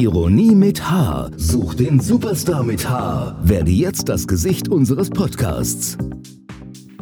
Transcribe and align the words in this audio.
Ironie 0.00 0.54
mit 0.54 0.88
H. 0.88 1.28
Such 1.36 1.74
den 1.74 1.98
Superstar 1.98 2.62
mit 2.62 2.88
H. 2.88 3.36
Werde 3.42 3.72
jetzt 3.72 4.08
das 4.08 4.28
Gesicht 4.28 4.68
unseres 4.68 5.10
Podcasts. 5.10 5.98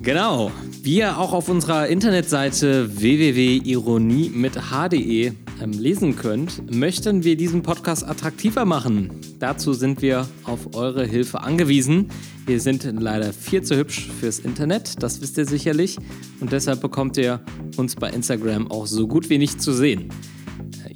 Genau. 0.00 0.50
Wie 0.82 0.96
ihr 0.96 1.18
auch 1.18 1.34
auf 1.34 1.50
unserer 1.50 1.88
Internetseite 1.88 2.98
www.ironie 2.98 4.30
mit 4.30 4.70
h.de 4.70 5.32
ähm, 5.60 5.72
lesen 5.72 6.16
könnt, 6.16 6.74
möchten 6.74 7.22
wir 7.22 7.36
diesen 7.36 7.62
Podcast 7.62 8.08
attraktiver 8.08 8.64
machen. 8.64 9.10
Dazu 9.40 9.74
sind 9.74 10.00
wir 10.00 10.26
auf 10.44 10.74
eure 10.74 11.04
Hilfe 11.04 11.42
angewiesen. 11.42 12.08
Wir 12.46 12.60
sind 12.60 12.90
leider 12.98 13.34
viel 13.34 13.60
zu 13.60 13.76
hübsch 13.76 14.08
fürs 14.20 14.38
Internet, 14.38 15.02
das 15.02 15.20
wisst 15.20 15.36
ihr 15.36 15.44
sicherlich. 15.44 15.98
Und 16.40 16.50
deshalb 16.52 16.80
bekommt 16.80 17.18
ihr 17.18 17.42
uns 17.76 17.94
bei 17.94 18.08
Instagram 18.08 18.70
auch 18.70 18.86
so 18.86 19.06
gut 19.06 19.28
wie 19.28 19.36
nicht 19.36 19.60
zu 19.60 19.74
sehen. 19.74 20.10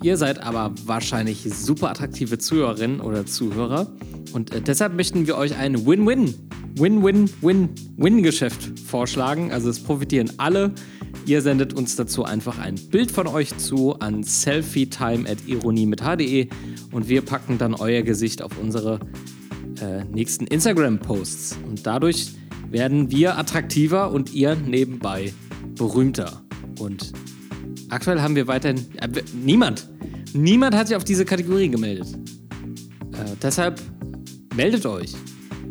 Ihr 0.03 0.17
seid 0.17 0.43
aber 0.43 0.73
wahrscheinlich 0.87 1.43
super 1.53 1.91
attraktive 1.91 2.39
Zuhörerinnen 2.39 3.01
oder 3.01 3.27
Zuhörer 3.27 3.93
und 4.33 4.55
äh, 4.55 4.61
deshalb 4.61 4.95
möchten 4.95 5.27
wir 5.27 5.37
euch 5.37 5.57
ein 5.57 5.87
Win-Win, 5.87 6.35
Win-Win-Win-Win-Geschäft 6.77 8.81
vorschlagen. 8.81 9.53
Also 9.53 9.69
es 9.69 9.83
profitieren 9.83 10.33
alle. 10.39 10.73
Ihr 11.27 11.43
sendet 11.43 11.75
uns 11.75 11.97
dazu 11.97 12.25
einfach 12.25 12.59
ein 12.59 12.77
Bild 12.77 13.11
von 13.11 13.27
euch 13.27 13.57
zu 13.59 13.99
an 14.01 14.23
selfietime.ironie 14.23 15.87
mit 15.87 16.03
h.de 16.03 16.49
und 16.93 17.09
wir 17.09 17.23
packen 17.23 17.59
dann 17.59 17.75
euer 17.75 18.03
Gesicht 18.03 18.43
auf 18.43 18.53
unsere 18.59 19.01
äh, 19.83 20.05
nächsten 20.05 20.47
Instagram-Posts. 20.47 21.59
Und 21.69 21.87
dadurch 21.87 22.33
werden 22.71 23.11
wir 23.11 23.37
attraktiver 23.37 24.13
und 24.13 24.33
ihr 24.33 24.55
nebenbei 24.55 25.35
berühmter. 25.77 26.43
Und 26.79 27.13
aktuell 27.91 28.21
haben 28.21 28.37
wir 28.37 28.47
weiterhin. 28.47 28.87
Äh, 28.97 29.09
niemand. 29.33 29.89
Niemand 30.33 30.75
hat 30.75 30.89
sich 30.89 30.97
auf 30.97 31.05
diese 31.05 31.25
Kategorie 31.25 31.69
gemeldet. 31.69 32.09
Äh, 33.13 33.37
deshalb 33.43 33.81
meldet 34.55 34.87
euch. 34.87 35.15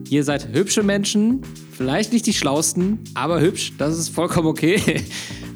Ihr 0.09 0.23
seid 0.23 0.53
hübsche 0.53 0.83
Menschen, 0.83 1.41
vielleicht 1.71 2.13
nicht 2.13 2.25
die 2.25 2.33
schlausten, 2.33 2.99
aber 3.13 3.41
hübsch, 3.41 3.73
das 3.77 3.97
ist 3.97 4.09
vollkommen 4.09 4.47
okay. 4.47 4.81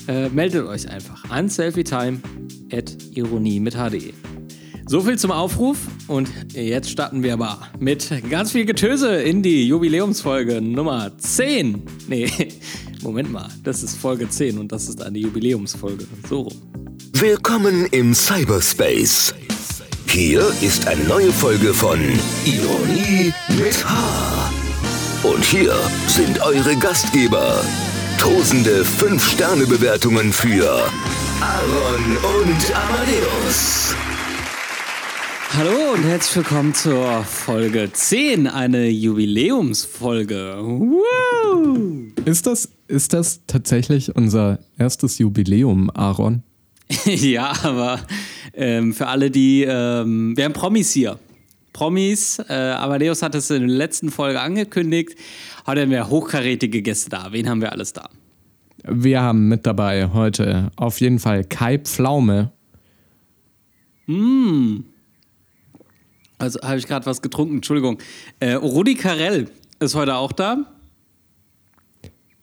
äh, 0.07 0.29
meldet 0.29 0.65
euch 0.67 0.89
einfach 0.89 1.29
an 1.29 1.49
selfietime.ironie 1.49 3.59
mit 3.59 3.75
hde. 3.75 4.13
So 4.85 5.01
viel 5.01 5.17
zum 5.17 5.31
Aufruf 5.31 5.79
und 6.07 6.29
jetzt 6.53 6.89
starten 6.89 7.23
wir 7.23 7.33
aber 7.33 7.67
mit 7.79 8.09
ganz 8.29 8.51
viel 8.51 8.65
Getöse 8.65 9.15
in 9.15 9.41
die 9.41 9.67
Jubiläumsfolge 9.67 10.61
Nummer 10.61 11.17
10. 11.17 11.81
Nee, 12.07 12.29
Moment 13.03 13.33
mal, 13.33 13.49
das 13.63 13.83
ist 13.83 13.97
Folge 13.97 14.29
10 14.29 14.57
und 14.57 14.71
das 14.71 14.87
ist 14.87 15.01
eine 15.01 15.19
Jubiläumsfolge. 15.19 16.07
So. 16.29 16.47
Willkommen 17.11 17.85
im 17.87 18.13
Cyberspace. 18.13 19.35
Hier 20.07 20.41
ist 20.61 20.87
eine 20.87 21.03
neue 21.03 21.33
Folge 21.33 21.73
von 21.73 21.99
Ironie 22.45 23.33
mit 23.57 23.83
H. 23.85 24.51
Und 25.23 25.43
hier 25.43 25.75
sind 26.07 26.41
eure 26.43 26.77
Gastgeber. 26.77 27.61
Tosende 28.19 28.85
5-Sterne-Bewertungen 28.85 30.31
für 30.31 30.89
Aaron 31.41 32.17
und 32.39 32.73
Amadeus. 32.73 33.95
Hallo 35.55 35.93
und 35.93 36.03
herzlich 36.03 36.37
willkommen 36.37 36.73
zur 36.73 37.23
Folge 37.25 37.87
10, 37.93 38.47
eine 38.47 38.89
Jubiläumsfolge. 38.89 40.57
Woo! 40.59 42.11
Ist 42.25 42.47
das, 42.47 42.71
ist 42.87 43.13
das 43.13 43.45
tatsächlich 43.45 44.15
unser 44.15 44.57
erstes 44.79 45.19
Jubiläum, 45.19 45.91
Aaron? 45.91 46.41
ja, 47.05 47.53
aber 47.61 47.99
ähm, 48.55 48.95
für 48.95 49.05
alle, 49.05 49.29
die. 49.29 49.63
Ähm, 49.63 50.35
wir 50.35 50.45
haben 50.45 50.53
Promis 50.53 50.91
hier. 50.91 51.19
Promis. 51.71 52.39
Äh, 52.49 52.53
Amadeus 52.53 53.21
hat 53.21 53.35
es 53.35 53.51
in 53.51 53.67
der 53.67 53.77
letzten 53.77 54.09
Folge 54.09 54.41
angekündigt. 54.41 55.15
Heute 55.67 55.81
haben 55.81 55.91
wir 55.91 56.09
hochkarätige 56.09 56.81
Gäste 56.81 57.11
da. 57.11 57.27
Wen 57.31 57.47
haben 57.47 57.61
wir 57.61 57.71
alles 57.71 57.93
da? 57.93 58.09
Wir 58.85 59.21
haben 59.21 59.49
mit 59.49 59.67
dabei 59.67 60.09
heute 60.13 60.71
auf 60.77 60.99
jeden 60.99 61.19
Fall 61.19 61.43
Kai 61.43 61.77
Pflaume. 61.77 62.51
Mm. 64.07 64.92
Also 66.43 66.59
habe 66.61 66.77
ich 66.77 66.87
gerade 66.87 67.05
was 67.05 67.21
getrunken, 67.21 67.55
Entschuldigung. 67.55 67.99
Äh, 68.41 68.55
Rudi 68.55 68.95
Carell 68.95 69.47
ist 69.79 69.95
heute 69.95 70.15
auch 70.15 70.33
da. 70.33 70.57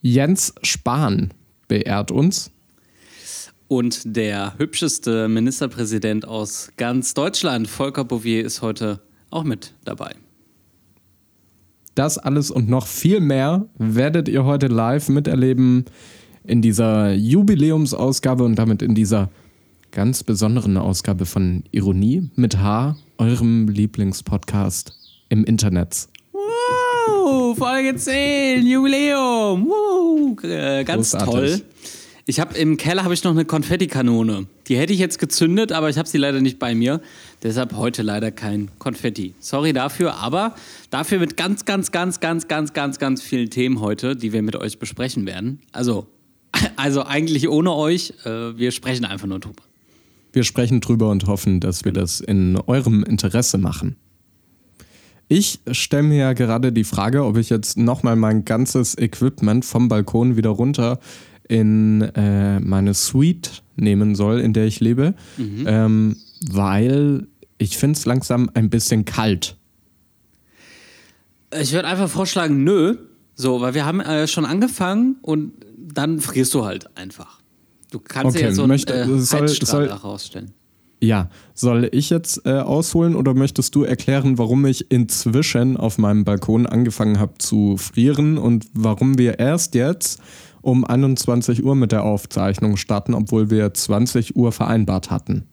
Jens 0.01 0.55
Spahn 0.63 1.35
beehrt 1.69 2.11
uns. 2.11 2.51
Und 3.69 4.17
der 4.17 4.55
hübscheste 4.57 5.29
Ministerpräsident 5.29 6.27
aus 6.27 6.73
ganz 6.79 7.13
Deutschland, 7.13 7.69
Volker 7.69 8.05
Bouvier, 8.05 8.43
ist 8.43 8.63
heute 8.63 9.03
auch 9.29 9.45
mit 9.45 9.75
dabei. 9.85 10.15
Das 11.95 12.17
alles 12.17 12.51
und 12.51 12.71
noch 12.71 12.87
viel 12.87 13.21
mehr 13.21 13.67
werdet 13.77 14.31
ihr 14.31 14.47
heute 14.47 14.69
live 14.69 15.11
miterleben 15.11 15.85
in 16.45 16.63
dieser 16.63 17.13
Jubiläumsausgabe 17.13 18.45
und 18.45 18.57
damit 18.57 18.81
in 18.81 18.95
dieser 18.95 19.29
ganz 19.91 20.25
besonderen 20.25 20.79
Ausgabe 20.79 21.27
von 21.27 21.65
Ironie 21.71 22.31
mit 22.35 22.59
H, 22.59 22.97
eurem 23.21 23.69
Lieblingspodcast 23.69 24.95
im 25.29 25.45
Internet. 25.45 26.09
Woo, 26.33 27.55
Folge 27.55 27.95
10, 27.95 28.67
Jubiläum. 28.67 29.67
Woo, 29.67 30.37
äh, 30.43 30.85
ganz 30.85 31.13
Großartig. 31.13 31.31
toll. 31.31 31.63
Ich 32.25 32.41
habe 32.41 32.57
im 32.57 32.77
Keller 32.77 33.05
habe 33.05 33.13
ich 33.13 33.23
noch 33.23 33.33
eine 33.33 33.45
Konfettikanone. 33.45 34.47
Die 34.69 34.77
hätte 34.77 34.93
ich 34.93 34.99
jetzt 34.99 35.19
gezündet, 35.19 35.73
aber 35.73 35.91
ich 35.91 35.99
habe 35.99 36.09
sie 36.09 36.17
leider 36.17 36.41
nicht 36.41 36.59
bei 36.59 36.75
mir. 36.75 37.01
Deshalb 37.43 37.75
heute 37.77 38.03
leider 38.03 38.31
kein 38.31 38.71
Konfetti. 38.79 39.35
Sorry 39.39 39.73
dafür, 39.73 40.15
aber 40.15 40.55
dafür 40.91 41.19
mit 41.19 41.37
ganz, 41.37 41.65
ganz, 41.65 41.93
ganz, 41.93 42.21
ganz, 42.21 42.49
ganz, 42.49 42.73
ganz, 42.73 42.99
ganz 42.99 43.23
vielen 43.23 43.51
Themen 43.51 43.81
heute, 43.81 44.17
die 44.17 44.33
wir 44.33 44.43
mit 44.43 44.57
euch 44.57 44.79
besprechen 44.79 45.27
werden. 45.27 45.61
Also, 45.73 46.07
also 46.77 47.05
eigentlich 47.05 47.49
ohne 47.49 47.75
euch. 47.75 48.15
Äh, 48.25 48.57
wir 48.57 48.71
sprechen 48.71 49.05
einfach 49.05 49.27
nur 49.27 49.41
drüber. 49.41 49.63
Wir 50.33 50.45
sprechen 50.45 50.81
drüber 50.81 51.11
und 51.11 51.27
hoffen, 51.27 51.61
dass 51.61 51.85
wir 51.85 51.93
das 51.93 52.21
in 52.21 52.57
eurem 52.67 53.03
Interesse 53.03 53.59
machen. 53.59 53.97
Ich 55.29 55.61
stelle 55.71 56.03
mir 56.03 56.19
ja 56.19 56.33
gerade 56.33 56.73
die 56.73 56.85
Frage, 56.85 57.25
ob 57.25 57.37
ich 57.37 57.51
jetzt 57.51 57.79
nochmal 57.79 58.17
mein 58.17 58.45
ganzes 58.45 58.99
Equipment 58.99 59.65
vom 59.65 59.89
Balkon 59.89 60.37
wieder 60.37 60.51
runter 60.51 60.99
in 61.49 62.03
äh, 62.03 62.61
meine 62.61 62.95
Suite 62.95 63.63
nehmen 63.77 64.15
soll, 64.15 64.41
in 64.41 64.53
der 64.53 64.67
ich 64.67 64.81
lebe, 64.81 65.15
mhm. 65.37 65.65
ähm, 65.67 66.17
weil 66.49 67.27
ich 67.59 67.77
finde 67.77 67.99
es 67.99 68.07
langsam 68.07 68.51
ein 68.55 68.71
bisschen 68.71 69.05
kalt. 69.05 69.57
Ich 71.61 71.73
würde 71.73 71.89
einfach 71.89 72.09
vorschlagen, 72.09 72.65
nö. 72.65 72.97
So, 73.35 73.61
weil 73.61 73.75
wir 73.75 73.87
haben 73.87 74.01
äh, 74.01 74.27
schon 74.27 74.45
angefangen 74.45 75.17
und 75.23 75.53
dann 75.77 76.21
frierst 76.21 76.55
du 76.55 76.65
halt 76.65 76.97
einfach. 76.97 77.40
Du 77.91 77.99
kannst 77.99 78.37
okay, 78.37 78.47
ja 78.47 78.53
so 78.53 78.63
einen 78.63 78.69
möchte, 78.69 78.95
äh, 78.95 79.19
soll, 79.19 79.49
soll, 79.49 79.87
rausstellen. 79.87 80.53
Ja, 81.03 81.31
soll 81.55 81.89
ich 81.93 82.11
jetzt 82.11 82.43
äh, 82.45 82.59
ausholen 82.59 83.17
oder 83.17 83.33
möchtest 83.33 83.75
du 83.75 83.85
erklären, 83.85 84.37
warum 84.37 84.67
ich 84.67 84.91
inzwischen 84.91 85.79
auf 85.79 85.97
meinem 85.97 86.25
Balkon 86.25 86.67
angefangen 86.67 87.19
habe 87.19 87.39
zu 87.39 87.77
frieren 87.79 88.37
und 88.37 88.67
warum 88.75 89.17
wir 89.17 89.39
erst 89.39 89.75
jetzt 89.75 90.21
um 90.61 90.85
21 90.85 91.65
Uhr 91.65 91.75
mit 91.75 91.93
der 91.93 92.05
Aufzeichnung 92.05 92.77
starten, 92.77 93.15
obwohl 93.15 93.49
wir 93.51 93.73
20 93.73 94.37
Uhr 94.37 94.53
vereinbart 94.53 95.11
hatten. 95.11 95.47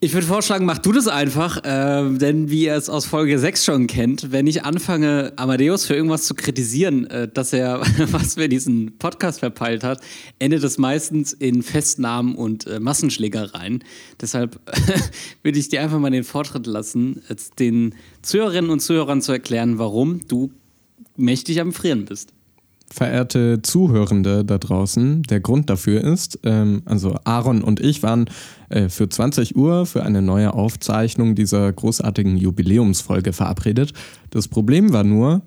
Ich 0.00 0.14
würde 0.14 0.28
vorschlagen, 0.28 0.64
mach 0.64 0.78
du 0.78 0.92
das 0.92 1.08
einfach, 1.08 1.56
äh, 1.64 2.16
denn 2.18 2.50
wie 2.50 2.66
ihr 2.66 2.76
es 2.76 2.88
aus 2.88 3.04
Folge 3.04 3.36
6 3.36 3.64
schon 3.64 3.86
kennt, 3.88 4.30
wenn 4.30 4.46
ich 4.46 4.64
anfange, 4.64 5.32
Amadeus 5.34 5.86
für 5.86 5.96
irgendwas 5.96 6.24
zu 6.24 6.36
kritisieren, 6.36 7.10
äh, 7.10 7.26
dass 7.26 7.52
er, 7.52 7.80
was 8.12 8.36
wir 8.36 8.46
diesen 8.46 8.96
Podcast 8.98 9.40
verpeilt 9.40 9.82
hat, 9.82 10.00
endet 10.38 10.62
es 10.62 10.78
meistens 10.78 11.32
in 11.32 11.64
Festnahmen 11.64 12.36
und 12.36 12.68
äh, 12.68 12.78
Massenschlägereien. 12.78 13.82
Deshalb 14.20 14.60
würde 15.42 15.58
ich 15.58 15.68
dir 15.68 15.82
einfach 15.82 15.98
mal 15.98 16.12
den 16.12 16.22
Vortritt 16.22 16.68
lassen, 16.68 17.20
den 17.58 17.96
Zuhörerinnen 18.22 18.70
und 18.70 18.78
Zuhörern 18.78 19.20
zu 19.20 19.32
erklären, 19.32 19.78
warum 19.78 20.20
du 20.28 20.52
mächtig 21.16 21.60
am 21.60 21.72
Frieren 21.72 22.04
bist 22.04 22.32
verehrte 22.90 23.60
Zuhörende 23.62 24.44
da 24.44 24.58
draußen, 24.58 25.22
der 25.24 25.40
Grund 25.40 25.70
dafür 25.70 26.02
ist, 26.02 26.38
ähm, 26.44 26.82
also 26.84 27.16
Aaron 27.24 27.62
und 27.62 27.80
ich 27.80 28.02
waren 28.02 28.30
äh, 28.70 28.88
für 28.88 29.08
20 29.08 29.56
Uhr 29.56 29.86
für 29.86 30.02
eine 30.02 30.22
neue 30.22 30.54
Aufzeichnung 30.54 31.34
dieser 31.34 31.72
großartigen 31.72 32.36
Jubiläumsfolge 32.36 33.32
verabredet. 33.32 33.92
Das 34.30 34.48
Problem 34.48 34.92
war 34.92 35.04
nur, 35.04 35.42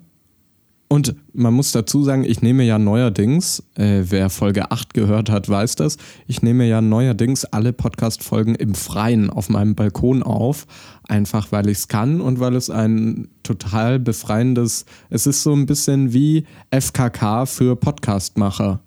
und 0.92 1.14
man 1.32 1.54
muss 1.54 1.72
dazu 1.72 2.04
sagen, 2.04 2.22
ich 2.22 2.42
nehme 2.42 2.64
ja 2.64 2.78
neuerdings, 2.78 3.62
äh, 3.76 4.02
wer 4.10 4.28
Folge 4.28 4.70
8 4.70 4.92
gehört 4.92 5.30
hat, 5.30 5.48
weiß 5.48 5.76
das, 5.76 5.96
ich 6.26 6.42
nehme 6.42 6.66
ja 6.66 6.82
neuerdings 6.82 7.46
alle 7.46 7.72
Podcast-Folgen 7.72 8.54
im 8.56 8.74
Freien 8.74 9.30
auf 9.30 9.48
meinem 9.48 9.74
Balkon 9.74 10.22
auf, 10.22 10.66
einfach 11.08 11.50
weil 11.50 11.70
ich 11.70 11.78
es 11.78 11.88
kann 11.88 12.20
und 12.20 12.40
weil 12.40 12.54
es 12.56 12.68
ein 12.68 13.28
total 13.42 14.00
befreiendes, 14.00 14.84
es 15.08 15.26
ist 15.26 15.42
so 15.42 15.54
ein 15.54 15.64
bisschen 15.64 16.12
wie 16.12 16.44
FKK 16.70 17.46
für 17.46 17.74
Podcastmacher. 17.74 18.80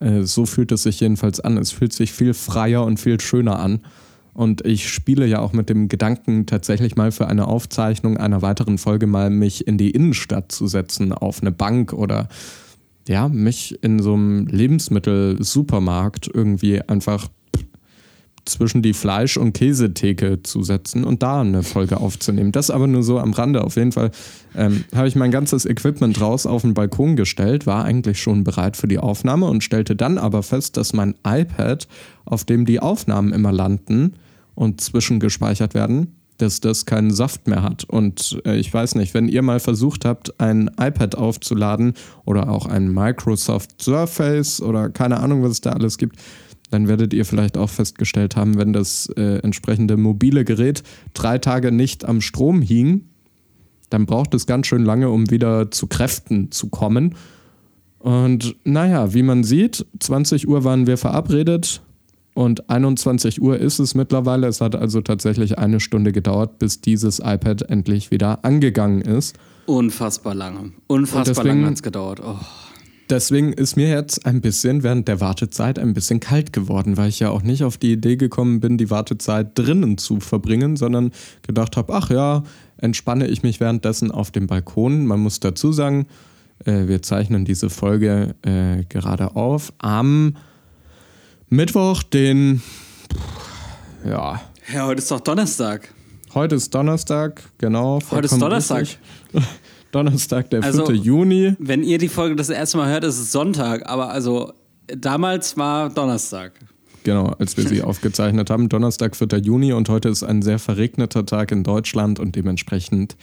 Äh, 0.00 0.22
so 0.22 0.46
fühlt 0.46 0.72
es 0.72 0.82
sich 0.82 0.98
jedenfalls 0.98 1.38
an. 1.38 1.58
Es 1.58 1.70
fühlt 1.70 1.92
sich 1.92 2.10
viel 2.10 2.34
freier 2.34 2.84
und 2.84 2.98
viel 2.98 3.20
schöner 3.20 3.60
an. 3.60 3.82
Und 4.32 4.64
ich 4.64 4.88
spiele 4.88 5.26
ja 5.26 5.40
auch 5.40 5.52
mit 5.52 5.68
dem 5.68 5.88
Gedanken, 5.88 6.46
tatsächlich 6.46 6.96
mal 6.96 7.12
für 7.12 7.26
eine 7.26 7.48
Aufzeichnung 7.48 8.16
einer 8.16 8.42
weiteren 8.42 8.78
Folge 8.78 9.06
mal 9.06 9.30
mich 9.30 9.66
in 9.66 9.76
die 9.78 9.90
Innenstadt 9.90 10.52
zu 10.52 10.66
setzen, 10.66 11.12
auf 11.12 11.40
eine 11.40 11.52
Bank 11.52 11.92
oder 11.92 12.28
ja, 13.08 13.28
mich 13.28 13.82
in 13.82 14.00
so 14.00 14.14
einem 14.14 14.46
Lebensmittelsupermarkt 14.46 16.30
irgendwie 16.32 16.80
einfach 16.82 17.28
zwischen 18.50 18.82
die 18.82 18.92
Fleisch- 18.92 19.36
und 19.36 19.52
Käsetheke 19.52 20.42
zu 20.42 20.62
setzen 20.62 21.04
und 21.04 21.22
da 21.22 21.40
eine 21.40 21.62
Folge 21.62 21.98
aufzunehmen. 21.98 22.52
Das 22.52 22.70
aber 22.70 22.86
nur 22.86 23.02
so 23.02 23.18
am 23.18 23.32
Rande. 23.32 23.64
Auf 23.64 23.76
jeden 23.76 23.92
Fall 23.92 24.10
ähm, 24.54 24.84
habe 24.94 25.08
ich 25.08 25.16
mein 25.16 25.30
ganzes 25.30 25.64
Equipment 25.66 26.20
raus 26.20 26.46
auf 26.46 26.62
den 26.62 26.74
Balkon 26.74 27.16
gestellt, 27.16 27.66
war 27.66 27.84
eigentlich 27.84 28.20
schon 28.20 28.44
bereit 28.44 28.76
für 28.76 28.88
die 28.88 28.98
Aufnahme 28.98 29.46
und 29.46 29.64
stellte 29.64 29.96
dann 29.96 30.18
aber 30.18 30.42
fest, 30.42 30.76
dass 30.76 30.92
mein 30.92 31.14
iPad, 31.26 31.88
auf 32.24 32.44
dem 32.44 32.66
die 32.66 32.80
Aufnahmen 32.80 33.32
immer 33.32 33.52
landen 33.52 34.14
und 34.54 34.80
zwischengespeichert 34.80 35.74
werden, 35.74 36.14
dass 36.40 36.60
das 36.60 36.86
keinen 36.86 37.10
Saft 37.10 37.46
mehr 37.46 37.62
hat. 37.62 37.84
Und 37.84 38.40
äh, 38.44 38.56
ich 38.56 38.72
weiß 38.72 38.94
nicht, 38.94 39.14
wenn 39.14 39.28
ihr 39.28 39.42
mal 39.42 39.60
versucht 39.60 40.04
habt, 40.04 40.40
ein 40.40 40.70
iPad 40.80 41.14
aufzuladen 41.14 41.94
oder 42.24 42.48
auch 42.48 42.66
ein 42.66 42.92
Microsoft 42.92 43.82
Surface 43.82 44.60
oder 44.60 44.90
keine 44.90 45.20
Ahnung, 45.20 45.42
was 45.42 45.52
es 45.52 45.60
da 45.60 45.72
alles 45.72 45.98
gibt, 45.98 46.16
dann 46.70 46.88
werdet 46.88 47.12
ihr 47.12 47.24
vielleicht 47.24 47.56
auch 47.56 47.70
festgestellt 47.70 48.36
haben, 48.36 48.56
wenn 48.56 48.72
das 48.72 49.08
äh, 49.16 49.38
entsprechende 49.38 49.96
mobile 49.96 50.44
Gerät 50.44 50.82
drei 51.14 51.38
Tage 51.38 51.72
nicht 51.72 52.04
am 52.04 52.20
Strom 52.20 52.62
hing, 52.62 53.06
dann 53.90 54.06
braucht 54.06 54.34
es 54.34 54.46
ganz 54.46 54.66
schön 54.66 54.84
lange, 54.84 55.10
um 55.10 55.30
wieder 55.30 55.70
zu 55.70 55.88
Kräften 55.88 56.50
zu 56.52 56.68
kommen. 56.68 57.16
Und 57.98 58.56
naja, 58.64 59.12
wie 59.12 59.22
man 59.22 59.44
sieht, 59.44 59.84
20 59.98 60.48
Uhr 60.48 60.64
waren 60.64 60.86
wir 60.86 60.96
verabredet 60.96 61.82
und 62.34 62.70
21 62.70 63.42
Uhr 63.42 63.58
ist 63.58 63.80
es 63.80 63.94
mittlerweile. 63.94 64.46
Es 64.46 64.60
hat 64.60 64.76
also 64.76 65.00
tatsächlich 65.00 65.58
eine 65.58 65.80
Stunde 65.80 66.12
gedauert, 66.12 66.58
bis 66.58 66.80
dieses 66.80 67.18
iPad 67.18 67.62
endlich 67.62 68.10
wieder 68.10 68.44
angegangen 68.44 69.02
ist. 69.02 69.36
Unfassbar 69.66 70.34
lange. 70.34 70.72
Unfassbar 70.86 71.44
lange 71.44 71.66
hat 71.66 71.74
es 71.74 71.82
gedauert. 71.82 72.20
Oh. 72.24 72.36
Deswegen 73.10 73.52
ist 73.52 73.76
mir 73.76 73.88
jetzt 73.88 74.24
ein 74.24 74.40
bisschen 74.40 74.84
während 74.84 75.08
der 75.08 75.20
Wartezeit 75.20 75.80
ein 75.80 75.94
bisschen 75.94 76.20
kalt 76.20 76.52
geworden, 76.52 76.96
weil 76.96 77.08
ich 77.08 77.18
ja 77.18 77.30
auch 77.30 77.42
nicht 77.42 77.64
auf 77.64 77.76
die 77.76 77.92
Idee 77.92 78.16
gekommen 78.16 78.60
bin, 78.60 78.78
die 78.78 78.88
Wartezeit 78.88 79.58
drinnen 79.58 79.98
zu 79.98 80.20
verbringen, 80.20 80.76
sondern 80.76 81.10
gedacht 81.42 81.76
habe, 81.76 81.92
ach 81.92 82.10
ja, 82.10 82.44
entspanne 82.76 83.26
ich 83.26 83.42
mich 83.42 83.58
währenddessen 83.58 84.12
auf 84.12 84.30
dem 84.30 84.46
Balkon. 84.46 85.06
Man 85.06 85.18
muss 85.18 85.40
dazu 85.40 85.72
sagen, 85.72 86.06
äh, 86.64 86.86
wir 86.86 87.02
zeichnen 87.02 87.44
diese 87.44 87.68
Folge 87.68 88.36
äh, 88.42 88.84
gerade 88.88 89.34
auf 89.34 89.72
am 89.78 90.36
Mittwoch, 91.48 92.04
den 92.04 92.62
ja. 94.04 94.40
Ja, 94.72 94.86
heute 94.86 95.00
ist 95.00 95.10
doch 95.10 95.18
Donnerstag. 95.18 95.92
Heute 96.32 96.54
ist 96.54 96.72
Donnerstag, 96.72 97.42
genau. 97.58 97.98
Heute 98.12 98.26
ist 98.26 98.40
Donnerstag. 98.40 98.86
Donnerstag, 99.92 100.50
der 100.50 100.62
4. 100.62 100.66
Also, 100.66 100.92
Juni. 100.92 101.54
Wenn 101.58 101.82
ihr 101.82 101.98
die 101.98 102.08
Folge 102.08 102.36
das 102.36 102.50
erste 102.50 102.76
Mal 102.76 102.90
hört, 102.90 103.04
ist 103.04 103.18
es 103.18 103.32
Sonntag, 103.32 103.88
aber 103.88 104.10
also 104.10 104.52
damals 104.86 105.56
war 105.56 105.90
Donnerstag. 105.90 106.52
Genau, 107.04 107.26
als 107.38 107.56
wir 107.56 107.66
sie 107.66 107.82
aufgezeichnet 107.82 108.50
haben. 108.50 108.68
Donnerstag, 108.68 109.16
4. 109.16 109.28
Juni 109.38 109.72
und 109.72 109.88
heute 109.88 110.08
ist 110.08 110.22
ein 110.22 110.42
sehr 110.42 110.58
verregneter 110.58 111.24
Tag 111.24 111.50
in 111.52 111.64
Deutschland 111.64 112.20
und 112.20 112.36
dementsprechend 112.36 113.16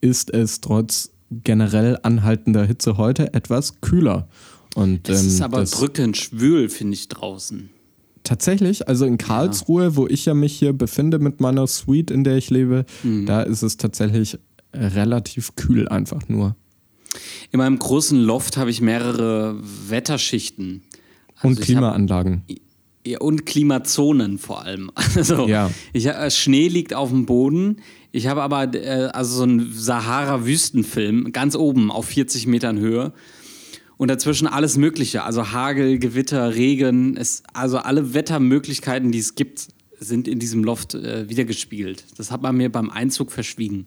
ist 0.00 0.32
es 0.32 0.60
trotz 0.60 1.10
generell 1.30 1.98
anhaltender 2.02 2.64
Hitze 2.64 2.96
heute 2.96 3.34
etwas 3.34 3.80
kühler. 3.80 4.28
Und, 4.74 5.08
es 5.08 5.22
ähm, 5.22 5.28
ist 5.28 5.40
aber 5.40 5.64
drückend 5.64 6.16
schwül, 6.16 6.68
finde 6.68 6.94
ich, 6.94 7.08
draußen. 7.08 7.70
Tatsächlich, 8.22 8.88
also 8.88 9.06
in 9.06 9.18
Karlsruhe, 9.18 9.84
ja. 9.84 9.96
wo 9.96 10.06
ich 10.06 10.26
ja 10.26 10.34
mich 10.34 10.56
hier 10.56 10.72
befinde 10.72 11.18
mit 11.18 11.40
meiner 11.40 11.66
Suite, 11.66 12.10
in 12.10 12.24
der 12.24 12.36
ich 12.36 12.50
lebe, 12.50 12.84
mhm. 13.02 13.24
da 13.24 13.42
ist 13.42 13.62
es 13.62 13.76
tatsächlich 13.76 14.38
relativ 14.76 15.56
kühl 15.56 15.88
einfach 15.88 16.28
nur. 16.28 16.56
In 17.50 17.58
meinem 17.58 17.78
großen 17.78 18.20
Loft 18.20 18.56
habe 18.56 18.70
ich 18.70 18.80
mehrere 18.80 19.58
Wetterschichten. 19.88 20.82
Also 21.36 21.48
und 21.48 21.60
Klimaanlagen. 21.60 22.42
Hab, 22.48 23.20
und 23.20 23.46
Klimazonen 23.46 24.38
vor 24.38 24.62
allem. 24.62 24.90
Also 25.14 25.46
ja. 25.48 25.70
ich, 25.92 26.06
äh, 26.06 26.30
Schnee 26.30 26.68
liegt 26.68 26.94
auf 26.94 27.10
dem 27.10 27.26
Boden. 27.26 27.76
Ich 28.12 28.26
habe 28.26 28.42
aber 28.42 28.74
äh, 28.74 29.08
also 29.12 29.36
so 29.36 29.42
einen 29.44 29.72
Sahara-Wüstenfilm 29.72 31.32
ganz 31.32 31.54
oben 31.54 31.90
auf 31.90 32.06
40 32.06 32.46
Metern 32.46 32.78
Höhe. 32.78 33.12
Und 33.96 34.08
dazwischen 34.08 34.46
alles 34.46 34.76
Mögliche. 34.76 35.22
Also 35.22 35.52
Hagel, 35.52 35.98
Gewitter, 35.98 36.54
Regen. 36.54 37.16
Es, 37.16 37.42
also 37.54 37.78
alle 37.78 38.12
Wettermöglichkeiten, 38.12 39.10
die 39.10 39.20
es 39.20 39.36
gibt, 39.36 39.68
sind 39.98 40.28
in 40.28 40.38
diesem 40.38 40.64
Loft 40.64 40.94
äh, 40.94 41.30
wiedergespiegelt. 41.30 42.04
Das 42.18 42.30
hat 42.30 42.42
man 42.42 42.56
mir 42.56 42.70
beim 42.70 42.90
Einzug 42.90 43.32
verschwiegen 43.32 43.86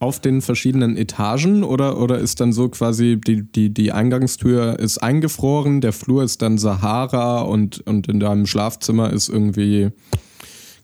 auf 0.00 0.20
den 0.20 0.42
verschiedenen 0.42 0.96
Etagen 0.96 1.64
oder, 1.64 1.98
oder 2.00 2.18
ist 2.18 2.40
dann 2.40 2.52
so 2.52 2.68
quasi 2.68 3.20
die, 3.24 3.42
die, 3.42 3.70
die 3.70 3.92
Eingangstür 3.92 4.78
ist 4.78 4.98
eingefroren, 4.98 5.80
der 5.80 5.92
Flur 5.92 6.22
ist 6.22 6.40
dann 6.40 6.56
Sahara 6.56 7.40
und, 7.40 7.84
und 7.86 8.06
in 8.06 8.20
deinem 8.20 8.46
Schlafzimmer 8.46 9.12
ist 9.12 9.28
irgendwie, 9.28 9.90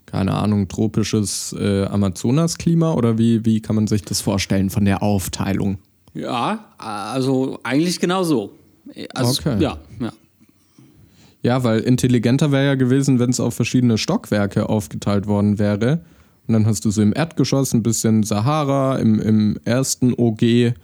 keine 0.06 0.34
Ahnung, 0.34 0.66
tropisches 0.66 1.55
äh, 1.58 1.84
Amazonas-Klima 1.84 2.93
oder 2.94 3.16
wie, 3.16 3.44
wie 3.44 3.61
kann 3.61 3.76
man 3.76 3.87
sich 3.87 4.02
das 4.02 4.20
vorstellen 4.20 4.70
von 4.70 4.84
der 4.84 5.02
Aufteilung? 5.02 5.78
Ja, 6.12 6.67
also 6.78 7.60
eigentlich 7.62 8.00
genau 8.00 8.25
so. 8.25 8.50
Also, 9.14 9.40
okay. 9.40 9.62
Ja, 9.62 9.78
ja. 10.00 10.12
Ja, 11.43 11.62
weil 11.62 11.81
intelligenter 11.81 12.52
wäre 12.52 12.64
ja 12.64 12.75
gewesen, 12.75 13.19
wenn 13.19 13.28
es 13.28 13.38
auf 13.38 13.55
verschiedene 13.55 13.99
Stockwerke 13.99 14.69
aufgeteilt 14.69 15.26
worden 15.26 15.58
wäre. 15.58 16.00
Und 16.46 16.55
dann 16.55 16.67
hast 16.67 16.85
du 16.85 16.91
so 16.91 17.02
im 17.02 17.14
Erdgeschoss 17.14 17.73
ein 17.73 17.82
bisschen 17.82 18.23
Sahara, 18.23 18.99
im, 18.99 19.19
im 19.20 19.58
ersten 19.64 20.14
OG 20.14 20.75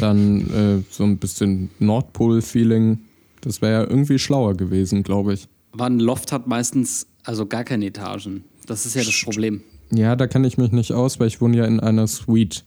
dann 0.00 0.50
äh, 0.50 0.82
so 0.90 1.04
ein 1.04 1.18
bisschen 1.18 1.70
Nordpol-Feeling. 1.78 2.98
Das 3.40 3.62
wäre 3.62 3.84
ja 3.84 3.88
irgendwie 3.88 4.18
schlauer 4.18 4.54
gewesen, 4.54 5.02
glaube 5.02 5.34
ich. 5.34 5.48
Aber 5.72 5.86
ein 5.86 6.00
Loft 6.00 6.32
hat 6.32 6.46
meistens 6.46 7.06
also 7.24 7.46
gar 7.46 7.64
keine 7.64 7.86
Etagen. 7.86 8.44
Das 8.66 8.86
ist 8.86 8.94
ja 8.94 9.04
das 9.04 9.20
Problem. 9.22 9.62
Ja, 9.90 10.16
da 10.16 10.26
kann 10.26 10.44
ich 10.44 10.58
mich 10.58 10.72
nicht 10.72 10.92
aus, 10.92 11.20
weil 11.20 11.28
ich 11.28 11.40
wohne 11.40 11.56
ja 11.56 11.64
in 11.64 11.80
einer 11.80 12.06
Suite. 12.06 12.64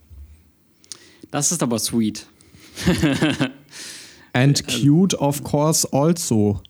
Das 1.32 1.52
ist 1.52 1.62
aber 1.62 1.80
sweet. 1.80 2.26
And 4.34 4.66
cute, 4.68 5.20
of 5.20 5.44
course, 5.44 5.88
also. 5.92 6.62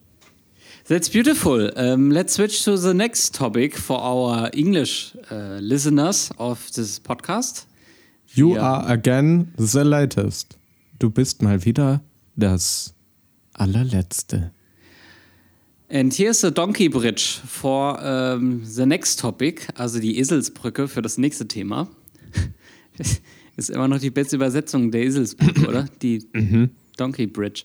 That's 0.90 1.08
beautiful. 1.08 1.70
Um, 1.76 2.10
let's 2.10 2.34
switch 2.34 2.64
to 2.64 2.76
the 2.76 2.96
next 2.96 3.36
topic 3.36 3.78
for 3.78 4.00
our 4.00 4.50
English 4.54 5.14
uh, 5.30 5.60
listeners 5.62 6.32
of 6.40 6.68
this 6.72 7.00
podcast. 7.00 7.68
You 8.30 8.56
yeah. 8.56 8.62
are 8.62 8.92
again 8.92 9.54
the 9.56 9.84
latest. 9.84 10.58
Du 10.98 11.12
bist 11.12 11.44
mal 11.44 11.64
wieder 11.64 12.02
das 12.36 12.96
allerletzte. 13.54 14.50
And 15.92 16.12
here's 16.12 16.42
the 16.42 16.50
donkey 16.50 16.88
bridge 16.88 17.40
for 17.46 18.04
um, 18.04 18.66
the 18.66 18.88
next 18.88 19.20
topic, 19.20 19.68
also 19.76 20.00
die 20.00 20.18
Eselsbrücke 20.18 20.88
für 20.88 21.04
das 21.04 21.20
nächste 21.20 21.48
Thema. 21.48 21.88
Ist 23.58 23.70
immer 23.70 23.88
noch 23.88 24.00
die 24.00 24.10
beste 24.10 24.38
Übersetzung 24.38 24.90
der 24.90 25.04
Eselsbrücke, 25.04 25.68
oder? 25.68 25.86
Die 26.02 26.28
mhm. 26.34 26.72
Donkey 26.98 27.28
Bridge. 27.28 27.64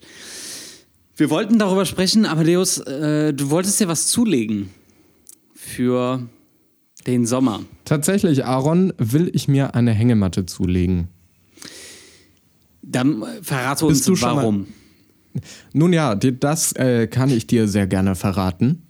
Wir 1.17 1.29
wollten 1.29 1.57
darüber 1.59 1.85
sprechen, 1.85 2.25
aber 2.25 2.43
Deus, 2.43 2.77
äh, 2.79 3.33
du 3.33 3.49
wolltest 3.49 3.79
dir 3.79 3.87
was 3.87 4.07
zulegen 4.07 4.69
für 5.53 6.27
den 7.07 7.25
Sommer. 7.25 7.61
Tatsächlich, 7.85 8.45
Aaron, 8.45 8.93
will 8.97 9.29
ich 9.33 9.47
mir 9.47 9.75
eine 9.75 9.91
Hängematte 9.91 10.45
zulegen. 10.45 11.07
Dann 12.81 13.23
verrate 13.41 13.85
uns 13.85 14.07
warum. 14.21 14.67
Nun 15.73 15.93
ja, 15.93 16.15
das 16.15 16.73
äh, 16.73 17.07
kann 17.07 17.29
ich 17.29 17.47
dir 17.47 17.67
sehr 17.67 17.87
gerne 17.87 18.15
verraten. 18.15 18.83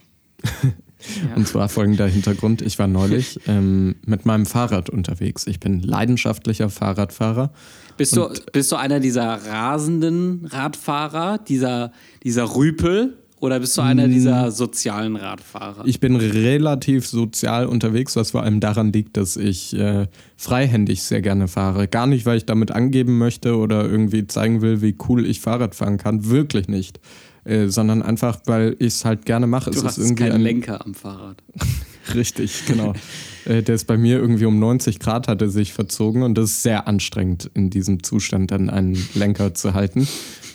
Ja. 1.30 1.36
Und 1.36 1.48
zwar 1.48 1.70
folgender 1.70 2.08
Hintergrund. 2.08 2.62
Ich 2.62 2.80
war 2.80 2.88
neulich 2.88 3.40
ähm, 3.48 3.96
mit 4.06 4.26
meinem 4.26 4.46
Fahrrad 4.46 4.90
unterwegs. 4.90 5.48
Ich 5.48 5.60
bin 5.60 5.82
leidenschaftlicher 5.82 6.70
Fahrradfahrer. 6.70 7.52
Bist 7.98 8.16
du, 8.16 8.30
bist 8.52 8.72
du 8.72 8.76
einer 8.76 9.00
dieser 9.00 9.26
rasenden 9.26 10.46
Radfahrer, 10.46 11.38
dieser, 11.38 11.92
dieser 12.24 12.56
Rüpel? 12.56 13.18
Oder 13.42 13.60
bist 13.60 13.78
du 13.78 13.82
einer 13.82 14.08
dieser 14.08 14.50
sozialen 14.50 15.18
Radfahrer? 15.18 15.84
Ich 15.86 16.00
bin 16.00 16.16
relativ 16.16 17.06
sozial 17.06 17.68
unterwegs, 17.68 18.16
was 18.16 18.32
vor 18.32 18.44
allem 18.44 18.60
daran 18.60 18.92
liegt, 18.92 19.18
dass 19.18 19.36
ich 19.36 19.78
äh, 19.78 20.08
freihändig 20.38 21.04
sehr 21.04 21.22
gerne 21.22 21.48
fahre. 21.48 21.88
Gar 21.88 22.08
nicht, 22.08 22.26
weil 22.26 22.38
ich 22.38 22.46
damit 22.46 22.72
angeben 22.72 23.18
möchte 23.18 23.58
oder 23.58 23.86
irgendwie 23.86 24.26
zeigen 24.26 24.62
will, 24.62 24.82
wie 24.82 24.96
cool 25.08 25.26
ich 25.26 25.42
Fahrrad 25.42 25.76
fahren 25.76 25.98
kann. 25.98 26.30
Wirklich 26.30 26.70
nicht. 26.70 27.00
Äh, 27.46 27.68
sondern 27.68 28.02
einfach, 28.02 28.40
weil 28.46 28.76
ich 28.80 28.88
es 28.88 29.06
halt 29.06 29.26
gerne 29.26 29.46
mache. 29.46 29.70
Du 29.70 29.78
es 29.78 29.84
hast 29.84 29.98
irgendwie 30.00 30.24
keinen 30.24 30.42
Lenker 30.42 30.84
am 30.84 30.96
Fahrrad. 30.96 31.44
Richtig, 32.16 32.66
genau. 32.66 32.94
äh, 33.46 33.62
der 33.62 33.76
ist 33.76 33.86
bei 33.86 33.98
mir 33.98 34.18
irgendwie 34.18 34.46
um 34.46 34.60
90 34.60 35.00
Grad 35.00 35.28
hatte 35.28 35.50
sich 35.50 35.72
verzogen 35.72 36.24
und 36.24 36.36
das 36.36 36.46
ist 36.46 36.64
sehr 36.64 36.88
anstrengend, 36.88 37.50
in 37.54 37.70
diesem 37.70 38.02
Zustand 38.02 38.50
dann 38.50 38.70
einen 38.72 38.98
Lenker 39.14 39.54
zu 39.54 39.76
halten. 39.76 40.08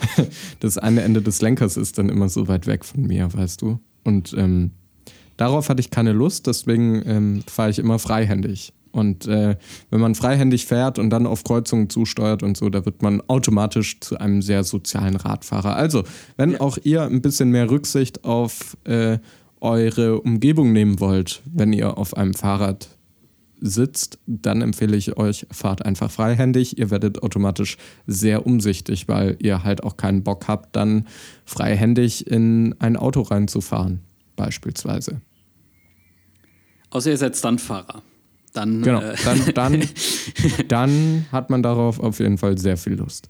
das 0.60 0.78
eine 0.78 1.02
Ende 1.02 1.22
des 1.22 1.40
Lenkers 1.40 1.76
ist 1.76 1.98
dann 1.98 2.08
immer 2.08 2.28
so 2.28 2.48
weit 2.48 2.66
weg 2.66 2.84
von 2.84 3.02
mir, 3.02 3.32
weißt 3.32 3.62
du. 3.62 3.78
Und 4.02 4.34
ähm, 4.36 4.72
darauf 5.36 5.68
hatte 5.68 5.80
ich 5.80 5.90
keine 5.90 6.12
Lust, 6.12 6.48
deswegen 6.48 7.02
ähm, 7.06 7.42
fahre 7.46 7.70
ich 7.70 7.78
immer 7.78 8.00
freihändig. 8.00 8.72
Und 8.92 9.26
äh, 9.26 9.56
wenn 9.90 10.00
man 10.00 10.14
freihändig 10.14 10.66
fährt 10.66 10.98
und 10.98 11.10
dann 11.10 11.26
auf 11.26 11.44
Kreuzungen 11.44 11.88
zusteuert 11.90 12.42
und 12.42 12.56
so, 12.56 12.68
da 12.70 12.84
wird 12.84 13.02
man 13.02 13.22
automatisch 13.28 14.00
zu 14.00 14.18
einem 14.18 14.42
sehr 14.42 14.64
sozialen 14.64 15.16
Radfahrer. 15.16 15.76
Also, 15.76 16.04
wenn 16.36 16.52
ja. 16.52 16.60
auch 16.60 16.78
ihr 16.82 17.02
ein 17.02 17.22
bisschen 17.22 17.50
mehr 17.50 17.70
Rücksicht 17.70 18.24
auf 18.24 18.76
äh, 18.84 19.18
eure 19.60 20.20
Umgebung 20.20 20.72
nehmen 20.72 21.00
wollt, 21.00 21.42
wenn 21.44 21.72
ihr 21.72 21.98
auf 21.98 22.16
einem 22.16 22.34
Fahrrad 22.34 22.88
sitzt, 23.60 24.18
dann 24.26 24.62
empfehle 24.62 24.96
ich 24.96 25.16
euch, 25.16 25.46
fahrt 25.50 25.84
einfach 25.84 26.10
freihändig. 26.10 26.78
Ihr 26.78 26.90
werdet 26.90 27.22
automatisch 27.22 27.76
sehr 28.06 28.46
umsichtig, 28.46 29.06
weil 29.06 29.36
ihr 29.40 29.62
halt 29.62 29.84
auch 29.84 29.96
keinen 29.96 30.24
Bock 30.24 30.48
habt, 30.48 30.74
dann 30.76 31.06
freihändig 31.44 32.26
in 32.26 32.74
ein 32.78 32.96
Auto 32.96 33.20
reinzufahren, 33.20 34.00
beispielsweise. 34.36 35.20
Außer 36.90 37.10
ihr 37.10 37.18
seid 37.18 37.36
Stuntfahrer. 37.36 38.02
Dann, 38.52 38.82
genau, 38.82 39.00
äh 39.00 39.14
dann, 39.24 39.54
dann, 39.54 39.88
dann 40.68 41.26
hat 41.30 41.50
man 41.50 41.62
darauf 41.62 42.00
auf 42.00 42.18
jeden 42.18 42.38
Fall 42.38 42.58
sehr 42.58 42.76
viel 42.76 42.94
Lust. 42.94 43.28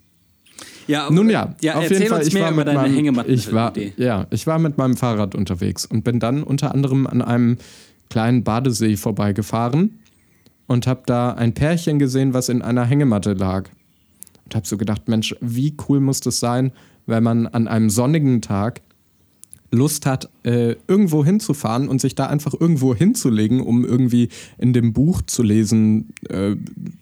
Ja, 0.87 1.09
Nun 1.11 1.31
ja, 1.31 1.55
ja 1.61 1.77
auf 1.77 1.91
jeden 1.91 2.07
Fall, 2.09 2.27
ich 2.27 2.35
war 2.35 2.51
mit 2.51 2.67
meinem, 2.67 3.21
ich 3.27 3.53
war, 3.53 3.73
ja, 3.97 4.27
ich 4.31 4.47
war 4.47 4.59
mit 4.59 4.77
meinem 4.77 4.97
Fahrrad 4.97 5.35
unterwegs 5.35 5.87
und 5.87 6.03
bin 6.03 6.19
dann 6.19 6.43
unter 6.43 6.75
anderem 6.75 7.07
an 7.07 7.23
einem 7.23 7.59
kleinen 8.09 8.43
Badesee 8.43 8.97
vorbeigefahren 8.97 10.01
und 10.67 10.87
habe 10.87 11.03
da 11.07 11.33
ein 11.33 11.55
Pärchen 11.55 11.99
gesehen, 11.99 12.35
was 12.35 12.49
in 12.49 12.63
einer 12.63 12.85
Hängematte 12.85 13.35
lag. 13.35 13.69
Und 14.45 14.55
habe 14.55 14.67
so 14.67 14.77
gedacht, 14.77 15.09
Mensch, 15.09 15.35
wie 15.41 15.77
cool 15.89 16.01
muss 16.01 16.21
das 16.21 16.41
sein, 16.41 16.73
wenn 17.07 17.23
man 17.23 17.47
an 17.47 17.69
einem 17.69 17.91
sonnigen 17.91 18.43
Tag 18.43 18.81
Lust 19.73 20.07
hat, 20.07 20.29
äh, 20.43 20.75
irgendwo 20.89 21.25
hinzufahren 21.25 21.89
und 21.89 22.01
sich 22.01 22.15
da 22.15 22.27
einfach 22.27 22.55
irgendwo 22.59 22.95
hinzulegen, 22.95 23.61
um 23.61 23.85
irgendwie 23.85 24.29
in 24.59 24.73
dem 24.73 24.93
Buch 24.93 25.23
zu 25.23 25.43
lesen, 25.43 26.13
äh, 26.29 26.57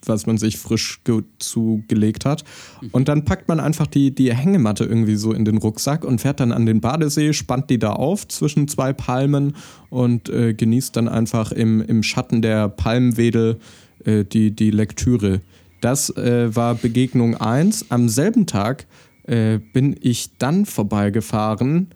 was 0.04 0.26
man 0.26 0.36
sich 0.36 0.58
frisch 0.58 1.00
zugelegt 1.38 2.26
hat. 2.26 2.44
Mhm. 2.82 2.88
Und 2.92 3.08
dann 3.08 3.24
packt 3.24 3.48
man 3.48 3.58
einfach 3.58 3.86
die, 3.86 4.14
die 4.14 4.34
Hängematte 4.34 4.84
irgendwie 4.84 5.16
so 5.16 5.32
in 5.32 5.44
den 5.44 5.56
Rucksack 5.56 6.04
und 6.04 6.20
fährt 6.20 6.40
dann 6.40 6.52
an 6.52 6.66
den 6.66 6.80
Badesee, 6.80 7.32
spannt 7.32 7.70
die 7.70 7.78
da 7.78 7.92
auf 7.92 8.28
zwischen 8.28 8.68
zwei 8.68 8.92
Palmen 8.92 9.54
und 9.88 10.28
äh, 10.28 10.52
genießt 10.52 10.94
dann 10.94 11.08
einfach 11.08 11.52
im, 11.52 11.80
im 11.80 12.02
Schatten 12.02 12.42
der 12.42 12.68
Palmwedel 12.68 13.58
äh, 14.04 14.24
die, 14.24 14.50
die 14.50 14.70
Lektüre. 14.70 15.40
Das 15.80 16.10
äh, 16.16 16.54
war 16.54 16.74
Begegnung 16.74 17.36
1. 17.36 17.86
Am 17.90 18.08
selben 18.08 18.46
Tag 18.46 18.86
äh, 19.24 19.58
bin 19.72 19.96
ich 20.00 20.36
dann 20.38 20.66
vorbeigefahren 20.66 21.88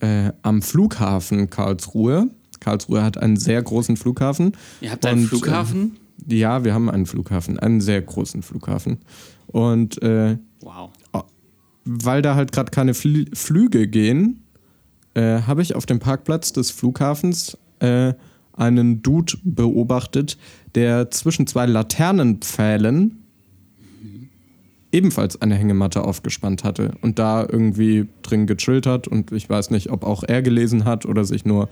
äh, 0.00 0.32
am 0.42 0.62
Flughafen 0.62 1.50
Karlsruhe. 1.50 2.28
Karlsruhe 2.60 3.02
hat 3.02 3.18
einen 3.18 3.36
sehr 3.36 3.62
großen 3.62 3.96
Flughafen. 3.96 4.56
Ihr 4.80 4.90
habt 4.90 5.06
einen 5.06 5.22
und, 5.22 5.28
Flughafen? 5.28 5.96
Äh, 6.28 6.36
ja, 6.36 6.64
wir 6.64 6.74
haben 6.74 6.90
einen 6.90 7.06
Flughafen, 7.06 7.58
einen 7.58 7.80
sehr 7.80 8.02
großen 8.02 8.42
Flughafen. 8.42 8.98
Und 9.46 10.02
äh, 10.02 10.36
wow. 10.60 10.90
weil 11.84 12.22
da 12.22 12.34
halt 12.34 12.52
gerade 12.52 12.70
keine 12.70 12.94
Fl 12.94 13.26
Flüge 13.32 13.88
gehen, 13.88 14.44
äh, 15.14 15.42
habe 15.42 15.62
ich 15.62 15.74
auf 15.74 15.86
dem 15.86 15.98
Parkplatz 15.98 16.52
des 16.52 16.70
Flughafens 16.70 17.56
äh, 17.80 18.12
einen 18.52 19.02
Dude 19.02 19.34
beobachtet, 19.42 20.36
der 20.74 21.10
zwischen 21.10 21.46
zwei 21.46 21.66
Laternenpfählen 21.66 23.19
ebenfalls 24.92 25.40
eine 25.40 25.54
Hängematte 25.54 26.02
aufgespannt 26.02 26.64
hatte 26.64 26.92
und 27.00 27.18
da 27.18 27.46
irgendwie 27.48 28.06
drin 28.22 28.46
gechillt 28.46 28.86
hat 28.86 29.08
und 29.08 29.32
ich 29.32 29.48
weiß 29.48 29.70
nicht, 29.70 29.90
ob 29.90 30.04
auch 30.04 30.24
er 30.26 30.42
gelesen 30.42 30.84
hat 30.84 31.06
oder 31.06 31.24
sich 31.24 31.44
nur 31.44 31.68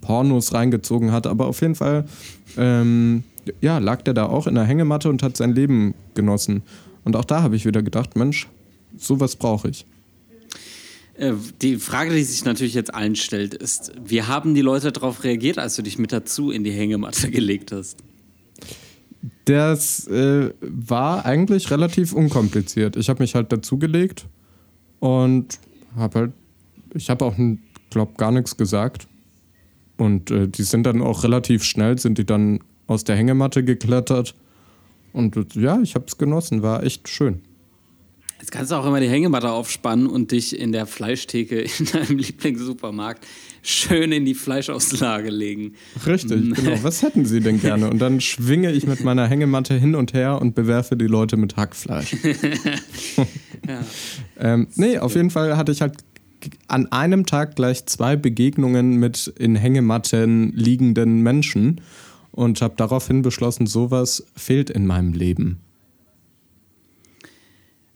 Pornos 0.00 0.52
reingezogen 0.54 1.12
hat, 1.12 1.26
aber 1.26 1.46
auf 1.46 1.60
jeden 1.60 1.74
Fall 1.74 2.06
ähm, 2.56 3.24
ja, 3.60 3.78
lag 3.78 4.02
der 4.02 4.14
da 4.14 4.26
auch 4.26 4.46
in 4.46 4.54
der 4.54 4.64
Hängematte 4.64 5.08
und 5.08 5.22
hat 5.22 5.36
sein 5.36 5.54
Leben 5.54 5.94
genossen. 6.14 6.62
Und 7.04 7.16
auch 7.16 7.24
da 7.24 7.42
habe 7.42 7.56
ich 7.56 7.66
wieder 7.66 7.82
gedacht, 7.82 8.16
Mensch, 8.16 8.48
sowas 8.96 9.36
brauche 9.36 9.68
ich. 9.68 9.86
Äh, 11.14 11.32
die 11.60 11.76
Frage, 11.76 12.14
die 12.14 12.22
sich 12.22 12.44
natürlich 12.44 12.74
jetzt 12.74 12.94
allen 12.94 13.16
stellt, 13.16 13.54
ist, 13.54 13.92
wie 14.04 14.22
haben 14.22 14.54
die 14.54 14.60
Leute 14.60 14.92
darauf 14.92 15.24
reagiert, 15.24 15.58
als 15.58 15.76
du 15.76 15.82
dich 15.82 15.98
mit 15.98 16.12
dazu 16.12 16.50
in 16.50 16.64
die 16.64 16.72
Hängematte 16.72 17.30
gelegt 17.30 17.72
hast? 17.72 17.98
Das 19.44 20.06
äh, 20.08 20.52
war 20.60 21.24
eigentlich 21.24 21.70
relativ 21.70 22.12
unkompliziert. 22.12 22.96
Ich 22.96 23.08
habe 23.08 23.22
mich 23.22 23.34
halt 23.34 23.52
dazugelegt 23.52 24.26
und 24.98 25.58
habe 25.96 26.18
halt, 26.18 26.32
ich 26.94 27.08
habe 27.08 27.24
auch, 27.24 27.34
glaube 27.90 28.12
gar 28.16 28.32
nichts 28.32 28.56
gesagt. 28.56 29.06
Und 29.96 30.30
äh, 30.30 30.48
die 30.48 30.64
sind 30.64 30.84
dann 30.84 31.00
auch 31.00 31.22
relativ 31.22 31.62
schnell, 31.62 31.98
sind 31.98 32.18
die 32.18 32.26
dann 32.26 32.60
aus 32.88 33.04
der 33.04 33.16
Hängematte 33.16 33.62
geklettert. 33.62 34.34
Und 35.12 35.54
ja, 35.54 35.80
ich 35.80 35.94
habe 35.94 36.06
es 36.08 36.18
genossen, 36.18 36.62
war 36.62 36.82
echt 36.82 37.08
schön. 37.08 37.42
Jetzt 38.40 38.50
kannst 38.50 38.72
du 38.72 38.74
auch 38.74 38.86
immer 38.86 38.98
die 38.98 39.08
Hängematte 39.08 39.52
aufspannen 39.52 40.08
und 40.08 40.32
dich 40.32 40.58
in 40.58 40.72
der 40.72 40.86
Fleischtheke 40.86 41.60
in 41.60 41.86
deinem 41.86 42.18
Lieblingssupermarkt 42.18 43.24
schön 43.62 44.12
in 44.12 44.24
die 44.24 44.34
Fleischauslage 44.34 45.30
legen. 45.30 45.74
Richtig, 46.04 46.50
mm. 46.50 46.52
genau. 46.54 46.82
Was 46.82 47.02
hätten 47.02 47.24
Sie 47.24 47.40
denn 47.40 47.60
gerne? 47.60 47.88
Und 47.88 48.00
dann 48.00 48.20
schwinge 48.20 48.72
ich 48.72 48.86
mit 48.86 49.02
meiner 49.04 49.26
Hängematte 49.26 49.74
hin 49.74 49.94
und 49.94 50.12
her 50.12 50.40
und 50.40 50.54
bewerfe 50.54 50.96
die 50.96 51.06
Leute 51.06 51.36
mit 51.36 51.56
Hackfleisch. 51.56 52.16
ja. 53.66 53.80
ähm, 54.38 54.66
nee, 54.74 54.98
auf 54.98 55.14
jeden 55.14 55.30
Fall 55.30 55.56
hatte 55.56 55.72
ich 55.72 55.80
halt 55.80 55.94
an 56.66 56.90
einem 56.90 57.26
Tag 57.26 57.54
gleich 57.54 57.86
zwei 57.86 58.16
Begegnungen 58.16 58.96
mit 58.96 59.32
in 59.38 59.54
Hängematten 59.54 60.52
liegenden 60.52 61.22
Menschen 61.22 61.80
und 62.32 62.60
habe 62.62 62.74
daraufhin 62.76 63.22
beschlossen, 63.22 63.66
sowas 63.66 64.24
fehlt 64.34 64.70
in 64.70 64.86
meinem 64.86 65.12
Leben. 65.12 65.60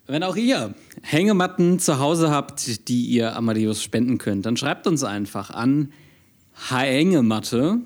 Wenn 0.07 0.23
auch 0.23 0.37
ihr 0.37 0.75
Hängematten 1.03 1.81
zu 1.81 1.99
Hause 1.99 2.31
habt, 2.31 2.89
die 2.89 3.07
ihr 3.07 3.35
Amadeus 3.35 3.83
spenden 3.83 4.19
könnt, 4.19 4.47
dann 4.47 4.57
schreibt 4.57 4.87
uns 4.87 5.03
einfach 5.03 5.51
an 5.51 5.89
hängematte 6.69 7.79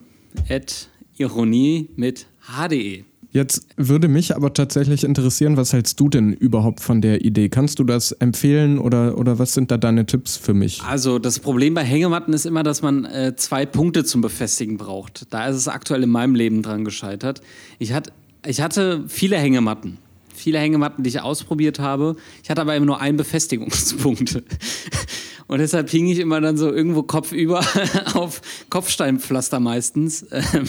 ironie 1.16 1.88
mit 1.96 2.26
hde. 2.46 3.04
Jetzt 3.32 3.68
würde 3.76 4.08
mich 4.08 4.34
aber 4.34 4.52
tatsächlich 4.52 5.04
interessieren, 5.04 5.56
was 5.56 5.72
hältst 5.72 6.00
du 6.00 6.08
denn 6.08 6.32
überhaupt 6.32 6.80
von 6.80 7.00
der 7.00 7.24
Idee? 7.24 7.48
Kannst 7.48 7.78
du 7.78 7.84
das 7.84 8.10
empfehlen 8.12 8.78
oder, 8.78 9.16
oder 9.16 9.38
was 9.38 9.54
sind 9.54 9.70
da 9.70 9.78
deine 9.78 10.04
Tipps 10.04 10.36
für 10.36 10.52
mich? 10.52 10.82
Also 10.82 11.20
das 11.20 11.38
Problem 11.38 11.74
bei 11.74 11.84
Hängematten 11.84 12.34
ist 12.34 12.44
immer, 12.44 12.64
dass 12.64 12.82
man 12.82 13.04
äh, 13.04 13.34
zwei 13.36 13.66
Punkte 13.66 14.04
zum 14.04 14.20
Befestigen 14.20 14.78
braucht. 14.78 15.32
Da 15.32 15.46
ist 15.46 15.56
es 15.56 15.68
aktuell 15.68 16.02
in 16.02 16.10
meinem 16.10 16.34
Leben 16.34 16.62
dran 16.62 16.84
gescheitert. 16.84 17.40
Ich, 17.78 17.92
hat, 17.92 18.12
ich 18.44 18.60
hatte 18.60 19.04
viele 19.06 19.36
Hängematten 19.36 19.98
viele 20.40 20.59
Hängematten, 20.59 21.04
die 21.04 21.11
ich 21.11 21.20
ausprobiert 21.20 21.78
habe. 21.78 22.16
Ich 22.42 22.50
hatte 22.50 22.61
aber 22.61 22.75
immer 22.75 22.87
nur 22.87 23.00
einen 23.00 23.16
Befestigungspunkt. 23.16 24.42
Und 25.50 25.59
deshalb 25.59 25.90
hing 25.90 26.06
ich 26.06 26.20
immer 26.20 26.40
dann 26.40 26.56
so 26.56 26.73
irgendwo 26.73 27.02
kopfüber 27.02 27.59
auf 28.14 28.40
Kopfsteinpflaster 28.70 29.59
meistens 29.59 30.25
ähm, 30.30 30.64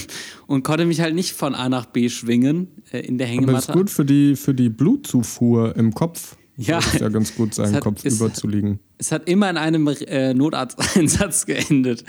und 0.48 0.64
konnte 0.64 0.86
mich 0.86 1.02
halt 1.02 1.14
nicht 1.14 1.34
von 1.34 1.54
A 1.54 1.70
nach 1.70 1.86
B 1.86 2.10
schwingen 2.10 2.68
äh, 2.92 3.02
in 3.02 3.20
der 3.20 3.28
Hängematte. 3.28 3.58
Aber 3.58 3.60
ist 3.60 3.72
gut 3.74 3.90
für 3.92 4.06
die, 4.06 4.36
für 4.36 4.56
die 4.56 4.70
Blutzufuhr 4.70 5.76
im 5.76 5.94
Kopf. 5.94 6.36
Ja, 6.58 6.80
ist 6.80 7.00
ja 7.00 7.10
ganz 7.10 7.36
gut 7.36 7.54
sein, 7.54 7.76
hat, 7.76 7.84
Kopf 7.84 8.04
überzuliegen. 8.04 8.80
Es 8.98 9.12
hat 9.12 9.30
immer 9.30 9.52
in 9.52 9.58
einem 9.58 9.88
äh, 9.88 10.34
Notarzteinsatz 10.34 11.46
geendet. 11.48 12.04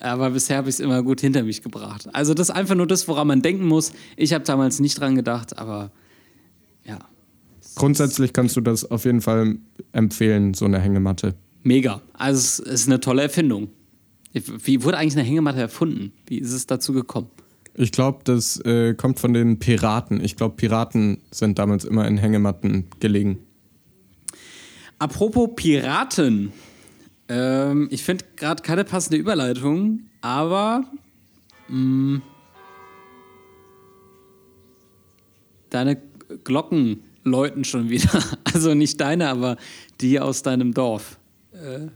Aber 0.00 0.30
bisher 0.30 0.56
habe 0.56 0.68
ich 0.68 0.74
es 0.74 0.80
immer 0.80 1.04
gut 1.04 1.20
hinter 1.20 1.44
mich 1.44 1.62
gebracht. 1.62 2.08
Also 2.12 2.34
das 2.34 2.48
ist 2.50 2.54
einfach 2.56 2.74
nur 2.74 2.88
das, 2.88 3.06
woran 3.06 3.28
man 3.28 3.40
denken 3.40 3.66
muss. 3.66 3.92
Ich 4.16 4.32
habe 4.32 4.44
damals 4.44 4.80
nicht 4.80 4.98
dran 5.00 5.14
gedacht, 5.14 5.56
aber. 5.58 5.92
Grundsätzlich 7.76 8.32
kannst 8.32 8.56
du 8.56 8.62
das 8.62 8.90
auf 8.90 9.04
jeden 9.04 9.20
Fall 9.20 9.58
empfehlen, 9.92 10.54
so 10.54 10.64
eine 10.64 10.80
Hängematte. 10.80 11.34
Mega. 11.62 12.00
Also 12.14 12.38
es 12.38 12.58
ist 12.58 12.88
eine 12.88 13.00
tolle 13.00 13.22
Erfindung. 13.22 13.68
Wie 14.32 14.82
wurde 14.82 14.98
eigentlich 14.98 15.16
eine 15.16 15.26
Hängematte 15.26 15.60
erfunden? 15.60 16.12
Wie 16.26 16.38
ist 16.38 16.52
es 16.52 16.66
dazu 16.66 16.92
gekommen? 16.92 17.30
Ich 17.74 17.92
glaube, 17.92 18.20
das 18.24 18.58
äh, 18.60 18.94
kommt 18.94 19.20
von 19.20 19.34
den 19.34 19.58
Piraten. 19.58 20.24
Ich 20.24 20.36
glaube, 20.36 20.56
Piraten 20.56 21.18
sind 21.30 21.58
damals 21.58 21.84
immer 21.84 22.08
in 22.08 22.16
Hängematten 22.16 22.86
gelegen. 23.00 23.38
Apropos 24.98 25.50
Piraten. 25.54 26.52
Ähm, 27.28 27.88
ich 27.90 28.02
finde 28.02 28.24
gerade 28.36 28.62
keine 28.62 28.84
passende 28.84 29.18
Überleitung, 29.18 30.04
aber 30.22 30.84
mh, 31.68 31.76
mm, 31.76 32.22
deine 35.68 36.00
Glocken 36.44 37.02
läuten 37.30 37.64
schon 37.64 37.90
wieder. 37.90 38.08
Also 38.54 38.72
nicht 38.72 39.00
deine, 39.02 39.28
aber 39.28 39.58
die 40.00 40.18
aus 40.18 40.42
deinem 40.42 40.72
Dorf. 40.72 41.18
Äh, 41.52 41.88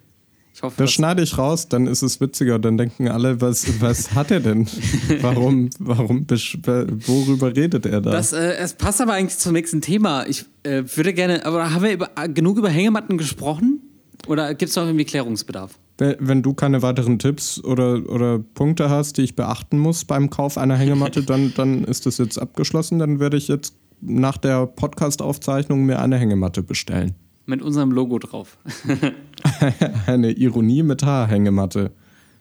ich 0.52 0.62
hoffe, 0.62 0.74
das 0.76 0.92
schneide 0.92 1.22
ich 1.22 1.38
raus, 1.38 1.68
dann 1.68 1.86
ist 1.86 2.02
es 2.02 2.20
witziger. 2.20 2.58
Dann 2.58 2.76
denken 2.76 3.08
alle, 3.08 3.40
was, 3.40 3.80
was 3.80 4.14
hat 4.14 4.30
er 4.30 4.40
denn? 4.40 4.66
Warum, 5.22 5.70
warum, 5.78 6.26
worüber 6.28 7.56
redet 7.56 7.86
er 7.86 8.02
da? 8.02 8.10
Das, 8.10 8.34
äh, 8.34 8.56
es 8.56 8.74
passt 8.74 9.00
aber 9.00 9.14
eigentlich 9.14 9.38
zum 9.38 9.54
nächsten 9.54 9.80
Thema. 9.80 10.26
Ich 10.26 10.44
äh, 10.64 10.82
würde 10.94 11.14
gerne, 11.14 11.46
aber 11.46 11.72
haben 11.72 11.82
wir 11.82 11.92
über, 11.92 12.10
genug 12.28 12.58
über 12.58 12.68
Hängematten 12.68 13.16
gesprochen? 13.16 13.80
Oder 14.26 14.54
gibt 14.54 14.68
es 14.68 14.76
noch 14.76 14.84
irgendwie 14.84 15.06
Klärungsbedarf? 15.06 15.78
wenn, 16.00 16.16
wenn 16.18 16.42
du 16.42 16.54
keine 16.54 16.82
weiteren 16.82 17.18
Tipps 17.18 17.62
oder, 17.62 18.02
oder 18.08 18.38
Punkte 18.38 18.90
hast, 18.90 19.18
die 19.18 19.22
ich 19.22 19.36
beachten 19.36 19.78
muss 19.78 20.04
beim 20.04 20.30
Kauf 20.30 20.58
einer 20.58 20.76
Hängematte, 20.76 21.22
dann, 21.22 21.52
dann 21.54 21.84
ist 21.84 22.06
das 22.06 22.18
jetzt 22.18 22.38
abgeschlossen. 22.38 22.98
Dann 22.98 23.20
werde 23.20 23.36
ich 23.36 23.46
jetzt 23.48 23.74
nach 24.00 24.36
der 24.36 24.66
Podcast-Aufzeichnung 24.66 25.84
mir 25.84 26.00
eine 26.00 26.18
Hängematte 26.18 26.62
bestellen. 26.62 27.14
Mit 27.46 27.62
unserem 27.62 27.90
Logo 27.90 28.18
drauf. 28.18 28.58
eine 30.06 30.32
Ironie 30.32 30.82
mit 30.82 31.02
Haar-Hängematte. 31.02 31.90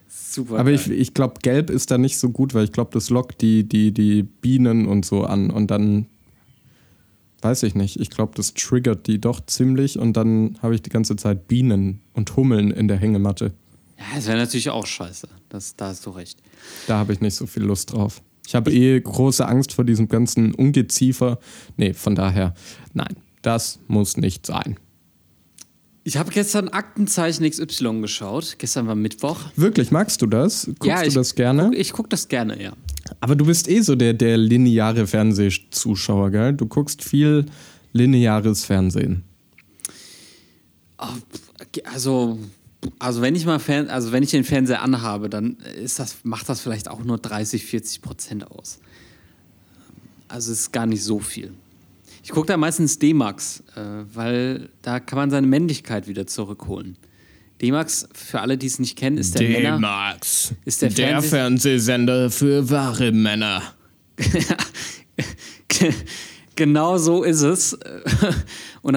Super. 0.08 0.60
Aber 0.60 0.72
geil. 0.72 0.76
ich, 0.76 0.90
ich 0.90 1.14
glaube, 1.14 1.36
gelb 1.42 1.70
ist 1.70 1.92
da 1.92 1.98
nicht 1.98 2.18
so 2.18 2.30
gut, 2.30 2.54
weil 2.54 2.64
ich 2.64 2.72
glaube, 2.72 2.92
das 2.94 3.10
lockt 3.10 3.42
die, 3.42 3.68
die, 3.68 3.92
die 3.92 4.24
Bienen 4.24 4.88
und 4.88 5.06
so 5.06 5.24
an. 5.24 5.50
Und 5.50 5.72
dann 5.72 6.08
weiß 7.42 7.64
ich 7.64 7.76
nicht. 7.76 8.00
Ich 8.00 8.10
glaube, 8.10 8.34
das 8.36 8.54
triggert 8.54 9.08
die 9.08 9.20
doch 9.20 9.40
ziemlich 9.46 9.98
und 9.98 10.14
dann 10.18 10.58
habe 10.62 10.76
ich 10.76 10.82
die 10.82 10.90
ganze 10.90 11.16
Zeit 11.16 11.48
Bienen 11.48 12.02
und 12.14 12.36
Hummeln 12.36 12.72
in 12.72 12.88
der 12.88 12.98
Hängematte. 12.98 13.54
ja, 13.98 14.06
das 14.16 14.28
wäre 14.28 14.38
natürlich 14.38 14.70
auch 14.70 14.86
scheiße. 14.86 15.28
Das, 15.50 15.76
da 15.76 15.88
hast 15.88 16.06
du 16.06 16.12
recht. 16.12 16.40
Da 16.88 16.98
habe 16.98 17.14
ich 17.14 17.22
nicht 17.22 17.36
so 17.36 17.46
viel 17.46 17.64
Lust 17.64 17.94
drauf. 17.94 18.22
Ich 18.50 18.56
habe 18.56 18.74
eh 18.74 19.00
große 19.00 19.48
Angst 19.48 19.74
vor 19.74 19.86
diesem 19.86 20.08
ganzen 20.08 20.56
Ungeziefer. 20.56 21.38
Nee, 21.78 21.94
von 21.94 22.16
daher, 22.16 22.56
nein, 22.96 23.16
das 23.44 23.78
muss 23.88 24.18
nicht 24.18 24.48
sein. 24.48 24.80
Ich 26.04 26.18
habe 26.18 26.32
gestern 26.32 26.68
Aktenzeichen 26.70 27.48
XY 27.48 28.02
geschaut. 28.02 28.56
Gestern 28.58 28.88
war 28.88 28.96
Mittwoch. 28.96 29.38
Wirklich, 29.56 29.92
magst 29.92 30.24
du 30.24 30.26
das? 30.26 30.66
Guckst 30.66 30.84
ja, 30.84 31.02
du 31.02 31.10
ich 31.10 31.14
das 31.14 31.36
gerne? 31.36 31.66
Guck, 31.66 31.78
ich 31.78 31.94
gucke 31.94 32.10
das 32.10 32.28
gerne, 32.28 32.60
ja. 32.60 32.74
Aber 33.20 33.36
du 33.36 33.46
bist 33.46 33.70
eh 33.70 33.82
so 33.82 33.94
der, 33.94 34.16
der 34.16 34.36
lineare 34.36 35.06
Fernsehzuschauer, 35.06 36.32
gell? 36.32 36.54
Du 36.54 36.66
guckst 36.66 37.04
viel 37.04 37.46
lineares 37.94 38.66
Fernsehen. 38.66 39.26
Also, 41.84 42.40
also 43.00 43.22
wenn 43.22 43.36
ich 43.36 43.46
mal 43.46 43.60
Fern 43.60 43.88
also 43.90 44.12
wenn 44.12 44.24
ich 44.24 44.32
den 44.32 44.44
Fernseher 44.44 44.82
anhabe, 44.82 45.30
dann 45.30 45.58
ist 45.58 46.00
das, 46.00 46.18
macht 46.24 46.48
das 46.50 46.62
vielleicht 46.62 46.88
auch 46.88 47.04
nur 47.04 47.18
30, 47.18 47.66
40 47.66 48.02
Prozent 48.02 48.50
aus. 48.50 48.80
Also 50.28 50.52
es 50.52 50.60
ist 50.62 50.72
gar 50.72 50.86
nicht 50.86 51.04
so 51.04 51.20
viel. 51.20 51.54
Ich 52.24 52.30
gucke 52.32 52.48
da 52.48 52.58
meistens 52.58 53.00
D-Max, 53.00 53.64
äh, 53.76 53.82
weil 54.14 54.70
da 54.82 55.00
kann 55.00 55.18
man 55.18 55.32
seine 55.32 55.48
Männlichkeit 55.48 56.08
wieder 56.08 56.28
zurückholen. 56.28 56.98
D-Max, 57.62 58.08
für 58.14 58.40
alle, 58.40 58.58
die 58.58 58.68
es 58.68 58.80
nicht 58.80 58.98
kennen, 58.98 59.18
ist 59.18 59.38
der 59.40 59.50
Männer. 59.50 59.76
D-Max. 59.76 60.54
Ist 60.66 60.82
der 60.82 60.92
Fernseh- 60.92 61.28
Fernsehsender 61.30 62.30
für 62.30 62.70
wahre 62.70 63.12
Männer. 63.12 63.64
genau 66.60 67.00
so 67.00 67.24
ist 67.24 67.42
es. 67.42 67.78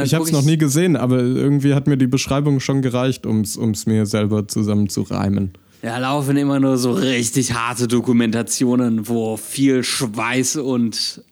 Ich 0.05 0.15
habe 0.15 0.25
es 0.25 0.31
noch 0.31 0.45
nie 0.45 0.59
gesehen, 0.59 0.95
aber 0.95 1.19
irgendwie 1.19 1.75
hat 1.75 1.89
mir 1.89 1.97
die 1.97 2.07
Beschreibung 2.07 2.61
schon 2.61 2.83
gereicht, 2.83 3.27
um 3.27 3.41
es 3.41 3.87
mir 3.87 4.07
selber 4.07 4.47
zusammen 4.47 4.89
zu 4.89 5.03
reimen. 5.03 5.55
Da 5.83 5.99
laufen 5.99 6.37
immer 6.37 6.61
nur 6.61 6.79
so 6.79 6.93
richtig 6.93 7.55
harte 7.55 7.89
Dokumentationen, 7.89 9.09
wo 9.09 9.37
viel 9.37 9.83
Schweiß 9.83 10.57
und 10.57 11.25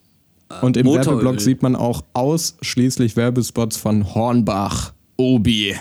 Und 0.62 0.76
im 0.76 0.86
Motoröl. 0.86 1.06
Werbeblock 1.06 1.40
sieht 1.40 1.62
man 1.62 1.76
auch 1.76 2.02
ausschließlich 2.12 3.14
Werbespots 3.14 3.76
von 3.76 4.12
Hornbach, 4.14 4.94
Obi, 5.16 5.76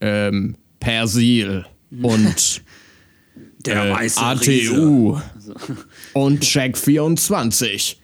ähm, 0.00 0.56
Persil 0.80 1.66
und 2.00 2.62
der 3.66 3.84
äh, 3.84 3.92
weiße 3.92 4.20
ATU 4.20 5.18
und 6.14 6.40
Check 6.40 6.78
24. 6.78 8.00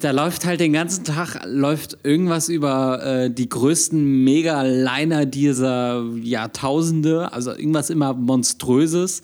Da 0.00 0.10
läuft 0.10 0.44
halt 0.44 0.60
den 0.60 0.72
ganzen 0.72 1.04
Tag 1.04 1.40
läuft 1.46 1.98
irgendwas 2.02 2.48
über 2.48 3.04
äh, 3.04 3.30
die 3.30 3.48
größten 3.48 4.24
Mega-Liner 4.24 5.26
dieser 5.26 6.04
Jahrtausende, 6.20 7.32
also 7.32 7.50
irgendwas 7.52 7.90
immer 7.90 8.14
monströses. 8.14 9.22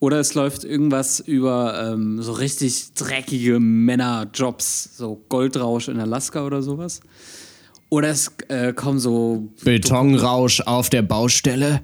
Oder 0.00 0.20
es 0.20 0.34
läuft 0.34 0.64
irgendwas 0.64 1.18
über 1.18 1.92
ähm, 1.92 2.22
so 2.22 2.32
richtig 2.32 2.94
dreckige 2.94 3.58
Männerjobs, 3.58 4.96
so 4.96 5.24
Goldrausch 5.28 5.88
in 5.88 5.98
Alaska 5.98 6.46
oder 6.46 6.62
sowas. 6.62 7.00
Oder 7.90 8.08
es 8.10 8.32
äh, 8.48 8.72
kommen 8.72 9.00
so 9.00 9.48
Betonrausch 9.64 10.60
auf 10.60 10.88
der 10.88 11.02
Baustelle. 11.02 11.80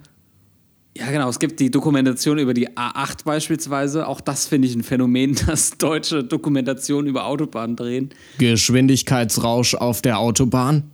Ja, 0.96 1.10
genau. 1.10 1.28
Es 1.28 1.40
gibt 1.40 1.58
die 1.58 1.70
Dokumentation 1.70 2.38
über 2.38 2.54
die 2.54 2.68
A8 2.68 3.24
beispielsweise. 3.24 4.06
Auch 4.06 4.20
das 4.20 4.46
finde 4.46 4.68
ich 4.68 4.74
ein 4.74 4.84
Phänomen, 4.84 5.34
dass 5.46 5.76
deutsche 5.76 6.22
Dokumentationen 6.22 7.08
über 7.08 7.26
Autobahnen 7.26 7.76
drehen. 7.76 8.10
Geschwindigkeitsrausch 8.38 9.74
auf 9.74 10.02
der 10.02 10.18
Autobahn. 10.18 10.84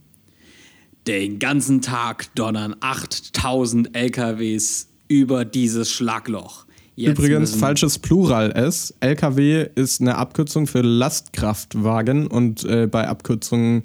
Den 1.06 1.38
ganzen 1.38 1.82
Tag 1.82 2.34
donnern 2.34 2.76
8000 2.80 3.96
LKWs 3.96 4.88
über 5.08 5.44
dieses 5.44 5.90
Schlagloch. 5.90 6.66
Jetzt 6.96 7.18
Übrigens 7.18 7.54
falsches 7.54 7.98
Plural 7.98 8.52
S. 8.52 8.94
LKW 9.00 9.66
ist 9.74 10.00
eine 10.00 10.16
Abkürzung 10.16 10.66
für 10.66 10.82
Lastkraftwagen 10.82 12.26
und 12.26 12.64
äh, 12.64 12.86
bei 12.86 13.08
Abkürzungen 13.08 13.84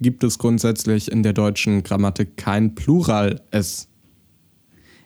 gibt 0.00 0.24
es 0.24 0.38
grundsätzlich 0.38 1.10
in 1.10 1.22
der 1.22 1.32
deutschen 1.32 1.82
Grammatik 1.82 2.36
kein 2.36 2.74
Plural 2.74 3.40
S. 3.50 3.89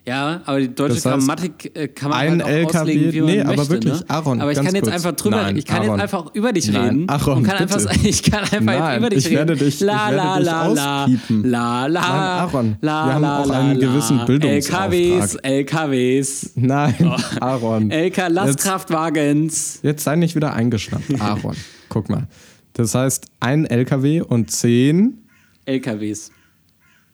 Ja, 0.07 0.43
aber 0.45 0.61
die 0.61 0.75
deutsche 0.75 0.97
Das 0.97 1.07
heißt, 1.07 1.17
Grammatik 1.19 1.73
äh, 1.79 1.89
kann 1.89 2.11
man 2.11 2.19
ein 2.19 2.31
halt 2.33 2.43
auch 2.45 2.49
LKW 2.49 2.79
auslegen, 2.79 3.13
wie 3.15 3.21
man 3.23 3.27
nee, 3.31 3.37
möchte. 3.39 3.53
aber 3.53 3.69
wirklich, 3.71 3.93
ne? 3.95 4.05
Aaron, 4.09 4.41
aber 4.43 4.53
ich 4.53 4.61
kann 4.63 4.75
jetzt 4.75 4.89
einfach 4.91 5.13
drüber, 5.13 5.37
Nein, 5.37 5.57
ich 5.57 5.65
kann 5.65 5.77
Aaron. 5.79 5.91
jetzt 5.99 6.03
einfach 6.03 6.35
über 6.35 6.53
dich 6.53 6.71
Nein, 6.71 6.83
reden 6.89 7.09
Aaron, 7.09 7.37
und 7.39 7.43
kann 7.45 7.57
einfach, 7.57 7.81
ich 8.05 8.23
kann 8.23 8.41
einfach 8.41 8.61
Nein, 8.61 8.91
jetzt 8.91 8.99
über 8.99 9.09
dich 9.11 9.19
ich 9.21 9.25
reden. 9.27 9.37
werde 9.39 9.57
dich- 9.57 9.75
ich 9.77 9.81
la, 9.81 10.11
werde 10.11 10.17
la, 10.17 10.37
dich 10.37 10.77
la, 10.77 11.03
auspiepen. 11.05 11.45
la, 11.51 11.87
la, 11.87 12.01
Nein, 12.01 12.11
Aaron, 12.11 12.77
la, 12.83 13.07
wir 13.07 13.15
haben 13.15 13.23
la, 13.23 13.39
auch 13.43 13.51
einen 13.51 13.81
gewissen 13.81 14.25
Bildungsauftrag. 14.27 14.93
LKWs, 14.93 15.35
LKWs, 15.37 16.51
Nein, 16.57 16.95
Oh. 17.01 17.17
Aaron. 17.41 17.91
LK 17.91 18.17
Jetzt, 18.19 18.29
Lastkraftwagens. 18.31 19.79
jetzt 19.83 20.05
sei 20.05 20.17
nicht 20.17 20.37
wieder 20.37 20.53
eingeschnappt, 20.53 21.19
Aaron. 21.21 21.57
Guck 21.89 22.11
mal. 22.11 22.27
Das 22.75 22.95
heißt, 22.95 23.27
ein 23.41 23.65
LKW 23.65 24.21
und 24.21 24.51
zehn 24.51 25.19
LKWs. 25.65 26.31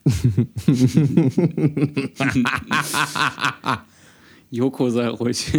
Joko, 4.51 4.91
sei 4.91 5.09
ruhig. 5.09 5.47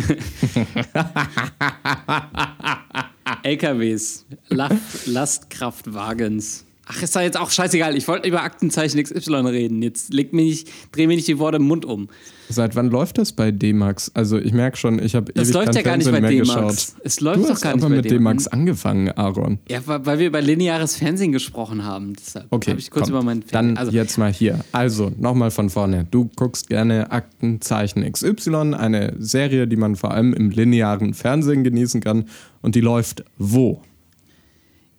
LKWs, 3.43 4.25
Last 4.49 5.07
Lastkraftwagens. 5.07 6.65
Ach, 6.87 7.01
ist 7.01 7.15
doch 7.15 7.21
jetzt 7.21 7.37
auch 7.37 7.51
scheißegal. 7.51 7.95
Ich 7.95 8.07
wollte 8.07 8.27
über 8.27 8.41
Aktenzeichen 8.43 9.01
XY 9.01 9.35
reden. 9.47 9.81
Jetzt 9.81 10.13
leg 10.13 10.33
mir 10.33 10.43
nicht, 10.43 10.67
dreh 10.91 11.07
mir 11.07 11.15
nicht 11.15 11.27
die 11.27 11.37
Worte 11.37 11.57
im 11.57 11.63
Mund 11.63 11.85
um. 11.85 12.09
Seit 12.49 12.75
wann 12.75 12.89
läuft 12.89 13.17
das 13.17 13.31
bei 13.31 13.51
D-Max? 13.51 14.11
Also 14.13 14.37
ich 14.37 14.51
merke 14.51 14.77
schon, 14.77 15.01
ich 15.01 15.15
habe 15.15 15.31
ewig 15.31 15.53
läuft 15.53 15.67
kein 15.67 15.75
ja 15.75 15.81
gar 15.83 15.97
nicht 15.97 16.07
Fernsehen 16.07 16.13
bei 16.13 16.21
mehr 16.21 16.43
D-Max. 16.43 16.87
geschaut. 16.87 17.05
Es 17.05 17.21
läuft 17.21 17.37
du 17.37 17.43
doch 17.43 17.49
hast 17.51 17.61
gar 17.61 17.75
nicht 17.75 17.83
aber 17.85 17.95
bei 17.95 18.01
mit 18.01 18.11
D-Max. 18.11 18.47
Angefangen, 18.47 19.09
Aaron. 19.11 19.59
Ja, 19.69 19.79
weil 19.85 20.19
wir 20.19 20.27
über 20.27 20.41
lineares 20.41 20.95
Fernsehen 20.95 21.31
gesprochen 21.31 21.85
haben. 21.85 22.13
Deshalb 22.13 22.47
Okay, 22.49 22.71
habe 22.71 22.79
ich 22.79 22.89
kurz 22.89 23.05
komm, 23.05 23.13
über 23.13 23.23
meinen 23.23 23.43
dann 23.51 23.77
also, 23.77 23.91
jetzt 23.91 24.17
mal 24.17 24.33
hier. 24.33 24.59
Also, 24.71 25.11
nochmal 25.17 25.51
von 25.51 25.69
vorne. 25.69 26.07
Du 26.09 26.29
guckst 26.35 26.67
gerne 26.67 27.11
Aktenzeichen 27.11 28.11
XY, 28.11 28.73
eine 28.73 29.13
Serie, 29.19 29.67
die 29.67 29.77
man 29.77 29.95
vor 29.95 30.11
allem 30.11 30.33
im 30.33 30.49
linearen 30.49 31.13
Fernsehen 31.13 31.63
genießen 31.63 32.01
kann. 32.01 32.25
Und 32.61 32.75
die 32.75 32.81
läuft 32.81 33.23
wo? 33.37 33.81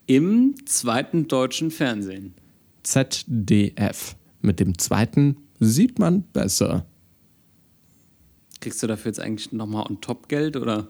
Im 0.06 0.54
zweiten 0.66 1.28
deutschen 1.28 1.70
Fernsehen. 1.70 2.34
ZDF. 2.82 4.16
Mit 4.40 4.60
dem 4.60 4.76
zweiten 4.78 5.36
sieht 5.60 5.98
man 5.98 6.22
besser. 6.22 6.84
Kriegst 8.60 8.82
du 8.82 8.86
dafür 8.86 9.10
jetzt 9.10 9.20
eigentlich 9.20 9.52
nochmal 9.52 9.86
on 9.88 10.00
top 10.00 10.28
Geld 10.28 10.56
oder? 10.56 10.88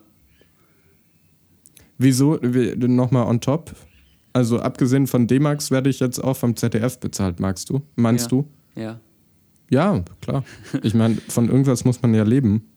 Wieso? 1.98 2.38
Wie- 2.42 2.75
Nochmal 2.77 3.27
on 3.27 3.40
top? 3.40 3.75
Also, 4.33 4.61
abgesehen 4.61 5.07
von 5.07 5.27
D-Max 5.27 5.70
werde 5.70 5.90
ich 5.90 6.01
jetzt 6.01 6.18
auch 6.18 6.37
vom 6.37 6.57
ZDF 6.57 6.98
bezahlt, 6.98 7.38
magst 7.38 7.68
du? 7.68 7.83
Meinst 7.96 8.25
ja. 8.25 8.29
du? 8.29 8.48
Ja. 8.75 9.01
Ja, 9.70 10.05
klar. 10.20 10.44
Ich 10.83 10.94
meine, 10.94 11.16
von 11.29 11.48
irgendwas 11.48 11.85
muss 11.85 12.01
man 12.03 12.14
ja 12.14 12.25
leben. 12.25 12.68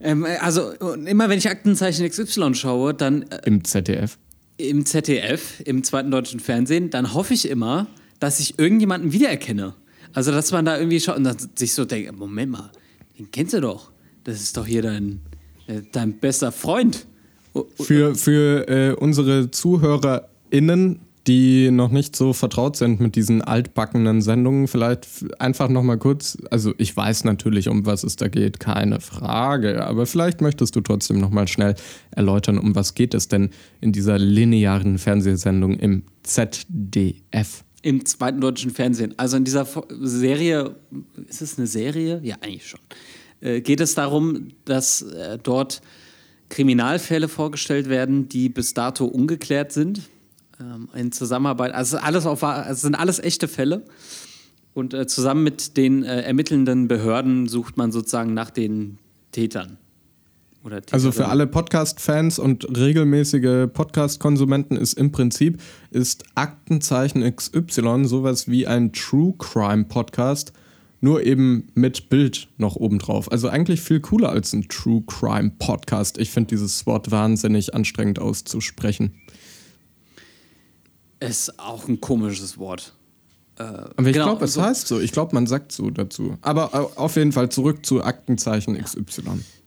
Ähm, 0.00 0.26
also 0.40 0.72
immer 0.72 1.28
wenn 1.28 1.38
ich 1.38 1.48
Aktenzeichen 1.48 2.08
XY 2.08 2.54
schaue, 2.54 2.94
dann 2.94 3.22
äh, 3.24 3.40
Im 3.46 3.64
ZDF. 3.64 4.18
Im 4.58 4.86
ZDF, 4.86 5.60
im 5.64 5.82
zweiten 5.84 6.10
deutschen 6.10 6.40
Fernsehen, 6.40 6.90
dann 6.90 7.12
hoffe 7.14 7.34
ich 7.34 7.48
immer, 7.48 7.86
dass 8.20 8.40
ich 8.40 8.58
irgendjemanden 8.58 9.12
wiedererkenne. 9.12 9.74
Also 10.12 10.32
dass 10.32 10.50
man 10.52 10.64
da 10.64 10.78
irgendwie 10.78 11.00
schaut 11.00 11.16
und 11.18 11.24
dann 11.24 11.36
sich 11.56 11.74
so 11.74 11.84
denkt, 11.84 12.16
Moment 12.18 12.52
mal, 12.52 12.70
den 13.18 13.30
kennst 13.30 13.52
du 13.54 13.60
doch. 13.60 13.90
Das 14.24 14.40
ist 14.40 14.56
doch 14.56 14.66
hier 14.66 14.82
dein, 14.82 15.20
äh, 15.66 15.82
dein 15.92 16.18
bester 16.18 16.52
Freund. 16.52 17.06
O- 17.52 17.66
o- 17.78 17.82
Für, 17.82 18.14
für 18.14 18.68
äh, 18.68 18.92
unsere 18.94 19.50
ZuhörerInnen, 19.50 21.00
die 21.26 21.70
noch 21.70 21.90
nicht 21.90 22.14
so 22.14 22.32
vertraut 22.32 22.76
sind 22.76 23.00
mit 23.00 23.16
diesen 23.16 23.42
altbackenen 23.42 24.22
Sendungen, 24.22 24.68
vielleicht 24.68 25.06
einfach 25.40 25.68
nochmal 25.68 25.98
kurz, 25.98 26.38
also 26.50 26.72
ich 26.78 26.96
weiß 26.96 27.24
natürlich, 27.24 27.68
um 27.68 27.84
was 27.84 28.04
es 28.04 28.16
da 28.16 28.28
geht, 28.28 28.60
keine 28.60 29.00
Frage, 29.00 29.84
aber 29.84 30.06
vielleicht 30.06 30.40
möchtest 30.40 30.76
du 30.76 30.80
trotzdem 30.80 31.18
nochmal 31.18 31.48
schnell 31.48 31.74
erläutern, 32.12 32.58
um 32.58 32.74
was 32.74 32.94
geht 32.94 33.14
es 33.14 33.28
denn 33.28 33.50
in 33.80 33.92
dieser 33.92 34.18
linearen 34.18 34.98
Fernsehsendung 34.98 35.78
im 35.78 36.04
ZDF? 36.22 37.64
Im 37.82 38.04
zweiten 38.04 38.40
deutschen 38.40 38.70
Fernsehen. 38.70 39.14
Also 39.16 39.36
in 39.36 39.44
dieser 39.44 39.66
Serie, 40.00 40.76
ist 41.28 41.42
es 41.42 41.58
eine 41.58 41.66
Serie? 41.66 42.20
Ja, 42.22 42.36
eigentlich 42.40 42.66
schon. 42.66 42.80
Äh, 43.40 43.60
geht 43.60 43.80
es 43.80 43.94
darum, 43.94 44.48
dass 44.64 45.02
äh, 45.02 45.38
dort 45.40 45.82
Kriminalfälle 46.48 47.28
vorgestellt 47.28 47.88
werden, 47.88 48.28
die 48.28 48.48
bis 48.48 48.74
dato 48.74 49.04
ungeklärt 49.04 49.72
sind. 49.72 50.02
Ähm, 50.60 50.88
in 50.94 51.12
Zusammenarbeit, 51.12 51.74
also 51.74 51.98
alles 51.98 52.24
auf, 52.24 52.42
es 52.42 52.80
sind 52.80 52.94
alles 52.94 53.18
echte 53.18 53.48
Fälle. 53.48 53.84
Und 54.72 54.94
äh, 54.94 55.06
zusammen 55.06 55.42
mit 55.42 55.76
den 55.76 56.02
äh, 56.02 56.22
ermittelnden 56.22 56.88
Behörden 56.88 57.48
sucht 57.48 57.76
man 57.76 57.92
sozusagen 57.92 58.34
nach 58.34 58.50
den 58.50 58.98
Tätern. 59.32 59.78
Oder 60.66 60.82
Also 60.90 61.12
für 61.12 61.28
alle 61.28 61.46
Podcast-Fans 61.46 62.38
und 62.38 62.76
regelmäßige 62.76 63.68
Podcast-Konsumenten 63.72 64.76
ist 64.76 64.94
im 64.94 65.12
Prinzip 65.12 65.60
ist 65.90 66.24
Aktenzeichen 66.34 67.22
XY 67.22 68.04
sowas 68.04 68.48
wie 68.48 68.66
ein 68.66 68.92
True 68.92 69.34
Crime 69.38 69.84
Podcast, 69.84 70.52
nur 71.00 71.22
eben 71.22 71.68
mit 71.74 72.08
Bild 72.08 72.48
noch 72.58 72.74
obendrauf. 72.74 73.30
Also 73.30 73.48
eigentlich 73.48 73.80
viel 73.80 74.00
cooler 74.00 74.30
als 74.30 74.52
ein 74.54 74.68
True 74.68 75.04
Crime 75.06 75.52
Podcast. 75.58 76.18
Ich 76.18 76.30
finde 76.30 76.48
dieses 76.48 76.84
Wort 76.84 77.12
wahnsinnig 77.12 77.74
anstrengend 77.74 78.18
auszusprechen. 78.18 79.14
Ist 81.20 81.58
auch 81.58 81.88
ein 81.88 82.00
komisches 82.00 82.58
Wort. 82.58 82.92
Aber 83.58 83.88
ich 84.06 84.12
Genau, 84.12 84.26
glaube, 84.26 84.44
es 84.44 84.52
so- 84.54 84.62
heißt 84.62 84.86
so. 84.86 85.00
Ich 85.00 85.12
glaube, 85.12 85.34
man 85.34 85.46
sagt 85.46 85.72
so 85.72 85.88
dazu. 85.90 86.36
Aber 86.42 86.70
äh, 86.74 86.98
auf 86.98 87.16
jeden 87.16 87.32
Fall 87.32 87.48
zurück 87.48 87.86
zu 87.86 88.02
Aktenzeichen 88.04 88.76
XY 88.76 89.22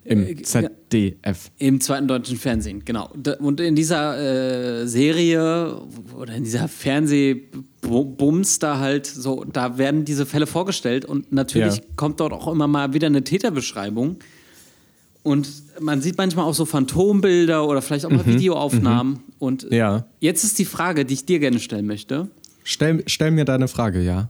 im 0.05 0.23
Äh, 0.27 0.33
ja. 0.33 0.43
ZDF. 0.43 1.49
Im 1.57 1.81
zweiten 1.81 2.07
deutschen 2.07 2.37
Fernsehen, 2.37 2.85
genau. 2.85 3.09
Und 3.39 3.59
in 3.59 3.75
dieser 3.75 4.81
äh, 4.83 4.87
Serie 4.87 5.75
oder 6.15 6.35
in 6.35 6.43
dieser 6.43 6.67
Fernsehbums 6.67 8.59
da 8.59 8.79
halt 8.79 9.05
so, 9.07 9.43
da 9.43 9.77
werden 9.77 10.05
diese 10.05 10.25
Fälle 10.25 10.47
vorgestellt 10.47 11.05
und 11.05 11.31
natürlich 11.31 11.77
Ja. 11.77 11.83
kommt 11.95 12.19
dort 12.19 12.33
auch 12.33 12.47
immer 12.47 12.67
mal 12.67 12.93
wieder 12.93 13.07
eine 13.07 13.23
Täterbeschreibung. 13.23 14.17
Und 15.23 15.47
man 15.79 16.01
sieht 16.01 16.17
manchmal 16.17 16.45
auch 16.45 16.53
so 16.53 16.65
Phantombilder 16.65 17.67
oder 17.67 17.81
vielleicht 17.81 18.05
auch 18.05 18.09
mal 18.09 18.25
Videoaufnahmen. 18.25 19.19
Und 19.37 19.65
Mhm. 19.65 19.73
Ja. 19.73 20.05
jetzt 20.19 20.43
ist 20.43 20.57
die 20.59 20.65
Frage, 20.65 21.05
die 21.05 21.13
ich 21.15 21.25
dir 21.25 21.39
gerne 21.39 21.59
stellen 21.59 21.85
möchte. 21.85 22.29
Stell, 22.63 23.03
stell 23.07 23.31
mir 23.31 23.45
deine 23.45 23.67
Frage, 23.67 24.01
ja. 24.01 24.29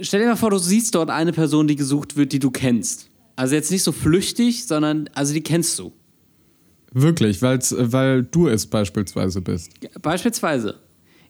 Stell 0.00 0.20
dir 0.20 0.26
mal 0.26 0.36
vor, 0.36 0.50
du 0.50 0.58
siehst 0.58 0.94
dort 0.94 1.10
eine 1.10 1.32
Person, 1.32 1.68
die 1.68 1.76
gesucht 1.76 2.16
wird, 2.16 2.32
die 2.32 2.38
du 2.38 2.50
kennst. 2.50 3.08
Also 3.36 3.54
jetzt 3.54 3.70
nicht 3.70 3.82
so 3.82 3.92
flüchtig, 3.92 4.66
sondern 4.66 5.08
also 5.14 5.32
die 5.32 5.42
kennst 5.42 5.78
du. 5.78 5.92
Wirklich, 6.92 7.42
weil's, 7.42 7.74
weil 7.78 8.22
du 8.24 8.48
es 8.48 8.66
beispielsweise 8.66 9.40
bist. 9.40 9.70
Beispielsweise. 10.00 10.76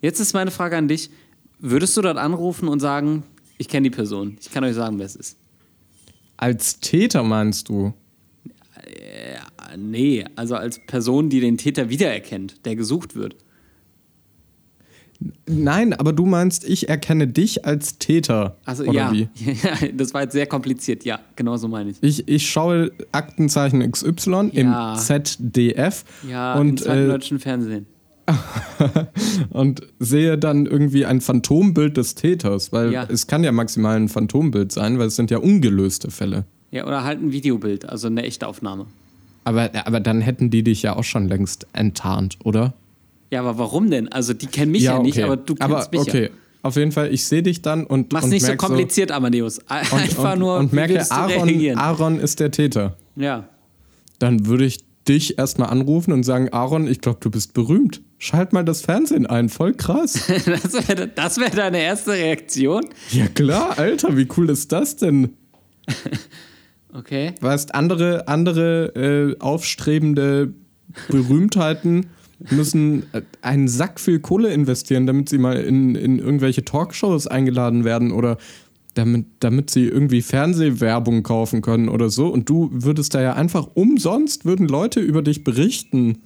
Jetzt 0.01 0.21
ist 0.21 0.33
meine 0.33 0.51
Frage 0.51 0.77
an 0.77 0.89
dich. 0.89 1.11
Würdest 1.59 1.97
du 1.97 2.03
dort 2.03 2.19
anrufen 2.19 2.69
und 2.69 2.81
sagen, 2.81 3.25
ich 3.59 3.69
kenne 3.69 3.85
die 3.91 3.95
Person, 3.95 4.37
ich 4.41 4.51
kann 4.51 4.63
euch 4.65 4.75
sagen, 4.75 4.99
wer 4.99 5.07
es 5.07 5.17
ist? 5.17 5.37
Als 6.37 6.81
Täter 6.81 7.23
meinst 7.23 7.69
du? 7.69 7.93
Ah, 8.75 9.77
Nee, 9.77 10.25
also 10.37 10.55
als 10.55 10.79
Person, 10.87 11.29
die 11.29 11.41
den 11.41 11.59
Täter 11.59 11.89
wiedererkennt, 11.91 12.65
der 12.65 12.77
gesucht 12.77 13.15
wird. 13.15 13.37
Nein, 15.47 15.95
aber 15.95 16.13
du 16.13 16.27
meinst, 16.27 16.69
ich 16.69 16.89
erkenne 16.89 17.27
dich 17.27 17.65
als 17.65 17.99
Täter. 17.99 18.57
Also 18.65 18.85
oder 18.85 18.93
ja, 18.93 19.13
wie? 19.13 19.29
das 19.97 20.13
war 20.13 20.23
jetzt 20.23 20.33
sehr 20.33 20.47
kompliziert. 20.47 21.05
Ja, 21.05 21.21
genau 21.37 21.57
so 21.57 21.69
meine 21.69 21.91
ich. 21.91 21.97
Ich, 22.03 22.29
ich 22.29 22.49
schaue 22.51 22.93
Aktenzeichen 23.13 23.91
XY 23.91 24.51
Ja. 24.53 24.93
im 24.93 24.99
ZDF 24.99 26.05
Ja, 26.29 26.55
im 26.61 26.69
und, 26.71 26.81
zweiten 26.81 27.05
äh, 27.05 27.09
deutschen 27.09 27.39
Fernsehen. 27.39 27.87
und 29.51 29.83
sehe 29.99 30.37
dann 30.39 30.67
irgendwie 30.67 31.07
ein 31.07 31.21
Phantombild 31.21 31.97
des 31.97 32.15
Täters, 32.15 32.73
weil 32.73 32.93
Ja. 32.93 33.07
es 33.09 33.27
kann 33.27 33.45
ja 33.45 33.53
maximal 33.53 33.97
ein 33.97 34.09
Phantombild 34.09 34.73
sein, 34.73 34.99
weil 34.99 35.07
es 35.09 35.17
sind 35.17 35.31
ja 35.31 35.39
ungelöste 35.39 36.11
Fälle. 36.11 36.45
Ja, 36.71 36.87
oder 36.87 37.05
halt 37.05 37.23
ein 37.23 37.33
Videobild, 37.33 37.89
also 37.89 38.09
eine 38.09 38.23
echte 38.25 38.47
Aufnahme. 38.49 38.87
Aber, 39.45 39.71
aber 39.87 40.01
dann 40.01 40.21
hätten 40.21 40.51
die 40.51 40.65
dich 40.65 40.83
ja 40.83 40.97
auch 40.97 41.05
schon 41.05 41.29
längst 41.29 41.69
enttarnt, 41.73 42.37
oder? 42.43 42.75
Ja, 43.31 43.41
aber 43.41 43.59
warum 43.59 43.91
denn? 43.91 44.09
Also 44.11 44.35
die 44.35 44.47
kennen 44.47 44.73
mich 44.73 44.83
ja, 44.83 44.99
nicht, 45.01 45.19
okay. 45.19 45.25
aber 45.25 45.37
du 45.37 45.55
kennst 45.55 45.63
aber, 45.63 45.89
mich 45.91 46.01
okay. 46.01 46.23
ja. 46.25 46.31
Auf 46.63 46.75
jeden 46.75 46.91
Fall, 46.91 47.13
ich 47.15 47.25
sehe 47.25 47.45
dich 47.45 47.63
dann 47.63 47.87
und. 47.87 48.13
Mach's 48.13 48.25
und 48.25 48.31
nicht 48.31 48.45
so 48.45 48.57
kompliziert, 48.57 49.13
Amadeus. 49.13 49.59
und, 49.59 49.71
Einfach 49.71 50.33
und, 50.33 50.39
nur, 50.41 50.59
und 50.59 50.73
merke, 50.73 51.09
Aaron? 51.11 51.79
Aaron 51.79 52.19
ist 52.19 52.41
der 52.41 52.51
Täter. 52.51 52.97
Ja. 53.15 53.49
Dann 54.19 54.47
würde 54.47 54.65
ich 54.65 54.79
dich 55.09 55.39
erstmal 55.39 55.71
anrufen 55.71 56.13
und 56.13 56.23
sagen: 56.23 56.53
Aaron, 56.53 56.87
ich 56.87 57.01
glaube, 57.01 57.19
du 57.21 57.31
bist 57.31 57.55
berühmt. 57.55 58.03
Schalt 58.19 58.53
mal 58.53 58.65
das 58.65 58.81
Fernsehen 58.83 59.27
ein, 59.27 59.49
voll 59.49 59.75
krass. 59.75 60.25
Das 60.47 60.89
wäre 60.89 61.09
das 61.09 61.39
wär 61.39 61.51
deine 61.51 61.83
erste 61.83 62.13
Reaktion? 62.13 62.85
ja, 63.11 63.27
klar, 63.29 63.79
Alter, 63.79 64.17
wie 64.17 64.27
cool 64.37 64.51
ist 64.51 64.73
das 64.73 64.97
denn? 64.97 65.37
Okay. 66.93 67.35
Weißt, 67.43 67.75
andere, 67.75 68.27
andere 68.27 68.87
äh, 68.95 69.39
aufstrebende 69.39 70.55
Berühmtheiten 71.09 72.07
müssen 72.51 73.03
äh, 73.13 73.23
einen 73.43 73.69
Sack 73.69 74.01
viel 74.01 74.21
Kohle 74.21 74.53
investieren, 74.53 75.07
damit 75.07 75.29
sie 75.29 75.39
mal 75.39 75.57
in, 75.57 75.95
in 75.95 76.19
irgendwelche 76.19 76.65
Talkshows 76.65 77.27
eingeladen 77.27 77.85
werden 77.85 78.13
oder 78.13 78.39
damit, 78.97 79.27
damit 79.41 79.71
sie 79.71 79.85
irgendwie 79.87 80.23
Fernsehwerbung 80.23 81.23
kaufen 81.23 81.63
können 81.63 81.89
oder 81.89 82.09
so. 82.11 82.29
Und 82.29 82.49
du 82.49 82.71
würdest 82.73 83.15
da 83.15 83.21
ja 83.23 83.35
einfach 83.35 83.69
umsonst, 83.75 84.45
würden 84.45 84.67
Leute 84.67 85.01
über 85.01 85.23
dich 85.23 85.45
berichten. 85.45 86.19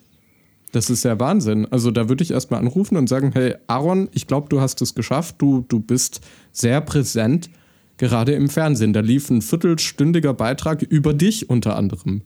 Das 0.72 0.88
ist 0.88 1.04
ja 1.04 1.18
Wahnsinn. 1.18 1.66
Also 1.66 1.90
da 1.90 2.08
würde 2.08 2.22
ich 2.22 2.30
erstmal 2.30 2.60
anrufen 2.60 2.96
und 2.96 3.08
sagen, 3.08 3.32
hey 3.32 3.56
Aaron, 3.66 4.08
ich 4.12 4.26
glaube, 4.28 4.48
du 4.48 4.60
hast 4.60 4.80
es 4.82 4.94
geschafft. 4.94 5.36
Du, 5.38 5.64
du 5.68 5.80
bist 5.80 6.20
sehr 6.52 6.80
präsent, 6.80 7.50
gerade 7.96 8.32
im 8.32 8.48
Fernsehen. 8.48 8.92
Da 8.92 9.00
lief 9.00 9.30
ein 9.30 9.42
viertelstündiger 9.42 10.32
Beitrag 10.32 10.82
über 10.82 11.12
dich 11.12 11.50
unter 11.50 11.76
anderem. 11.76 12.22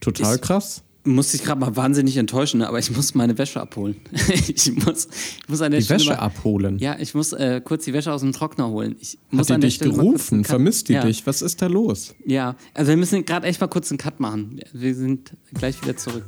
Total 0.00 0.34
Ist- 0.34 0.42
krass. 0.42 0.84
Muss 1.06 1.32
dich 1.32 1.42
gerade 1.42 1.60
mal 1.60 1.76
wahnsinnig 1.76 2.16
enttäuschen, 2.16 2.62
aber 2.62 2.78
ich 2.78 2.90
muss 2.90 3.14
meine 3.14 3.36
Wäsche 3.36 3.60
abholen. 3.60 3.96
ich, 4.12 4.72
muss, 4.74 5.06
ich 5.06 5.48
muss 5.48 5.60
an 5.60 5.70
der 5.70 5.80
Die 5.80 5.84
Stelle 5.84 6.00
Wäsche 6.00 6.10
mal, 6.10 6.16
abholen. 6.16 6.78
Ja, 6.78 6.96
ich 6.98 7.14
muss 7.14 7.34
äh, 7.34 7.60
kurz 7.62 7.84
die 7.84 7.92
Wäsche 7.92 8.10
aus 8.10 8.22
dem 8.22 8.32
Trockner 8.32 8.70
holen. 8.70 8.96
Ich 8.98 9.18
muss 9.30 9.50
Hat 9.50 9.58
die 9.58 9.66
dich 9.66 9.74
Stelle 9.74 9.92
gerufen? 9.92 10.44
Vermisst 10.44 10.88
die 10.88 10.94
ja. 10.94 11.04
dich? 11.04 11.26
Was 11.26 11.42
ist 11.42 11.60
da 11.60 11.66
los? 11.66 12.14
Ja, 12.24 12.56
also 12.72 12.88
wir 12.88 12.96
müssen 12.96 13.22
gerade 13.26 13.46
echt 13.46 13.60
mal 13.60 13.66
kurz 13.66 13.90
einen 13.90 13.98
Cut 13.98 14.18
machen. 14.18 14.60
Wir 14.72 14.94
sind 14.94 15.34
gleich 15.52 15.82
wieder 15.82 15.94
zurück. 15.94 16.24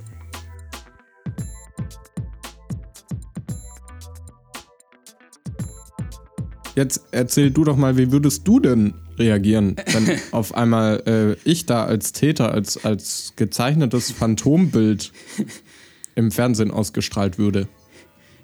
Jetzt 6.74 7.00
erzähl 7.12 7.50
du 7.50 7.64
doch 7.64 7.76
mal, 7.76 7.96
wie 7.96 8.12
würdest 8.12 8.46
du 8.46 8.60
denn 8.60 8.92
reagieren, 9.18 9.76
wenn 9.92 10.18
auf 10.32 10.54
einmal 10.54 11.02
äh, 11.44 11.48
ich 11.48 11.66
da 11.66 11.84
als 11.84 12.12
Täter, 12.12 12.52
als, 12.52 12.84
als 12.84 13.32
gezeichnetes 13.36 14.10
Phantombild 14.12 15.12
im 16.14 16.30
Fernsehen 16.30 16.70
ausgestrahlt 16.70 17.38
würde? 17.38 17.68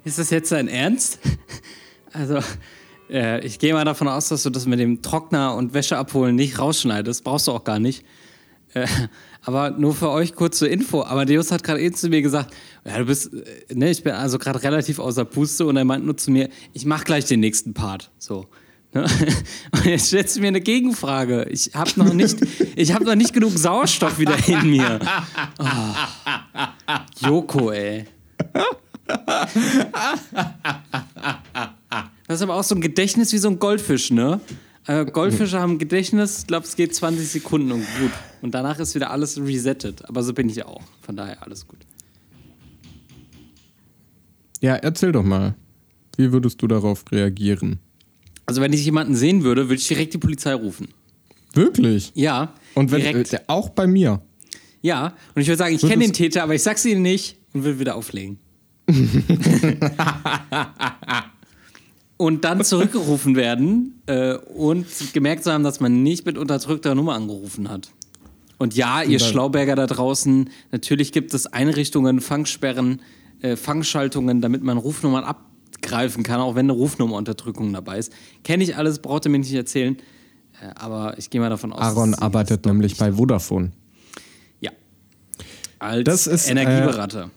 Ist 0.03 0.19
das 0.19 0.29
jetzt 0.29 0.51
dein 0.51 0.67
Ernst? 0.67 1.19
Also, 2.15 2.41
äh, 3.09 3.43
ich 3.43 3.57
gehe 3.57 3.73
mal 3.73 3.85
davon 3.85 4.07
aus, 4.07 4.27
dass 4.27 4.43
du 4.43 4.51
das 4.51 4.67
mit 4.67 4.79
dem 4.79 5.01
Trockner 5.01 5.55
und 5.55 5.73
Wäsche 5.73 5.97
abholen 5.97 6.35
nicht 6.35 6.59
rausschneidest. 6.59 7.23
Brauchst 7.23 7.47
du 7.47 7.51
auch 7.53 7.63
gar 7.63 7.79
nicht. 7.79 8.05
Äh, 8.73 8.87
aber 9.41 9.71
nur 9.71 9.93
für 9.93 10.09
euch 10.09 10.35
kurz 10.35 10.59
zur 10.59 10.69
Info. 10.69 11.01
Amadeus 11.01 11.51
hat 11.51 11.63
gerade 11.63 11.81
eben 11.81 11.95
zu 11.95 12.09
mir 12.09 12.21
gesagt, 12.21 12.53
ja, 12.85 12.97
du 12.97 13.05
bist, 13.05 13.33
äh, 13.33 13.73
ne, 13.73 13.89
ich 13.89 14.03
bin 14.03 14.13
also 14.13 14.39
gerade 14.39 14.61
relativ 14.63 14.99
außer 14.99 15.25
Puste 15.25 15.65
und 15.65 15.75
er 15.75 15.85
meint 15.85 16.05
nur 16.05 16.17
zu 16.17 16.31
mir, 16.31 16.49
ich 16.73 16.85
mach 16.85 17.03
gleich 17.03 17.25
den 17.25 17.39
nächsten 17.39 17.73
Part. 17.73 18.11
So. 18.17 18.47
Ne? 18.93 19.05
Und 19.71 19.85
jetzt 19.85 20.07
stellst 20.07 20.35
du 20.35 20.41
mir 20.41 20.47
eine 20.47 20.61
Gegenfrage. 20.61 21.47
Ich 21.49 21.71
habe 21.73 21.91
noch 21.95 22.13
habe 22.93 23.05
noch 23.05 23.15
nicht 23.15 23.33
genug 23.33 23.57
Sauerstoff 23.57 24.19
wieder 24.19 24.37
in 24.47 24.69
mir. 24.69 24.99
Oh. 25.59 27.25
Joko, 27.27 27.71
ey. 27.71 28.05
Das 32.27 32.39
ist 32.39 32.41
aber 32.41 32.55
auch 32.55 32.63
so 32.63 32.75
ein 32.75 32.81
Gedächtnis 32.81 33.33
wie 33.33 33.37
so 33.37 33.49
ein 33.49 33.59
Goldfisch, 33.59 34.11
ne? 34.11 34.39
Äh, 34.85 35.05
Goldfische 35.05 35.59
haben 35.59 35.73
ein 35.73 35.79
Gedächtnis, 35.79 36.39
ich 36.39 36.47
glaube, 36.47 36.65
es 36.65 36.75
geht 36.75 36.93
20 36.93 37.27
Sekunden 37.27 37.71
und 37.71 37.85
gut. 37.99 38.11
Und 38.41 38.53
danach 38.53 38.79
ist 38.79 38.95
wieder 38.95 39.11
alles 39.11 39.39
resettet. 39.39 40.03
Aber 40.09 40.23
so 40.23 40.33
bin 40.33 40.49
ich 40.49 40.65
auch. 40.65 40.81
Von 41.01 41.15
daher 41.15 41.41
alles 41.41 41.67
gut. 41.67 41.79
Ja, 44.59 44.75
erzähl 44.75 45.11
doch 45.11 45.23
mal. 45.23 45.55
Wie 46.17 46.31
würdest 46.31 46.61
du 46.61 46.67
darauf 46.67 47.05
reagieren? 47.11 47.79
Also, 48.45 48.61
wenn 48.61 48.73
ich 48.73 48.83
jemanden 48.85 49.15
sehen 49.15 49.43
würde, 49.43 49.69
würde 49.69 49.75
ich 49.75 49.87
direkt 49.87 50.13
die 50.13 50.17
Polizei 50.17 50.53
rufen. 50.53 50.89
Wirklich? 51.53 52.11
Ja. 52.15 52.53
Und 52.73 52.91
wenn, 52.91 53.01
direkt. 53.01 53.33
äh, 53.33 53.39
auch 53.47 53.69
bei 53.69 53.87
mir. 53.87 54.21
ja. 54.81 55.13
Und 55.35 55.41
ich 55.41 55.47
würde 55.47 55.57
sagen, 55.59 55.75
ich 55.75 55.81
kenne 55.81 56.03
den 56.03 56.13
Täter, 56.13 56.43
aber 56.43 56.55
ich 56.55 56.63
sag's 56.63 56.83
ihnen 56.85 57.01
nicht 57.03 57.37
und 57.53 57.63
würde 57.63 57.79
wieder 57.79 57.95
auflegen. 57.95 58.39
und 62.17 62.43
dann 62.43 62.63
zurückgerufen 62.65 63.35
werden 63.35 64.01
äh, 64.07 64.33
und 64.33 64.85
gemerkt 65.13 65.45
zu 65.45 65.53
haben, 65.53 65.63
dass 65.63 65.79
man 65.79 66.03
nicht 66.03 66.25
mit 66.25 66.37
unterdrückter 66.37 66.95
Nummer 66.95 67.13
angerufen 67.13 67.69
hat. 67.69 67.91
Und 68.57 68.75
ja, 68.75 69.01
ihr 69.03 69.19
Schlauberger 69.19 69.75
da 69.75 69.87
draußen, 69.87 70.49
natürlich 70.71 71.11
gibt 71.11 71.33
es 71.33 71.47
Einrichtungen, 71.47 72.19
Fangsperren, 72.21 73.01
äh, 73.41 73.55
Fangschaltungen, 73.55 74.41
damit 74.41 74.63
man 74.63 74.77
Rufnummern 74.77 75.23
abgreifen 75.23 75.52
greifen 75.83 76.23
kann, 76.23 76.39
auch 76.39 76.55
wenn 76.55 76.65
eine 76.65 76.73
Rufnummerunterdrückung 76.73 77.71
dabei 77.73 77.99
ist. 77.99 78.11
Kenne 78.43 78.63
ich 78.63 78.75
alles, 78.75 78.99
braucht 78.99 79.25
ihr 79.25 79.31
mir 79.31 79.39
nicht 79.39 79.53
erzählen. 79.53 79.97
Äh, 80.61 80.71
aber 80.75 81.17
ich 81.17 81.29
gehe 81.29 81.39
mal 81.41 81.49
davon 81.49 81.73
aus. 81.73 81.81
Aaron 81.81 82.15
arbeitet 82.15 82.65
nämlich 82.65 82.97
bei 82.97 83.13
Vodafone. 83.13 83.71
Ja. 84.59 84.71
Als 85.79 86.03
Das 86.05 86.27
ist, 86.27 86.47
äh, 86.47 86.51
Energieberater. 86.51 87.29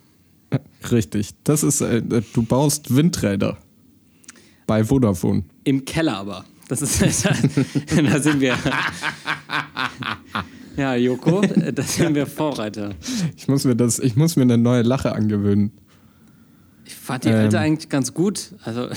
Richtig. 0.91 1.31
Das 1.45 1.63
ist, 1.63 1.81
äh, 1.81 2.03
du 2.33 2.43
baust 2.43 2.95
Windräder. 2.95 3.59
Bei 4.67 4.85
Vodafone. 4.85 5.45
Im 5.65 5.85
Keller 5.85 6.17
aber. 6.17 6.45
Das 6.69 6.83
ist, 6.83 7.01
da 7.25 8.21
sind 8.21 8.41
wir. 8.41 8.57
Ja, 10.77 10.95
Joko, 10.97 11.41
da 11.41 11.83
sind 11.83 12.15
wir 12.15 12.27
Vorreiter. 12.27 12.95
Ich 13.37 13.47
muss 13.47 13.65
mir 13.65 13.77
das, 13.77 13.99
ich 14.01 14.17
muss 14.17 14.37
mir 14.37 14.43
eine 14.43 14.59
neue 14.59 14.83
Lache 14.83 15.13
angewöhnen. 15.13 15.73
Ich 16.87 16.95
fand 16.95 17.25
die 17.25 17.31
alte 17.31 17.57
Ähm. 17.57 17.63
eigentlich 17.63 17.89
ganz 17.89 18.15
gut. 18.15 18.55
Also, 18.65 18.83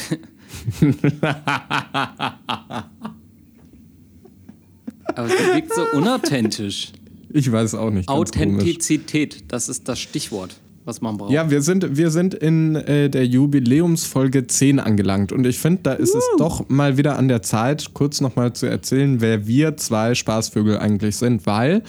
aber 5.16 5.28
es 5.28 5.32
wirkt 5.32 5.74
so 5.74 5.82
unauthentisch. 5.98 6.92
Ich 7.32 7.52
weiß 7.52 7.76
auch 7.76 7.90
nicht. 7.90 8.08
Authentizität, 8.08 9.44
das 9.48 9.70
ist 9.70 9.88
das 9.88 10.00
Stichwort, 10.00 10.56
was 10.86 11.02
man 11.02 11.18
braucht. 11.18 11.32
Ja, 11.32 11.50
wir 11.50 11.62
sind, 11.62 11.98
wir 11.98 12.12
sind 12.12 12.34
in 12.34 12.76
äh, 12.76 13.10
der 13.10 13.26
Jubiläumsfolge 13.26 14.48
10 14.48 14.80
angelangt 14.80 15.32
und 15.32 15.46
ich 15.46 15.60
finde, 15.60 15.82
da 15.84 15.94
ist 15.94 16.16
es 16.16 16.24
doch 16.38 16.70
mal 16.70 16.98
wieder 16.98 17.18
an 17.18 17.28
der 17.28 17.42
Zeit, 17.42 17.94
kurz 17.94 18.22
nochmal 18.22 18.54
zu 18.54 18.66
erzählen, 18.66 19.22
wer 19.22 19.48
wir 19.48 19.78
zwei 19.78 20.16
Spaßvögel 20.16 20.78
eigentlich 20.80 21.18
sind, 21.18 21.46
weil 21.46 21.84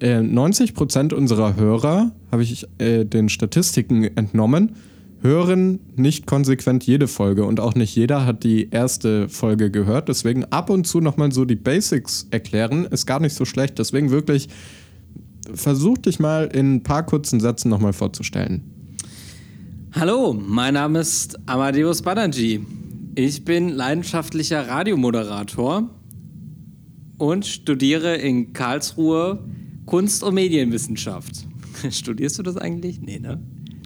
äh, 0.00 0.18
90% 0.18 1.14
unserer 1.14 1.56
Hörer, 1.56 2.12
habe 2.30 2.42
ich 2.42 2.66
äh, 2.78 3.04
den 3.04 3.28
Statistiken 3.28 4.04
entnommen, 4.16 4.72
hören 5.22 5.80
nicht 5.96 6.26
konsequent 6.26 6.84
jede 6.84 7.08
Folge 7.08 7.44
und 7.44 7.60
auch 7.60 7.74
nicht 7.74 7.94
jeder 7.94 8.26
hat 8.26 8.44
die 8.44 8.70
erste 8.70 9.28
Folge 9.28 9.70
gehört. 9.70 10.08
Deswegen 10.08 10.44
ab 10.46 10.68
und 10.68 10.86
zu 10.86 11.00
nochmal 11.00 11.32
so 11.32 11.44
die 11.44 11.56
Basics 11.56 12.26
erklären, 12.30 12.84
ist 12.86 13.06
gar 13.06 13.20
nicht 13.20 13.34
so 13.34 13.44
schlecht. 13.44 13.78
Deswegen 13.78 14.10
wirklich 14.10 14.48
versuch 15.54 15.98
dich 15.98 16.18
mal 16.18 16.46
in 16.52 16.76
ein 16.76 16.82
paar 16.82 17.04
kurzen 17.04 17.40
Sätzen 17.40 17.68
nochmal 17.68 17.92
vorzustellen. 17.92 18.62
Hallo, 19.92 20.32
mein 20.32 20.74
Name 20.74 21.00
ist 21.00 21.38
Amadeus 21.46 22.02
Banerjee. 22.02 22.60
Ich 23.14 23.44
bin 23.44 23.68
leidenschaftlicher 23.68 24.66
Radiomoderator 24.66 25.90
und 27.18 27.46
studiere 27.46 28.16
in 28.16 28.52
Karlsruhe 28.52 29.44
Kunst- 29.84 30.22
und 30.22 30.34
Medienwissenschaft. 30.34 31.46
Studierst 31.90 32.38
du 32.38 32.42
das 32.42 32.56
eigentlich? 32.56 33.00
Nee, 33.00 33.18
ne? 33.18 33.40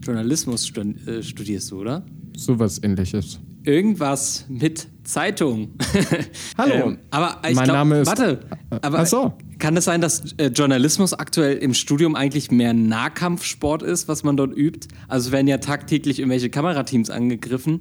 Journalismus 0.06 0.72
äh, 1.06 1.22
studierst 1.22 1.70
du, 1.70 1.80
oder? 1.80 2.04
Sowas 2.36 2.80
ähnliches. 2.82 3.38
Irgendwas 3.64 4.46
mit 4.48 4.86
Zeitung. 5.02 5.70
Hallo. 6.58 6.74
Ähm, 6.90 6.98
aber 7.10 7.40
ich 7.48 7.56
Mein 7.56 7.64
glaub, 7.64 7.76
Name 7.76 8.00
ist- 8.00 8.06
Warte, 8.08 8.40
aber 8.70 9.00
Ach 9.00 9.06
so. 9.06 9.32
kann 9.58 9.76
es 9.76 9.84
sein, 9.84 10.00
dass 10.00 10.32
äh, 10.38 10.46
Journalismus 10.46 11.12
aktuell 11.14 11.56
im 11.58 11.74
Studium 11.74 12.14
eigentlich 12.14 12.50
mehr 12.52 12.72
Nahkampfsport 12.74 13.82
ist, 13.82 14.06
was 14.06 14.22
man 14.22 14.36
dort 14.36 14.56
übt? 14.56 14.86
Also 15.08 15.32
werden 15.32 15.48
ja 15.48 15.58
tagtäglich 15.58 16.20
irgendwelche 16.20 16.48
Kamerateams 16.50 17.10
angegriffen. 17.10 17.80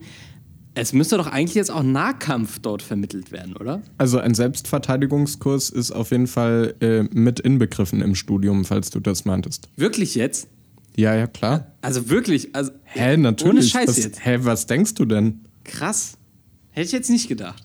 Es 0.73 0.91
müsste 0.91 1.17
doch 1.17 1.27
eigentlich 1.27 1.55
jetzt 1.55 1.71
auch 1.71 1.83
Nahkampf 1.83 2.59
dort 2.59 2.81
vermittelt 2.81 3.31
werden, 3.31 3.55
oder? 3.55 3.81
Also 3.97 4.17
ein 4.17 4.33
Selbstverteidigungskurs 4.33 5.69
ist 5.69 5.91
auf 5.91 6.11
jeden 6.11 6.27
Fall 6.27 6.73
äh, 6.81 7.03
mit 7.13 7.39
inbegriffen 7.39 8.01
im 8.01 8.15
Studium, 8.15 8.65
falls 8.65 8.89
du 8.89 8.99
das 8.99 9.23
meintest. 9.23 9.69
Wirklich 9.77 10.15
jetzt? 10.15 10.49
Ja, 10.95 11.13
ja, 11.15 11.27
klar. 11.27 11.73
Also 11.81 12.09
wirklich? 12.09 12.55
Also, 12.55 12.71
Hä, 12.83 13.17
natürlich. 13.17 13.53
Ohne 13.53 13.63
Scheiß 13.63 13.89
was, 13.89 13.97
jetzt. 13.97 14.25
Hä, 14.25 14.39
was 14.41 14.65
denkst 14.65 14.93
du 14.93 15.05
denn? 15.05 15.41
Krass. 15.63 16.17
Hätte 16.71 16.87
ich 16.87 16.91
jetzt 16.91 17.09
nicht 17.09 17.27
gedacht. 17.27 17.63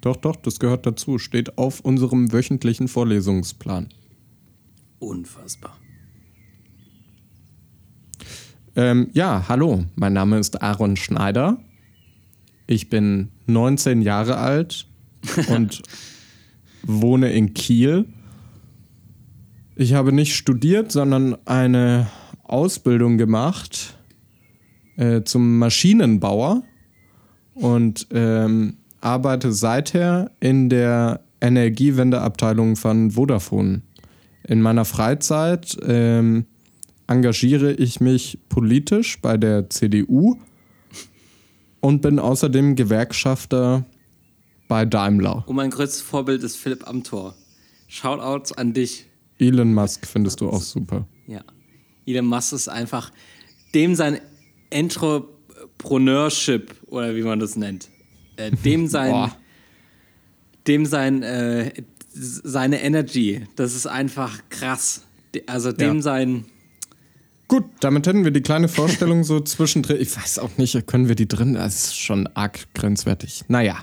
Doch, 0.00 0.16
doch, 0.16 0.36
das 0.36 0.60
gehört 0.60 0.86
dazu. 0.86 1.18
Steht 1.18 1.58
auf 1.58 1.80
unserem 1.80 2.32
wöchentlichen 2.32 2.88
Vorlesungsplan. 2.88 3.88
Unfassbar. 5.00 5.76
Ähm, 8.76 9.08
ja, 9.12 9.46
hallo, 9.48 9.84
mein 9.96 10.12
Name 10.12 10.38
ist 10.38 10.62
Aaron 10.62 10.96
Schneider. 10.96 11.58
Ich 12.68 12.88
bin 12.88 13.28
19 13.46 14.02
Jahre 14.02 14.36
alt 14.36 14.86
und 15.48 15.82
wohne 16.82 17.32
in 17.32 17.54
Kiel. 17.54 18.06
Ich 19.80 19.94
habe 19.94 20.10
nicht 20.10 20.34
studiert, 20.34 20.90
sondern 20.90 21.36
eine 21.46 22.08
Ausbildung 22.42 23.16
gemacht 23.16 23.96
äh, 24.96 25.22
zum 25.22 25.56
Maschinenbauer 25.58 26.64
und 27.54 28.08
ähm, 28.10 28.78
arbeite 29.00 29.52
seither 29.52 30.32
in 30.40 30.68
der 30.68 31.20
Energiewendeabteilung 31.40 32.74
von 32.74 33.12
Vodafone. 33.12 33.82
In 34.42 34.62
meiner 34.62 34.84
Freizeit 34.84 35.76
ähm, 35.86 36.46
engagiere 37.06 37.72
ich 37.72 38.00
mich 38.00 38.40
politisch 38.48 39.20
bei 39.20 39.36
der 39.36 39.70
CDU 39.70 40.38
und 41.78 42.02
bin 42.02 42.18
außerdem 42.18 42.74
Gewerkschafter 42.74 43.84
bei 44.66 44.84
Daimler. 44.84 45.44
Und 45.46 45.54
mein 45.54 45.70
größtes 45.70 46.02
Vorbild 46.02 46.42
ist 46.42 46.56
Philipp 46.56 46.88
Amthor. 46.88 47.36
Shoutouts 47.86 48.50
an 48.50 48.72
dich. 48.72 49.07
Elon 49.38 49.72
Musk 49.74 50.06
findest 50.06 50.40
du 50.40 50.48
auch 50.50 50.62
super. 50.62 51.06
Ja. 51.26 51.42
Elon 52.06 52.26
Musk 52.26 52.52
ist 52.52 52.68
einfach 52.68 53.10
dem 53.74 53.94
sein 53.94 54.18
Entrepreneurship 54.70 56.74
oder 56.86 57.14
wie 57.14 57.22
man 57.22 57.38
das 57.40 57.56
nennt. 57.56 57.88
Äh, 58.36 58.50
dem 58.52 58.86
sein, 58.88 59.10
Boah. 59.10 59.36
dem 60.66 60.86
sein, 60.86 61.22
äh, 61.22 61.72
seine 62.12 62.82
Energy. 62.82 63.46
Das 63.56 63.74
ist 63.74 63.86
einfach 63.86 64.38
krass. 64.50 65.04
Also 65.46 65.72
dem 65.72 65.96
Ja. 65.96 66.02
sein. 66.02 66.44
Gut, 67.48 67.64
damit 67.80 68.06
hätten 68.06 68.24
wir 68.24 68.30
die 68.30 68.42
kleine 68.42 68.68
Vorstellung 68.68 69.24
so 69.24 69.40
zwischendrin. 69.44 69.98
Ich 70.00 70.14
weiß 70.16 70.38
auch 70.38 70.56
nicht, 70.58 70.86
können 70.86 71.08
wir 71.08 71.14
die 71.14 71.28
drin? 71.28 71.54
Das 71.54 71.86
ist 71.86 71.96
schon 71.98 72.26
arg 72.34 72.66
grenzwertig. 72.74 73.44
Naja, 73.48 73.78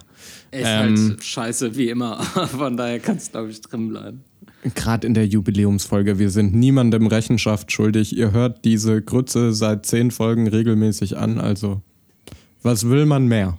Ist 0.51 0.61
Ähm. 0.65 1.09
halt 1.09 1.23
scheiße, 1.23 1.75
wie 1.75 1.89
immer. 1.89 2.21
Von 2.23 2.77
daher 2.77 2.99
kann 2.99 3.17
es, 3.17 3.31
glaube 3.31 3.49
ich, 3.51 3.61
drin 3.61 3.89
bleiben. 3.89 4.23
Gerade 4.73 5.05
in 5.05 5.13
der 5.13 5.27
Jubiläumsfolge, 5.27 6.17
wir 6.19 6.29
sind 6.29 6.53
niemandem 6.53 7.07
Rechenschaft 7.07 7.71
schuldig. 7.71 8.15
Ihr 8.15 8.31
hört 8.31 8.65
diese 8.65 9.01
Grütze 9.01 9.53
seit 9.53 9.85
zehn 9.85 10.11
Folgen 10.11 10.47
regelmäßig 10.47 11.17
an, 11.17 11.39
also 11.39 11.81
was 12.63 12.89
will 12.89 13.05
man 13.05 13.27
mehr? 13.27 13.57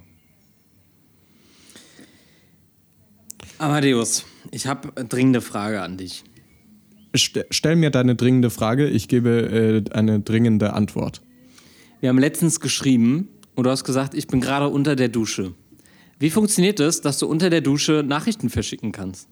Amadeus, 3.57 4.25
ich 4.51 4.67
habe 4.67 4.91
eine 4.95 5.07
dringende 5.07 5.41
Frage 5.41 5.81
an 5.81 5.97
dich. 5.97 6.23
St 7.15 7.45
stell 7.49 7.75
mir 7.75 7.89
deine 7.89 8.15
dringende 8.15 8.49
Frage, 8.49 8.87
ich 8.87 9.07
gebe 9.07 9.83
äh, 9.89 9.91
eine 9.93 10.19
dringende 10.19 10.73
Antwort. 10.73 11.21
Wir 12.01 12.09
haben 12.09 12.19
letztens 12.19 12.59
geschrieben 12.59 13.29
und 13.55 13.63
du 13.63 13.71
hast 13.71 13.85
gesagt, 13.85 14.13
ich 14.13 14.27
bin 14.27 14.41
gerade 14.41 14.67
unter 14.67 14.95
der 14.95 15.07
Dusche. 15.07 15.53
Wie 16.19 16.29
funktioniert 16.29 16.79
es, 16.79 17.01
dass 17.01 17.17
du 17.17 17.27
unter 17.27 17.49
der 17.49 17.61
Dusche 17.61 18.03
Nachrichten 18.05 18.49
verschicken 18.49 18.91
kannst? 18.91 19.27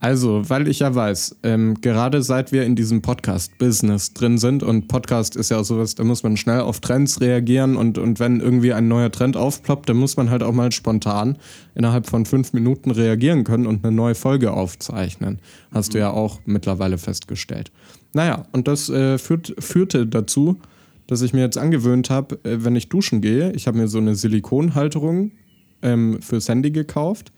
Also, 0.00 0.48
weil 0.48 0.68
ich 0.68 0.78
ja 0.78 0.94
weiß, 0.94 1.38
ähm, 1.42 1.80
gerade 1.80 2.22
seit 2.22 2.52
wir 2.52 2.64
in 2.64 2.76
diesem 2.76 3.02
Podcast-Business 3.02 4.14
drin 4.14 4.38
sind 4.38 4.62
und 4.62 4.86
Podcast 4.86 5.34
ist 5.34 5.50
ja 5.50 5.58
auch 5.58 5.64
sowas, 5.64 5.96
da 5.96 6.04
muss 6.04 6.22
man 6.22 6.36
schnell 6.36 6.60
auf 6.60 6.78
Trends 6.78 7.20
reagieren 7.20 7.76
und, 7.76 7.98
und 7.98 8.20
wenn 8.20 8.38
irgendwie 8.38 8.72
ein 8.72 8.86
neuer 8.86 9.10
Trend 9.10 9.36
aufploppt, 9.36 9.88
dann 9.88 9.96
muss 9.96 10.16
man 10.16 10.30
halt 10.30 10.44
auch 10.44 10.52
mal 10.52 10.70
spontan 10.70 11.36
innerhalb 11.74 12.06
von 12.06 12.26
fünf 12.26 12.52
Minuten 12.52 12.92
reagieren 12.92 13.42
können 13.42 13.66
und 13.66 13.84
eine 13.84 13.94
neue 13.94 14.14
Folge 14.14 14.52
aufzeichnen. 14.52 15.40
Hast 15.72 15.94
du 15.94 15.98
ja 15.98 16.10
auch 16.10 16.38
mittlerweile 16.44 16.96
festgestellt. 16.96 17.72
Naja, 18.12 18.46
und 18.52 18.68
das 18.68 18.88
äh, 18.88 19.18
führt, 19.18 19.52
führte 19.58 20.06
dazu, 20.06 20.60
dass 21.08 21.22
ich 21.22 21.32
mir 21.32 21.40
jetzt 21.40 21.58
angewöhnt 21.58 22.08
habe, 22.08 22.38
äh, 22.44 22.64
wenn 22.64 22.76
ich 22.76 22.88
duschen 22.88 23.20
gehe, 23.20 23.50
ich 23.50 23.66
habe 23.66 23.78
mir 23.78 23.88
so 23.88 23.98
eine 23.98 24.14
Silikonhalterung 24.14 25.32
ähm, 25.82 26.22
fürs 26.22 26.48
Handy 26.48 26.70
gekauft 26.70 27.32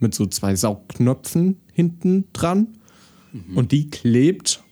mit 0.00 0.14
so 0.14 0.26
zwei 0.26 0.56
Saugknöpfen 0.56 1.56
hinten 1.72 2.24
dran. 2.32 2.68
Und 3.54 3.72
die 3.72 3.90
klebt 3.90 4.62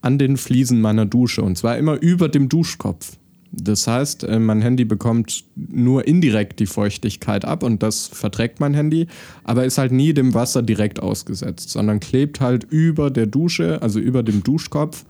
an 0.00 0.18
den 0.18 0.36
Fliesen 0.36 0.80
meiner 0.80 1.06
Dusche. 1.06 1.42
Und 1.42 1.56
zwar 1.56 1.78
immer 1.78 2.00
über 2.00 2.28
dem 2.28 2.48
Duschkopf. 2.48 3.16
Das 3.52 3.86
heißt, 3.86 4.24
äh, 4.24 4.38
mein 4.38 4.62
Handy 4.62 4.84
bekommt 4.84 5.44
nur 5.54 6.06
indirekt 6.06 6.60
die 6.60 6.66
Feuchtigkeit 6.66 7.44
ab 7.44 7.62
und 7.62 7.82
das 7.82 8.08
verträgt 8.08 8.58
mein 8.58 8.74
Handy, 8.74 9.06
aber 9.44 9.64
ist 9.64 9.78
halt 9.78 9.92
nie 9.92 10.12
dem 10.12 10.34
Wasser 10.34 10.62
direkt 10.62 11.00
ausgesetzt, 11.00 11.70
sondern 11.70 12.00
klebt 12.00 12.40
halt 12.40 12.64
über 12.64 13.10
der 13.10 13.26
Dusche, 13.26 13.80
also 13.80 14.00
über 14.00 14.24
dem 14.24 14.42
Duschkopf, 14.42 15.04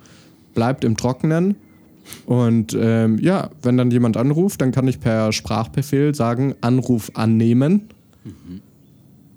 bleibt 0.54 0.84
im 0.84 0.96
Trockenen. 0.96 1.56
Und 2.26 2.76
ähm, 2.78 3.18
ja, 3.18 3.50
wenn 3.62 3.78
dann 3.78 3.90
jemand 3.90 4.18
anruft, 4.18 4.60
dann 4.60 4.72
kann 4.72 4.87
ich 4.88 5.00
per 5.00 5.32
Sprachbefehl 5.32 6.14
sagen, 6.14 6.54
Anruf 6.60 7.12
annehmen. 7.14 7.88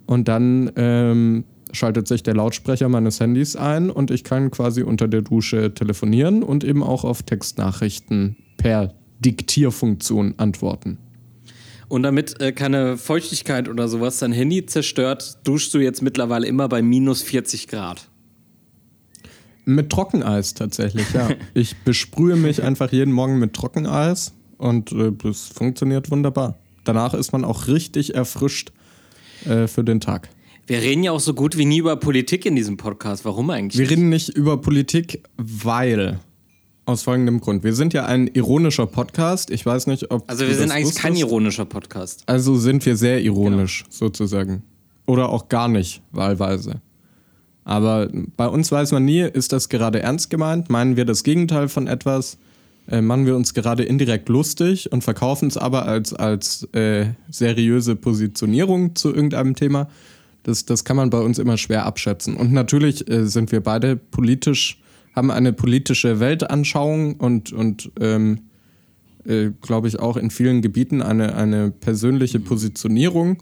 Und 0.08 0.28
dann 0.28 0.72
ähm, 0.78 1.43
schaltet 1.72 2.08
sich 2.08 2.24
der 2.24 2.34
Lautsprecher 2.34 2.89
meines 2.89 3.20
Handys 3.20 3.56
ein 3.56 3.91
und 3.91 4.10
ich 4.10 4.24
kann 4.24 4.50
quasi 4.50 4.82
unter 4.82 5.08
der 5.08 5.22
Dusche 5.22 5.74
telefonieren 5.74 6.41
und 6.41 6.63
eben 6.63 6.82
auch 6.82 7.04
auf 7.04 7.24
Textnachrichten 7.24 8.38
per 8.58 8.93
Diktierfunktion 9.20 10.36
antworten. 10.38 10.98
Und 11.89 12.04
damit 12.04 12.41
äh, 12.41 12.52
keine 12.52 12.98
Feuchtigkeit 12.98 13.70
oder 13.70 13.88
sowas 13.88 14.20
dein 14.20 14.34
Handy 14.34 14.65
zerstört, 14.65 15.38
duschst 15.46 15.74
du 15.74 15.80
jetzt 15.80 16.02
mittlerweile 16.02 16.48
immer 16.48 16.67
bei 16.67 16.82
minus 16.82 17.22
40 17.22 17.67
Grad. 17.67 18.10
Mit 19.63 19.89
Trockeneis 19.89 20.54
tatsächlich, 20.54 21.13
ja. 21.13 21.30
ich 21.54 21.78
besprühe 21.84 22.36
mich 22.36 22.63
einfach 22.63 22.91
jeden 22.91 23.13
Morgen 23.13 23.39
mit 23.39 23.54
Trockeneis 23.54 24.34
und 24.58 24.91
äh, 24.91 25.12
das 25.12 25.48
funktioniert 25.48 26.12
wunderbar. 26.12 26.58
Danach 26.84 27.13
ist 27.13 27.32
man 27.32 27.43
auch 27.43 27.67
richtig 27.67 28.15
erfrischt 28.15 28.72
äh, 29.48 29.68
für 29.68 29.84
den 29.84 30.00
Tag. 30.00 30.30
Wir 30.68 30.82
reden 30.82 31.04
ja 31.04 31.12
auch 31.12 31.20
so 31.20 31.34
gut 31.34 31.58
wie 31.58 31.66
nie 31.66 31.78
über 31.78 31.96
Politik 31.96 32.46
in 32.46 32.56
diesem 32.56 32.76
Podcast. 32.76 33.24
Warum 33.24 33.50
eigentlich? 33.50 33.80
Wir 33.80 33.90
reden 33.90 34.10
nicht 34.10 34.30
über 34.30 34.58
Politik, 34.58 35.24
weil 35.38 36.20
aus 36.88 37.04
folgendem 37.04 37.42
Grund. 37.42 37.64
Wir 37.64 37.74
sind 37.74 37.94
ja 37.94 38.06
ein 38.06 38.28
ironischer 38.28 38.88
Podcast. 38.88 39.50
Ich 39.50 39.66
weiß 39.66 39.88
nicht, 39.88 40.10
ob. 40.12 40.30
Also, 40.30 40.48
wir 40.48 40.56
sind 40.56 40.72
eigentlich 40.72 40.86
wusstest. 40.86 41.02
kein 41.02 41.16
ironischer 41.16 41.66
Podcast. 41.66 42.24
Also 42.26 42.56
sind 42.56 42.86
wir 42.86 42.96
sehr 42.96 43.22
ironisch, 43.22 43.84
genau. 43.84 43.96
sozusagen. 43.96 44.64
Oder 45.06 45.30
auch 45.30 45.50
gar 45.50 45.68
nicht, 45.68 46.02
wahlweise. 46.12 46.82
Aber 47.64 48.10
bei 48.38 48.48
uns 48.48 48.72
weiß 48.72 48.94
man 48.94 49.04
nie, 49.04 49.22
ist 49.22 49.52
das 49.52 49.68
gerade 49.68 50.02
ernst 50.02 50.30
gemeint? 50.30 50.70
Meinen 50.70 50.96
wir 50.96 51.04
das 51.04 51.24
Gegenteil 51.24 51.68
von 51.68 51.88
etwas? 51.88 52.38
Äh, 52.89 53.02
machen 53.02 53.26
wir 53.26 53.36
uns 53.36 53.54
gerade 53.54 53.84
indirekt 53.84 54.30
lustig 54.30 54.91
und 54.91 55.04
verkaufen 55.04 55.47
es 55.47 55.58
aber 55.58 55.86
als, 55.86 56.13
als 56.13 56.63
äh, 56.73 57.08
seriöse 57.30 57.95
Positionierung 57.95 58.95
zu 58.95 59.13
irgendeinem 59.13 59.56
Thema? 59.56 59.89
Das, 60.43 60.65
das 60.65 60.86
kann 60.86 60.95
man 60.95 61.10
bei 61.10 61.19
uns 61.19 61.39
immer 61.39 61.58
schwer 61.58 61.86
abschätzen. 61.86 62.38
Und 62.38 62.54
natürlich 62.54 63.10
äh, 63.10 63.26
sind 63.26 63.52
wir 63.52 63.62
beide 63.62 63.95
politisch 63.97 64.80
haben 65.17 65.32
eine 65.32 65.52
politische 65.52 66.19
Weltanschauung 66.19 67.15
und, 67.15 67.52
und 67.52 67.91
ähm, 68.00 68.41
äh, 69.26 69.50
glaube 69.63 69.88
ich, 69.88 70.00
auch 70.00 70.15
in 70.15 70.30
vielen 70.30 70.62
Gebieten 70.62 71.02
eine, 71.02 71.36
eine 71.36 71.71
persönliche 71.71 72.39
Positionierung. 72.39 73.41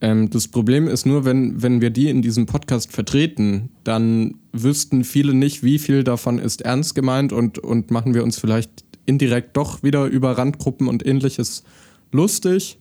Ähm, 0.00 0.28
das 0.30 0.48
Problem 0.48 0.88
ist 0.88 1.06
nur, 1.06 1.24
wenn, 1.24 1.62
wenn 1.62 1.80
wir 1.80 1.90
die 1.90 2.08
in 2.08 2.22
diesem 2.22 2.46
Podcast 2.46 2.92
vertreten, 2.92 3.70
dann 3.84 4.34
wüssten 4.52 5.04
viele 5.04 5.34
nicht, 5.34 5.62
wie 5.62 5.78
viel 5.78 6.04
davon 6.04 6.38
ist 6.38 6.62
ernst 6.62 6.94
gemeint 6.94 7.32
und, 7.32 7.58
und 7.58 7.90
machen 7.90 8.14
wir 8.14 8.22
uns 8.22 8.38
vielleicht 8.38 8.84
indirekt 9.06 9.56
doch 9.56 9.82
wieder 9.82 10.06
über 10.06 10.36
Randgruppen 10.36 10.88
und 10.88 11.06
ähnliches 11.06 11.62
lustig. 12.12 12.78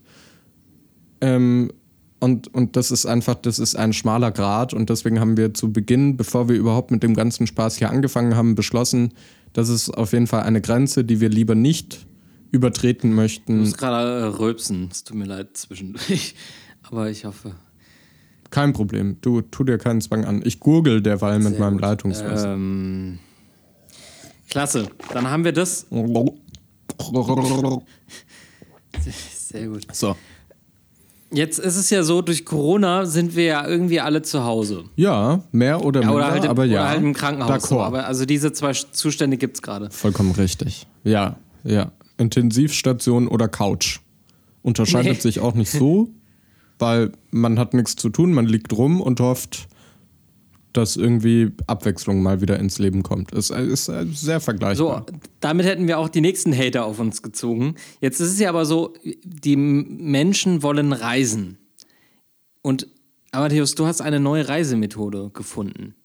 Ähm, 1.21 1.71
und, 2.19 2.53
und 2.53 2.75
das 2.75 2.91
ist 2.91 3.05
einfach, 3.05 3.35
das 3.35 3.59
ist 3.59 3.75
ein 3.75 3.93
schmaler 3.93 4.31
Grad. 4.31 4.73
Und 4.73 4.89
deswegen 4.89 5.19
haben 5.19 5.37
wir 5.37 5.53
zu 5.53 5.71
Beginn, 5.71 6.17
bevor 6.17 6.49
wir 6.49 6.55
überhaupt 6.55 6.91
mit 6.91 7.03
dem 7.03 7.13
ganzen 7.13 7.45
Spaß 7.45 7.77
hier 7.77 7.91
angefangen 7.91 8.35
haben, 8.35 8.55
beschlossen, 8.55 9.13
das 9.53 9.69
ist 9.69 9.89
auf 9.89 10.11
jeden 10.11 10.27
Fall 10.27 10.43
eine 10.43 10.59
Grenze, 10.59 11.05
die 11.05 11.21
wir 11.21 11.29
lieber 11.29 11.55
nicht 11.55 12.05
übertreten 12.51 13.13
möchten. 13.13 13.53
Du 13.53 13.59
musst 13.59 13.77
gerade 13.77 14.21
äh, 14.21 14.23
rülpsen, 14.25 14.89
es 14.91 15.03
tut 15.03 15.17
mir 15.17 15.25
leid 15.25 15.55
zwischendurch. 15.55 16.35
Aber 16.89 17.09
ich 17.09 17.25
hoffe. 17.25 17.55
Kein 18.49 18.73
Problem. 18.73 19.17
Du 19.21 19.41
tu 19.41 19.63
dir 19.63 19.77
keinen 19.77 20.01
Zwang 20.01 20.25
an. 20.25 20.41
Ich 20.45 20.59
gurgel 20.59 21.01
derweil 21.01 21.39
mit 21.39 21.59
meinem 21.59 21.73
gut. 21.73 21.81
Leitungswasser. 21.81 22.53
Ähm, 22.53 23.19
klasse. 24.49 24.87
Dann 25.13 25.29
haben 25.29 25.43
wir 25.43 25.51
das. 25.51 25.87
Sehr 29.49 29.67
gut. 29.67 29.87
So. 29.91 30.15
Jetzt 31.31 31.59
ist 31.59 31.75
es 31.75 31.89
ja 31.89 32.03
so, 32.03 32.21
durch 32.21 32.45
Corona 32.45 33.05
sind 33.05 33.35
wir 33.35 33.43
ja 33.43 33.67
irgendwie 33.67 33.99
alle 33.99 34.21
zu 34.21 34.43
Hause. 34.45 34.85
Ja, 34.95 35.43
mehr 35.51 35.83
oder 35.83 36.03
ja, 36.03 36.11
oder 36.11 36.31
halt 36.31 36.45
aber 36.45 36.65
ja. 36.65 36.81
Oder 36.81 36.89
halt 36.89 37.01
im 37.01 37.13
Krankenhaus. 37.13 37.63
So, 37.63 37.81
aber 37.81 38.05
also 38.05 38.25
diese 38.25 38.53
zwei 38.53 38.71
Zustände 38.71 39.35
gibt 39.35 39.57
es 39.57 39.61
gerade. 39.61 39.89
Vollkommen 39.91 40.31
richtig. 40.31 40.87
Ja, 41.03 41.35
ja. 41.63 41.91
Intensivstation 42.17 43.27
oder 43.27 43.47
Couch. 43.47 43.99
Unterscheidet 44.61 45.15
nee. 45.15 45.19
sich 45.19 45.39
auch 45.39 45.55
nicht 45.55 45.71
so, 45.71 46.09
weil 46.79 47.11
man 47.31 47.57
hat 47.59 47.73
nichts 47.73 47.95
zu 47.95 48.09
tun, 48.09 48.33
man 48.33 48.45
liegt 48.45 48.73
rum 48.73 49.01
und 49.01 49.19
hofft, 49.19 49.67
dass 50.73 50.97
irgendwie 50.97 51.53
Abwechslung 51.67 52.21
mal 52.21 52.41
wieder 52.41 52.59
ins 52.59 52.79
Leben 52.79 53.01
kommt. 53.01 53.31
Es 53.31 53.49
ist 53.49 53.85
sehr 53.85 54.41
vergleichbar. 54.41 55.05
So, 55.07 55.17
damit 55.39 55.65
hätten 55.65 55.87
wir 55.87 55.99
auch 55.99 56.09
die 56.09 56.19
nächsten 56.19 56.53
Hater 56.53 56.85
auf 56.85 56.99
uns 56.99 57.21
gezogen. 57.21 57.75
Jetzt 58.01 58.19
ist 58.19 58.33
es 58.33 58.39
ja 58.39 58.49
aber 58.49 58.65
so, 58.65 58.93
die 59.23 59.55
Menschen 59.55 60.63
wollen 60.63 60.91
reisen. 60.91 61.57
Und 62.61 62.87
Matthäus, 63.31 63.75
du 63.75 63.85
hast 63.85 64.01
eine 64.01 64.19
neue 64.19 64.49
Reisemethode 64.49 65.29
gefunden. 65.33 65.95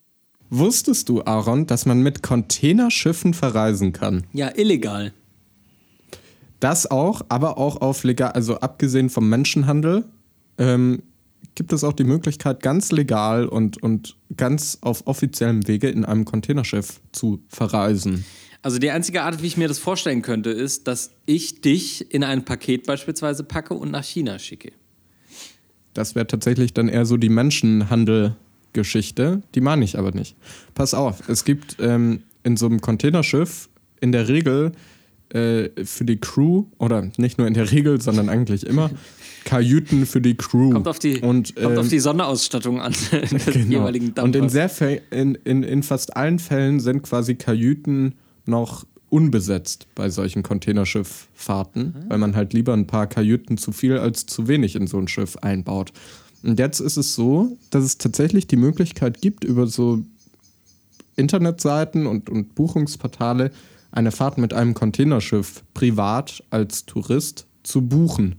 Wusstest 0.50 1.08
du, 1.08 1.22
Aaron, 1.22 1.66
dass 1.66 1.86
man 1.86 2.02
mit 2.02 2.22
Containerschiffen 2.22 3.34
verreisen 3.34 3.92
kann? 3.92 4.24
Ja, 4.32 4.50
illegal. 4.56 5.12
Das 6.58 6.90
auch, 6.90 7.22
aber 7.28 7.56
auch 7.56 7.80
auf 7.80 8.04
legal, 8.04 8.32
also 8.32 8.58
abgesehen 8.58 9.10
vom 9.10 9.28
Menschenhandel, 9.28 10.04
ähm, 10.60 11.02
gibt 11.56 11.72
es 11.72 11.82
auch 11.82 11.94
die 11.94 12.04
Möglichkeit, 12.04 12.62
ganz 12.62 12.92
legal 12.92 13.48
und, 13.48 13.82
und 13.82 14.16
ganz 14.36 14.78
auf 14.82 15.08
offiziellem 15.08 15.66
Wege 15.66 15.88
in 15.88 16.04
einem 16.04 16.24
Containerschiff 16.24 17.00
zu 17.10 17.42
verreisen. 17.48 18.24
Also 18.62 18.78
die 18.78 18.90
einzige 18.90 19.22
Art, 19.22 19.42
wie 19.42 19.46
ich 19.46 19.56
mir 19.56 19.68
das 19.68 19.78
vorstellen 19.78 20.20
könnte, 20.22 20.50
ist, 20.50 20.86
dass 20.86 21.12
ich 21.24 21.62
dich 21.62 22.14
in 22.14 22.22
ein 22.22 22.44
Paket 22.44 22.86
beispielsweise 22.86 23.42
packe 23.42 23.72
und 23.74 23.90
nach 23.90 24.04
China 24.04 24.38
schicke. 24.38 24.72
Das 25.94 26.14
wäre 26.14 26.26
tatsächlich 26.26 26.74
dann 26.74 26.88
eher 26.88 27.06
so 27.06 27.16
die 27.16 27.30
Menschenhandel-Geschichte. 27.30 29.42
Die 29.54 29.60
meine 29.60 29.84
ich 29.84 29.98
aber 29.98 30.12
nicht. 30.12 30.36
Pass 30.74 30.94
auf, 30.94 31.28
es 31.28 31.44
gibt 31.44 31.78
ähm, 31.80 32.22
in 32.44 32.56
so 32.56 32.66
einem 32.66 32.80
Containerschiff 32.80 33.68
in 34.00 34.12
der 34.12 34.28
Regel 34.28 34.70
äh, 35.34 35.70
für 35.84 36.04
die 36.04 36.18
Crew, 36.18 36.64
oder 36.78 37.10
nicht 37.16 37.38
nur 37.38 37.46
in 37.46 37.54
der 37.54 37.70
Regel, 37.70 38.00
sondern 38.00 38.28
eigentlich 38.28 38.66
immer, 38.66 38.90
Kajüten 39.44 40.06
für 40.06 40.20
die 40.20 40.36
Crew. 40.36 40.70
Kommt 40.70 40.88
auf 40.88 40.98
die, 40.98 41.20
und, 41.20 41.54
kommt 41.56 41.78
auf 41.78 41.84
ähm, 41.84 41.90
die 41.90 41.98
Sonderausstattung 42.00 42.80
an 42.80 42.92
des 43.10 43.30
genau. 43.46 43.78
jeweiligen 43.80 44.14
Dampfers. 44.14 44.24
Und 44.24 44.36
in, 44.36 44.48
sehr 44.48 45.12
in, 45.12 45.34
in, 45.36 45.62
in 45.62 45.82
fast 45.82 46.16
allen 46.16 46.38
Fällen 46.38 46.80
sind 46.80 47.02
quasi 47.02 47.36
Kajüten 47.36 48.14
noch 48.46 48.84
unbesetzt 49.08 49.86
bei 49.94 50.08
solchen 50.08 50.42
Containerschifffahrten, 50.42 51.82
mhm. 51.84 52.10
weil 52.10 52.18
man 52.18 52.36
halt 52.36 52.52
lieber 52.52 52.72
ein 52.74 52.86
paar 52.86 53.06
Kajüten 53.06 53.58
zu 53.58 53.72
viel 53.72 53.98
als 53.98 54.26
zu 54.26 54.48
wenig 54.48 54.76
in 54.76 54.86
so 54.86 54.98
ein 54.98 55.08
Schiff 55.08 55.36
einbaut. 55.38 55.92
Und 56.42 56.58
jetzt 56.58 56.80
ist 56.80 56.96
es 56.96 57.14
so, 57.14 57.56
dass 57.70 57.84
es 57.84 57.98
tatsächlich 57.98 58.46
die 58.46 58.56
Möglichkeit 58.56 59.20
gibt, 59.20 59.44
über 59.44 59.66
so 59.66 60.02
Internetseiten 61.16 62.06
und, 62.06 62.30
und 62.30 62.54
Buchungsportale 62.54 63.50
eine 63.92 64.12
Fahrt 64.12 64.38
mit 64.38 64.52
einem 64.52 64.74
Containerschiff 64.74 65.64
privat 65.74 66.42
als 66.50 66.86
Tourist 66.86 67.46
zu 67.62 67.82
buchen. 67.82 68.36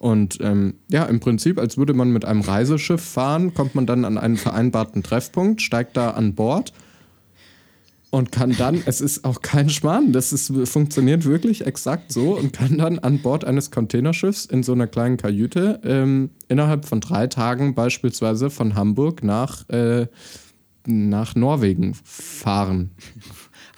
Und 0.00 0.38
ähm, 0.40 0.74
ja, 0.88 1.04
im 1.04 1.20
Prinzip, 1.20 1.60
als 1.60 1.78
würde 1.78 1.94
man 1.94 2.10
mit 2.10 2.24
einem 2.24 2.40
Reiseschiff 2.40 3.00
fahren, 3.00 3.54
kommt 3.54 3.74
man 3.74 3.86
dann 3.86 4.04
an 4.04 4.18
einen 4.18 4.36
vereinbarten 4.36 5.02
Treffpunkt, 5.02 5.62
steigt 5.62 5.96
da 5.96 6.10
an 6.10 6.34
Bord 6.34 6.72
und 8.10 8.30
kann 8.30 8.54
dann, 8.58 8.82
es 8.84 9.00
ist 9.00 9.24
auch 9.24 9.40
kein 9.40 9.70
Schmarrn, 9.70 10.12
das 10.12 10.34
ist, 10.34 10.52
funktioniert 10.68 11.24
wirklich 11.24 11.64
exakt 11.64 12.12
so 12.12 12.36
und 12.36 12.52
kann 12.52 12.76
dann 12.78 12.98
an 12.98 13.20
Bord 13.20 13.44
eines 13.44 13.70
Containerschiffs 13.70 14.44
in 14.44 14.62
so 14.62 14.72
einer 14.72 14.86
kleinen 14.86 15.16
Kajüte 15.16 15.80
ähm, 15.82 16.30
innerhalb 16.48 16.84
von 16.84 17.00
drei 17.00 17.28
Tagen 17.28 17.74
beispielsweise 17.74 18.50
von 18.50 18.74
Hamburg 18.74 19.24
nach, 19.24 19.68
äh, 19.70 20.08
nach 20.84 21.34
Norwegen 21.36 21.94
fahren. 21.94 22.90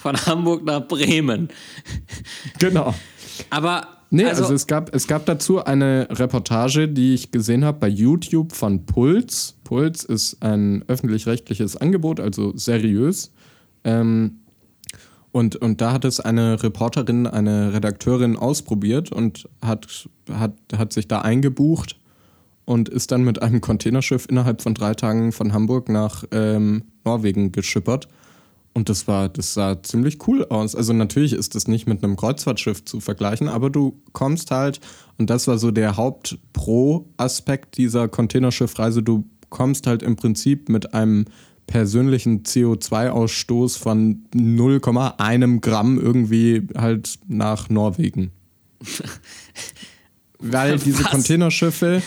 Von 0.05 0.19
Hamburg 0.27 0.67
nach 0.67 0.87
Bremen. 0.87 1.49
Genau. 2.59 2.95
Aber 3.49 3.89
Nee, 4.11 4.27
also, 4.27 4.43
also, 4.43 4.55
es, 4.55 4.67
gab, 4.67 4.95
es 4.95 5.07
gab 5.07 5.25
dazu 5.25 5.65
eine 5.65 6.07
Reportage, 6.11 6.89
die 6.89 7.15
ich 7.15 7.31
gesehen 7.31 7.65
habe 7.65 7.79
bei 7.79 7.89
YouTube 7.89 8.53
von 8.53 8.85
Puls. 8.85 9.57
Puls 9.65 10.05
ist 10.05 10.43
ein 10.43 10.85
öffentlich-rechtliches 10.89 11.79
Angebot, 11.79 12.21
also 12.21 12.55
seriös. 12.55 13.33
Ähm, 13.83 14.41
und, 15.33 15.57
und 15.57 15.81
da 15.81 15.93
hat 15.93 16.05
es 16.05 16.21
eine 16.21 16.63
Reporterin, 16.63 17.27
eine 17.27 17.73
Redakteurin 17.73 18.37
ausprobiert 18.37 19.11
und 19.11 19.49
hat, 19.63 20.11
hat, 20.31 20.53
hat 20.77 20.93
sich 20.93 21.09
da 21.09 21.23
eingebucht 21.23 21.99
und 22.67 22.91
ist 22.91 23.11
dann 23.11 23.25
mit 23.25 23.41
einem 23.41 23.63
Containerschiff 23.63 24.27
innerhalb 24.29 24.61
von 24.61 24.75
drei 24.75 24.93
Tagen 24.93 25.33
von 25.33 25.55
Hamburg 25.55 25.89
nach 25.89 26.25
ähm, 26.31 26.85
Norwegen 27.07 27.53
geschippert. 27.53 28.07
Und 28.75 28.89
das 28.89 29.07
war, 29.07 29.29
das 29.29 29.55
sah 29.55 29.81
ziemlich 29.83 30.27
cool 30.27 30.45
aus. 30.47 30.75
Also 30.75 30.93
natürlich 30.93 31.33
ist 31.33 31.55
das 31.55 31.69
nicht 31.69 31.87
mit 31.87 32.03
einem 32.03 32.17
Kreuzfahrtschiff 32.17 32.85
zu 32.85 32.99
vergleichen, 32.99 33.49
aber 33.49 33.71
du 33.71 34.03
kommst 34.13 34.51
halt, 34.51 34.81
und 35.17 35.31
das 35.31 35.47
war 35.47 35.59
so 35.59 35.71
der 35.71 35.97
Haupt-Pro-Aspekt 35.97 37.77
dieser 37.79 38.09
Containerschiffreise, 38.09 39.05
du 39.05 39.25
kommst 39.49 39.87
halt 39.87 40.03
im 40.03 40.17
Prinzip 40.17 40.69
mit 40.69 40.93
einem 40.93 41.27
persönlichen 41.69 42.43
CO2-Ausstoß 42.43 43.79
von 43.79 44.25
0,1 44.35 45.61
Gramm 45.61 46.01
irgendwie 46.01 46.67
halt 46.77 47.21
nach 47.29 47.71
Norwegen. 47.71 48.33
Weil 50.41 50.79
diese 50.79 51.05
Was? 51.05 51.11
Containerschiffe, 51.13 52.03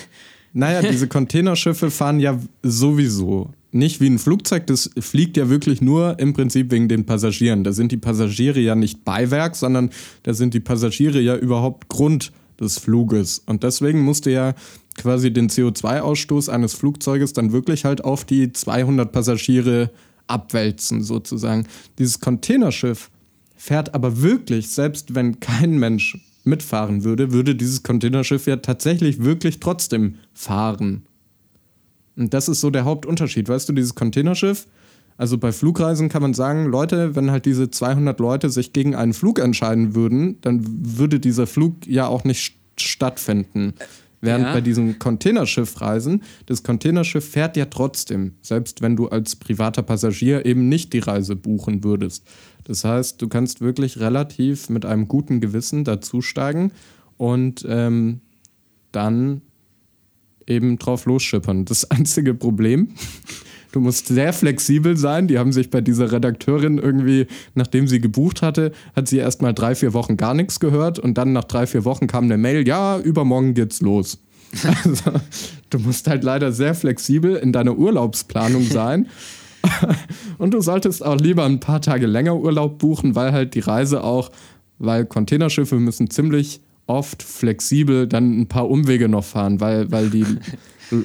naja, 0.52 0.82
diese 0.92 1.08
Containerschiffe 1.08 1.90
fahren 1.90 2.20
ja 2.20 2.38
sowieso 2.62 3.52
nicht 3.72 4.00
wie 4.02 4.10
ein 4.10 4.20
Flugzeug, 4.20 4.68
das 4.68 4.90
fliegt 5.00 5.38
ja 5.38 5.50
wirklich 5.50 5.82
nur 5.82 6.20
im 6.20 6.34
Prinzip 6.34 6.72
wegen 6.72 6.88
den 6.88 7.06
Passagieren. 7.06 7.64
Da 7.64 7.74
sind 7.74 7.92
die 7.92 7.98
Passagiere 7.98 8.60
ja 8.60 8.76
nicht 8.76 9.04
Beiwerk, 9.04 9.56
sondern 9.56 9.90
da 10.24 10.34
sind 10.34 10.54
die 10.54 10.60
Passagiere 10.60 11.20
ja 11.20 11.36
überhaupt 11.36 11.90
Grund 11.90 12.32
des 12.60 12.80
Fluges. 12.80 13.44
Und 13.46 13.64
deswegen 13.64 14.02
musste 14.02 14.32
ja 14.32 14.56
quasi 14.98 15.32
den 15.32 15.50
CO2-Ausstoß 15.50 16.50
eines 16.50 16.74
Flugzeuges 16.74 17.34
dann 17.34 17.52
wirklich 17.52 17.86
halt 17.86 18.04
auf 18.04 18.26
die 18.26 18.52
200 18.52 19.12
Passagiere 19.12 19.92
abwälzen, 20.28 21.04
sozusagen. 21.04 21.68
Dieses 22.00 22.20
Containerschiff 22.20 23.10
fährt 23.56 23.94
aber 23.94 24.22
wirklich, 24.22 24.70
selbst 24.70 25.16
wenn 25.16 25.40
kein 25.40 25.78
Mensch 25.78 26.18
mitfahren 26.44 27.04
würde, 27.04 27.32
würde 27.32 27.56
dieses 27.56 27.84
Containerschiff 27.84 28.48
ja 28.48 28.58
tatsächlich 28.58 29.24
wirklich 29.24 29.60
trotzdem 29.60 30.16
fahren. 30.34 31.07
Und 32.18 32.34
das 32.34 32.50
ist 32.50 32.62
so 32.62 32.70
der 32.70 32.84
Hauptunterschied. 32.84 33.48
Weißt 33.48 33.70
du, 33.70 33.74
dieses 33.74 33.96
Containerschiff, 33.96 34.68
also 35.18 35.38
bei 35.38 35.52
Flugreisen 35.52 36.10
kann 36.10 36.22
man 36.22 36.34
sagen, 36.34 36.66
Leute, 36.66 37.16
wenn 37.16 37.32
halt 37.32 37.46
diese 37.46 37.70
200 37.70 38.20
Leute 38.20 38.50
sich 38.50 38.74
gegen 38.74 38.96
einen 38.96 39.14
Flug 39.14 39.40
entscheiden 39.40 39.96
würden, 39.96 40.40
dann 40.42 40.62
würde 40.64 41.20
dieser 41.20 41.48
Flug 41.48 41.88
ja 41.88 42.08
auch 42.08 42.24
nicht 42.24 42.56
stattfinden. 42.78 43.74
Während 44.20 44.46
ja. 44.46 44.54
bei 44.54 44.62
diesen 44.62 44.98
Containerschiffreisen, 44.98 46.24
das 46.48 46.64
Containerschiff 46.64 47.30
fährt 47.30 47.56
ja 47.56 47.66
trotzdem, 47.66 48.34
selbst 48.42 48.82
wenn 48.82 48.96
du 48.96 49.10
als 49.10 49.36
privater 49.36 49.84
Passagier 49.84 50.46
eben 50.46 50.70
nicht 50.70 50.94
die 50.94 51.00
Reise 51.00 51.36
buchen 51.36 51.84
würdest. 51.84 52.28
Das 52.64 52.84
heißt, 52.84 53.22
du 53.22 53.28
kannst 53.28 53.62
wirklich 53.62 54.00
relativ 54.00 54.70
mit 54.70 54.86
einem 54.86 55.08
guten 55.08 55.40
Gewissen 55.40 55.84
dazusteigen 55.84 56.72
und 57.18 57.64
ähm, 57.70 58.22
dann 58.92 59.42
eben 60.48 60.80
drauf 60.80 61.06
losschippern. 61.06 61.66
Das 61.66 61.90
einzige 61.92 62.34
Problem, 62.34 62.90
du 63.72 63.80
musst 63.80 64.08
sehr 64.08 64.34
flexibel 64.34 64.98
sein. 64.98 65.28
Die 65.28 65.38
haben 65.38 65.52
sich 65.52 65.70
bei 65.70 65.82
dieser 65.82 66.12
Redakteurin 66.12 66.78
irgendwie, 66.78 67.28
nachdem 67.54 67.88
sie 67.88 68.00
gebucht 68.00 68.42
hatte, 68.42 68.72
hat 68.96 69.08
sie 69.08 69.18
erst 69.18 69.42
mal 69.42 69.54
drei, 69.54 69.76
vier 69.76 69.94
Wochen 69.94 70.18
gar 70.18 70.34
nichts 70.34 70.60
gehört 70.60 70.98
und 70.98 71.18
dann 71.18 71.34
nach 71.34 71.44
drei, 71.44 71.68
vier 71.68 71.86
Wochen 71.86 72.08
kam 72.08 72.26
eine 72.26 72.38
Mail, 72.38 72.68
ja, 72.68 72.98
übermorgen 73.00 73.54
geht's 73.54 73.82
los. 73.82 74.20
Also, 74.84 75.12
du 75.70 75.80
musst 75.80 76.08
halt 76.08 76.24
leider 76.24 76.54
sehr 76.54 76.74
flexibel 76.74 77.36
in 77.36 77.52
deiner 77.52 77.78
Urlaubsplanung 77.78 78.64
sein. 78.64 79.08
und 80.38 80.54
du 80.54 80.62
solltest 80.62 81.06
auch 81.06 81.18
lieber 81.18 81.46
ein 81.46 81.60
paar 81.60 81.82
Tage 81.82 82.08
länger 82.08 82.36
Urlaub 82.36 82.80
buchen, 82.80 83.16
weil 83.16 83.34
halt 83.34 83.56
die 83.56 83.60
Reise 83.60 84.04
auch, 84.04 84.32
weil 84.80 85.06
Containerschiffe 85.06 85.76
müssen 85.76 86.10
ziemlich 86.10 86.62
oft 86.88 87.22
flexibel 87.22 88.08
dann 88.08 88.42
ein 88.42 88.48
paar 88.48 88.70
Umwege 88.70 89.08
noch 89.10 89.26
fahren, 89.26 89.60
weil, 89.62 89.92
weil 89.92 90.10
die 90.10 90.26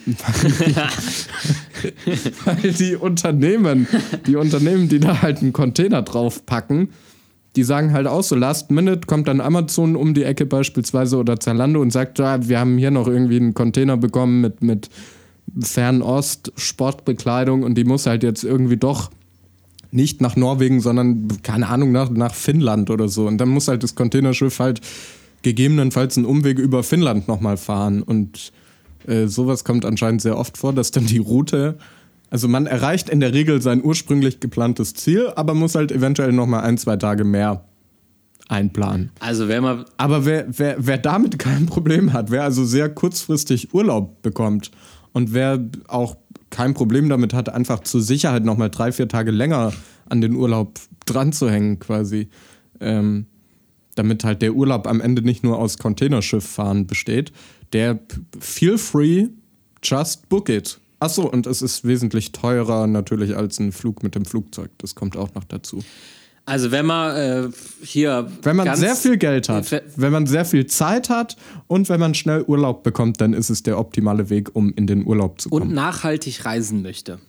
weil 2.44 2.72
die 2.72 2.94
Unternehmen, 2.94 3.88
die 4.26 4.36
Unternehmen, 4.36 4.88
die 4.88 5.00
da 5.00 5.22
halt 5.22 5.38
einen 5.38 5.52
Container 5.52 6.02
draufpacken, 6.02 6.90
die 7.56 7.64
sagen 7.64 7.92
halt 7.92 8.06
auch 8.06 8.22
so, 8.22 8.36
Last 8.36 8.70
Minute 8.70 9.06
kommt 9.06 9.26
dann 9.28 9.40
Amazon 9.40 9.96
um 9.96 10.14
die 10.14 10.22
Ecke 10.22 10.46
beispielsweise 10.46 11.16
oder 11.18 11.40
Zalando 11.40 11.80
und 11.80 11.92
sagt, 11.92 12.20
ja, 12.20 12.48
wir 12.48 12.60
haben 12.60 12.78
hier 12.78 12.90
noch 12.90 13.08
irgendwie 13.08 13.36
einen 13.36 13.54
Container 13.54 13.96
bekommen 13.96 14.40
mit, 14.40 14.62
mit 14.62 14.88
Fernost, 15.60 16.52
Sportbekleidung 16.56 17.62
und 17.62 17.74
die 17.74 17.84
muss 17.84 18.06
halt 18.06 18.22
jetzt 18.22 18.44
irgendwie 18.44 18.76
doch 18.76 19.10
nicht 19.90 20.22
nach 20.22 20.36
Norwegen, 20.36 20.80
sondern, 20.80 21.28
keine 21.42 21.68
Ahnung, 21.68 21.92
nach, 21.92 22.08
nach 22.08 22.34
Finnland 22.34 22.88
oder 22.88 23.08
so. 23.08 23.26
Und 23.26 23.36
dann 23.38 23.50
muss 23.50 23.68
halt 23.68 23.82
das 23.82 23.94
Containerschiff 23.94 24.58
halt 24.58 24.80
gegebenenfalls 25.42 26.16
einen 26.16 26.26
Umweg 26.26 26.58
über 26.58 26.82
Finnland 26.82 27.28
nochmal 27.28 27.56
fahren. 27.56 28.02
Und 28.02 28.52
äh, 29.06 29.26
sowas 29.26 29.64
kommt 29.64 29.84
anscheinend 29.84 30.22
sehr 30.22 30.36
oft 30.36 30.56
vor, 30.58 30.72
dass 30.72 30.90
dann 30.90 31.06
die 31.06 31.18
Route, 31.18 31.76
also 32.30 32.48
man 32.48 32.66
erreicht 32.66 33.08
in 33.08 33.20
der 33.20 33.34
Regel 33.34 33.60
sein 33.60 33.84
ursprünglich 33.84 34.40
geplantes 34.40 34.94
Ziel, 34.94 35.30
aber 35.34 35.54
muss 35.54 35.74
halt 35.74 35.92
eventuell 35.92 36.32
nochmal 36.32 36.62
ein, 36.62 36.78
zwei 36.78 36.96
Tage 36.96 37.24
mehr 37.24 37.64
einplanen. 38.48 39.10
Also 39.20 39.48
wer 39.48 39.60
mal. 39.60 39.84
Aber 39.96 40.24
wer, 40.24 40.46
wer, 40.48 40.76
wer 40.78 40.98
damit 40.98 41.38
kein 41.38 41.66
Problem 41.66 42.12
hat, 42.12 42.30
wer 42.30 42.44
also 42.44 42.64
sehr 42.64 42.88
kurzfristig 42.88 43.74
Urlaub 43.74 44.22
bekommt 44.22 44.70
und 45.12 45.32
wer 45.32 45.58
auch 45.88 46.16
kein 46.50 46.74
Problem 46.74 47.08
damit 47.08 47.34
hat, 47.34 47.48
einfach 47.48 47.80
zur 47.80 48.02
Sicherheit 48.02 48.44
nochmal 48.44 48.70
drei, 48.70 48.92
vier 48.92 49.08
Tage 49.08 49.30
länger 49.30 49.72
an 50.08 50.20
den 50.20 50.34
Urlaub 50.34 50.78
dran 51.06 51.32
zu 51.32 51.50
hängen, 51.50 51.78
quasi, 51.78 52.28
ähm, 52.80 53.26
damit 53.94 54.24
halt 54.24 54.42
der 54.42 54.54
Urlaub 54.54 54.86
am 54.86 55.00
Ende 55.00 55.22
nicht 55.22 55.44
nur 55.44 55.58
aus 55.58 55.78
Containerschifffahren 55.78 56.86
besteht, 56.86 57.32
der 57.72 57.98
feel 58.40 58.78
free, 58.78 59.28
just 59.82 60.28
book 60.28 60.48
it. 60.48 60.78
Achso, 60.98 61.22
und 61.22 61.46
es 61.46 61.62
ist 61.62 61.84
wesentlich 61.84 62.32
teurer 62.32 62.86
natürlich 62.86 63.36
als 63.36 63.58
ein 63.58 63.72
Flug 63.72 64.02
mit 64.02 64.14
dem 64.14 64.24
Flugzeug. 64.24 64.70
Das 64.78 64.94
kommt 64.94 65.16
auch 65.16 65.34
noch 65.34 65.44
dazu. 65.44 65.82
Also 66.44 66.70
wenn 66.72 66.86
man 66.86 67.16
äh, 67.16 67.48
hier. 67.82 68.28
Wenn 68.42 68.56
man 68.56 68.76
sehr 68.76 68.96
viel 68.96 69.16
Geld 69.16 69.48
hat, 69.48 69.82
wenn 69.96 70.12
man 70.12 70.26
sehr 70.26 70.44
viel 70.44 70.66
Zeit 70.66 71.08
hat 71.08 71.36
und 71.68 71.88
wenn 71.88 72.00
man 72.00 72.14
schnell 72.14 72.42
Urlaub 72.42 72.82
bekommt, 72.82 73.20
dann 73.20 73.32
ist 73.32 73.48
es 73.48 73.62
der 73.62 73.78
optimale 73.78 74.28
Weg, 74.28 74.54
um 74.54 74.72
in 74.74 74.86
den 74.86 75.06
Urlaub 75.06 75.40
zu 75.40 75.50
kommen. 75.50 75.68
Und 75.68 75.74
nachhaltig 75.74 76.44
reisen 76.44 76.82
möchte. 76.82 77.20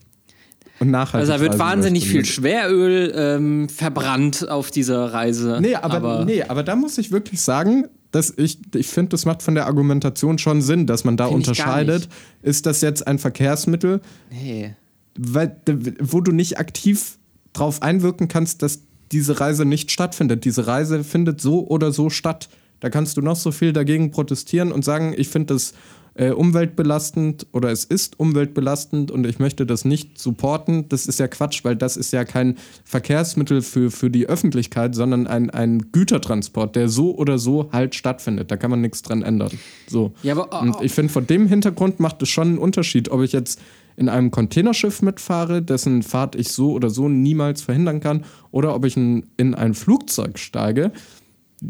Und 0.84 0.92
nachhaltig. 0.92 1.30
Also 1.30 1.34
da 1.34 1.40
wird 1.40 1.60
wahnsinnig 1.60 2.08
viel 2.08 2.26
Schweröl 2.26 3.14
ähm, 3.16 3.70
verbrannt 3.70 4.48
auf 4.50 4.72
dieser 4.72 5.14
Reise. 5.14 5.60
Nee 5.62 5.76
aber, 5.76 5.96
aber, 5.96 6.26
nee, 6.26 6.44
aber 6.44 6.64
da 6.64 6.76
muss 6.76 6.98
ich 6.98 7.12
wirklich 7.12 7.42
sagen, 7.42 7.86
dass 8.12 8.34
ich, 8.38 8.60
ich 8.76 8.88
finde, 8.88 9.10
das 9.10 9.26
macht 9.26 9.42
von 9.42 9.56
der 9.56 9.66
Argumentation 9.66 10.38
schon 10.38 10.62
Sinn, 10.62 10.86
dass 10.86 11.04
man 11.04 11.18
da 11.18 11.26
unterscheidet. 11.26 12.08
Ist 12.44 12.66
das 12.66 12.82
jetzt 12.82 13.08
ein 13.08 13.18
Verkehrsmittel, 13.18 14.02
nee. 14.30 14.76
weil, 15.18 15.56
wo 16.00 16.22
du 16.22 16.32
nicht 16.32 16.60
aktiv 16.60 17.18
drauf 17.54 17.82
einwirken 17.82 18.28
kannst, 18.28 18.62
dass 18.62 18.82
diese 19.12 19.40
Reise 19.40 19.66
nicht 19.66 19.92
stattfindet. 19.92 20.46
Diese 20.46 20.68
Reise 20.68 21.04
findet 21.04 21.42
so 21.42 21.68
oder 21.68 21.92
so 21.92 22.10
statt. 22.10 22.50
Da 22.80 22.90
kannst 22.90 23.18
du 23.18 23.22
noch 23.22 23.36
so 23.36 23.52
viel 23.52 23.74
dagegen 23.74 24.12
protestieren 24.12 24.72
und 24.72 24.84
sagen, 24.84 25.14
ich 25.16 25.30
finde 25.30 25.54
das 25.54 25.74
äh, 26.16 26.30
umweltbelastend 26.30 27.48
oder 27.52 27.72
es 27.72 27.86
ist 27.86 28.20
umweltbelastend 28.20 29.10
und 29.10 29.26
ich 29.26 29.40
möchte 29.40 29.66
das 29.66 29.84
nicht 29.84 30.20
supporten. 30.20 30.88
Das 30.90 31.08
ist 31.08 31.20
ja 31.20 31.28
Quatsch, 31.28 31.64
weil 31.64 31.76
das 31.76 31.98
ist 31.98 32.14
ja 32.14 32.24
kein 32.24 32.58
Verkehrsmittel 32.84 33.62
für, 33.62 33.90
für 33.90 34.10
die 34.10 34.28
Öffentlichkeit, 34.28 34.94
sondern 34.94 35.26
ein, 35.26 35.50
ein 35.50 35.92
Gütertransport, 35.92 36.76
der 36.76 36.90
so 36.90 37.16
oder 37.16 37.40
so 37.40 37.70
halt 37.72 37.96
stattfindet. 37.96 38.52
Da 38.52 38.58
kann 38.58 38.70
man 38.70 38.82
nichts 38.82 39.02
dran 39.02 39.24
ändern. 39.24 39.52
So. 39.88 40.14
Ja, 40.22 40.34
aber, 40.34 40.50
oh, 40.52 40.62
und 40.62 40.82
ich 40.82 40.92
finde, 40.92 41.12
vor 41.12 41.24
dem 41.24 41.48
Hintergrund 41.48 42.00
macht 42.00 42.22
es 42.22 42.30
schon 42.30 42.50
einen 42.50 42.58
Unterschied, 42.60 43.10
ob 43.10 43.22
ich 43.22 43.32
jetzt 43.32 43.60
in 43.96 44.10
einem 44.10 44.32
Containerschiff 44.32 45.02
mitfahre, 45.02 45.62
dessen 45.62 46.04
Fahrt 46.04 46.36
ich 46.36 46.52
so 46.52 46.72
oder 46.72 46.90
so 46.90 47.10
niemals 47.10 47.62
verhindern 47.62 48.00
kann, 48.00 48.26
oder 48.52 48.76
ob 48.76 48.86
ich 48.86 48.98
in, 48.98 49.28
in 49.38 49.54
ein 49.54 49.74
Flugzeug 49.74 50.40
steige, 50.40 50.92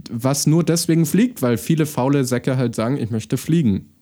was 0.09 0.47
nur 0.47 0.63
deswegen 0.63 1.05
fliegt, 1.05 1.41
weil 1.41 1.57
viele 1.57 1.85
faule 1.85 2.25
Säcke 2.25 2.57
halt 2.57 2.75
sagen, 2.75 2.97
ich 2.97 3.11
möchte 3.11 3.37
fliegen. 3.37 3.92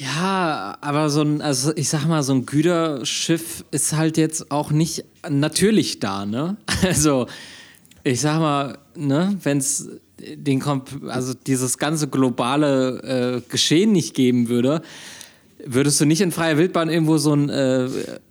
Ja, 0.00 0.78
aber 0.80 1.10
so 1.10 1.20
ein, 1.20 1.42
also 1.42 1.72
ich 1.76 1.90
sag 1.90 2.06
mal, 2.06 2.22
so 2.22 2.32
ein 2.32 2.46
Güterschiff 2.46 3.64
ist 3.70 3.94
halt 3.94 4.16
jetzt 4.16 4.50
auch 4.50 4.70
nicht 4.70 5.04
natürlich 5.28 6.00
da, 6.00 6.24
ne? 6.24 6.56
Also, 6.82 7.26
ich 8.02 8.20
sag 8.22 8.40
mal, 8.40 8.78
ne, 8.96 9.36
wenn 9.42 9.58
es 9.58 9.90
den 10.18 10.62
also 11.08 11.34
dieses 11.34 11.76
ganze 11.76 12.08
globale 12.08 13.42
äh, 13.42 13.50
Geschehen 13.50 13.92
nicht 13.92 14.14
geben 14.14 14.48
würde, 14.48 14.82
Würdest 15.66 16.00
du 16.00 16.06
nicht 16.06 16.20
in 16.20 16.32
freier 16.32 16.56
Wildbahn 16.56 16.88
irgendwo 16.88 17.18
so 17.18 17.34
ein 17.34 17.48
äh, 17.50 17.88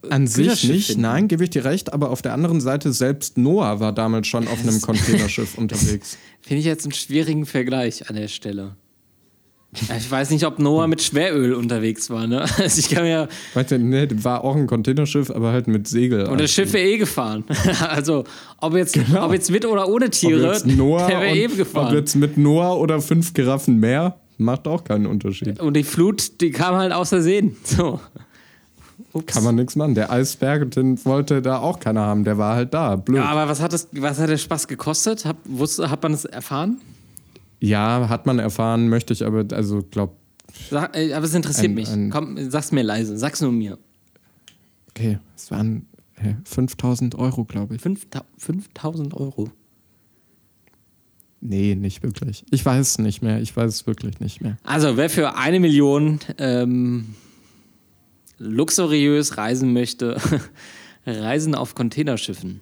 An 0.10 0.26
sich 0.26 0.68
nicht, 0.68 0.88
finden? 0.88 1.02
nein, 1.02 1.28
gebe 1.28 1.44
ich 1.44 1.50
dir 1.52 1.64
recht, 1.64 1.94
aber 1.94 2.10
auf 2.10 2.22
der 2.22 2.34
anderen 2.34 2.60
Seite 2.60 2.92
selbst 2.92 3.38
Noah 3.38 3.80
war 3.80 3.94
damals 3.94 4.28
schon 4.28 4.48
auf 4.48 4.60
einem 4.62 4.82
Containerschiff 4.82 5.56
unterwegs. 5.58 6.18
Finde 6.42 6.60
ich 6.62 6.66
jetzt 6.66 6.86
einen 6.86 6.94
schwierigen 6.94 7.46
Vergleich 7.46 8.10
an 8.10 8.16
der 8.16 8.30
Stelle. 8.30 8.76
Ich 9.72 10.10
weiß 10.10 10.32
nicht, 10.32 10.46
ob 10.48 10.58
Noah 10.58 10.88
mit 10.88 11.02
Schweröl 11.02 11.54
unterwegs 11.54 12.10
war, 12.10 12.26
ne? 12.26 12.44
Also 12.58 12.80
ich 12.80 12.90
kann 12.90 13.04
mir. 13.04 13.28
Du, 13.54 13.78
ne, 13.78 14.08
war 14.24 14.44
auch 14.44 14.56
ein 14.56 14.66
Containerschiff, 14.66 15.30
aber 15.30 15.52
halt 15.52 15.68
mit 15.68 15.88
Segel. 15.88 16.26
Und 16.26 16.42
das 16.42 16.52
Schiff 16.52 16.74
wäre 16.74 16.88
eh 16.88 16.98
gefahren. 16.98 17.44
also, 17.88 18.24
ob 18.58 18.76
jetzt, 18.76 18.94
genau. 18.94 19.26
ob 19.26 19.34
jetzt 19.34 19.52
mit 19.52 19.66
oder 19.66 19.88
ohne 19.88 20.10
Tiere, 20.10 20.60
der 20.64 20.76
wäre 20.76 21.36
eh 21.36 21.48
gefahren. 21.48 21.90
Ob 21.90 21.94
jetzt 21.94 22.16
mit 22.16 22.38
Noah 22.38 22.80
oder 22.80 23.00
fünf 23.00 23.34
Giraffen 23.36 23.80
mehr, 23.80 24.16
macht 24.40 24.68
auch 24.68 24.84
keinen 24.84 25.06
Unterschied. 25.06 25.60
Und 25.60 25.76
die 25.76 25.84
Flut, 25.84 26.42
die 26.42 26.50
kam 26.50 26.76
halt 26.76 26.92
außersehen. 26.92 27.56
So. 27.64 28.00
Ups. 29.12 29.34
Kann 29.34 29.44
man 29.44 29.56
nichts 29.56 29.76
machen. 29.76 29.96
Der 29.96 30.12
Eisberg, 30.12 30.70
den 30.72 31.04
wollte 31.04 31.42
da 31.42 31.60
auch 31.60 31.80
keiner 31.80 32.02
haben. 32.02 32.24
Der 32.24 32.38
war 32.38 32.56
halt 32.56 32.74
da. 32.74 32.96
Blöd. 32.96 33.18
Ja, 33.18 33.26
aber 33.26 33.50
was 33.50 33.60
hat, 33.60 33.74
das, 33.74 33.88
was 33.92 34.20
hat 34.20 34.30
der 34.30 34.38
Spaß 34.38 34.68
gekostet? 34.68 35.26
Hat, 35.26 35.38
wusste, 35.46 35.90
hat 35.90 36.04
man 36.04 36.12
das 36.12 36.26
erfahren? 36.26 36.80
Ja, 37.60 38.08
hat 38.10 38.26
man 38.26 38.40
erfahren, 38.40 38.90
möchte 38.90 39.14
ich 39.14 39.26
aber, 39.26 39.46
also 39.54 39.84
glaub. 39.84 40.18
Sag, 40.70 40.96
äh, 40.96 41.14
aber 41.14 41.26
es 41.26 41.34
interessiert 41.34 41.72
ein, 41.72 41.74
mich. 41.76 41.90
Ein 41.90 42.10
Komm, 42.10 42.50
sag's 42.50 42.72
mir 42.72 42.84
leise, 42.84 43.18
sag's 43.18 43.42
nur 43.42 43.52
mir. 43.52 43.78
Okay, 44.90 45.20
es 45.36 45.52
waren 45.52 45.86
5000 46.46 47.16
Euro, 47.16 47.46
glaube 47.46 47.76
ich. 47.76 47.82
5000 47.82 49.14
Euro? 49.14 49.52
Nee, 51.42 51.76
nicht 51.76 52.04
wirklich. 52.04 52.44
Ich 52.52 52.66
weiß 52.66 52.86
es 52.86 52.98
nicht 52.98 53.22
mehr. 53.22 53.40
Ich 53.40 53.56
weiß 53.56 53.74
es 53.74 53.88
wirklich 53.88 54.20
nicht 54.20 54.42
mehr. 54.42 54.58
Also, 54.64 54.98
wer 54.98 55.10
für 55.10 55.38
eine 55.38 55.60
Million 55.60 56.20
ähm, 56.38 57.16
luxuriös 58.38 59.38
reisen 59.38 59.72
möchte, 59.72 60.18
Reisen 61.06 61.56
auf 61.56 61.76
Containerschiffen. 61.76 62.62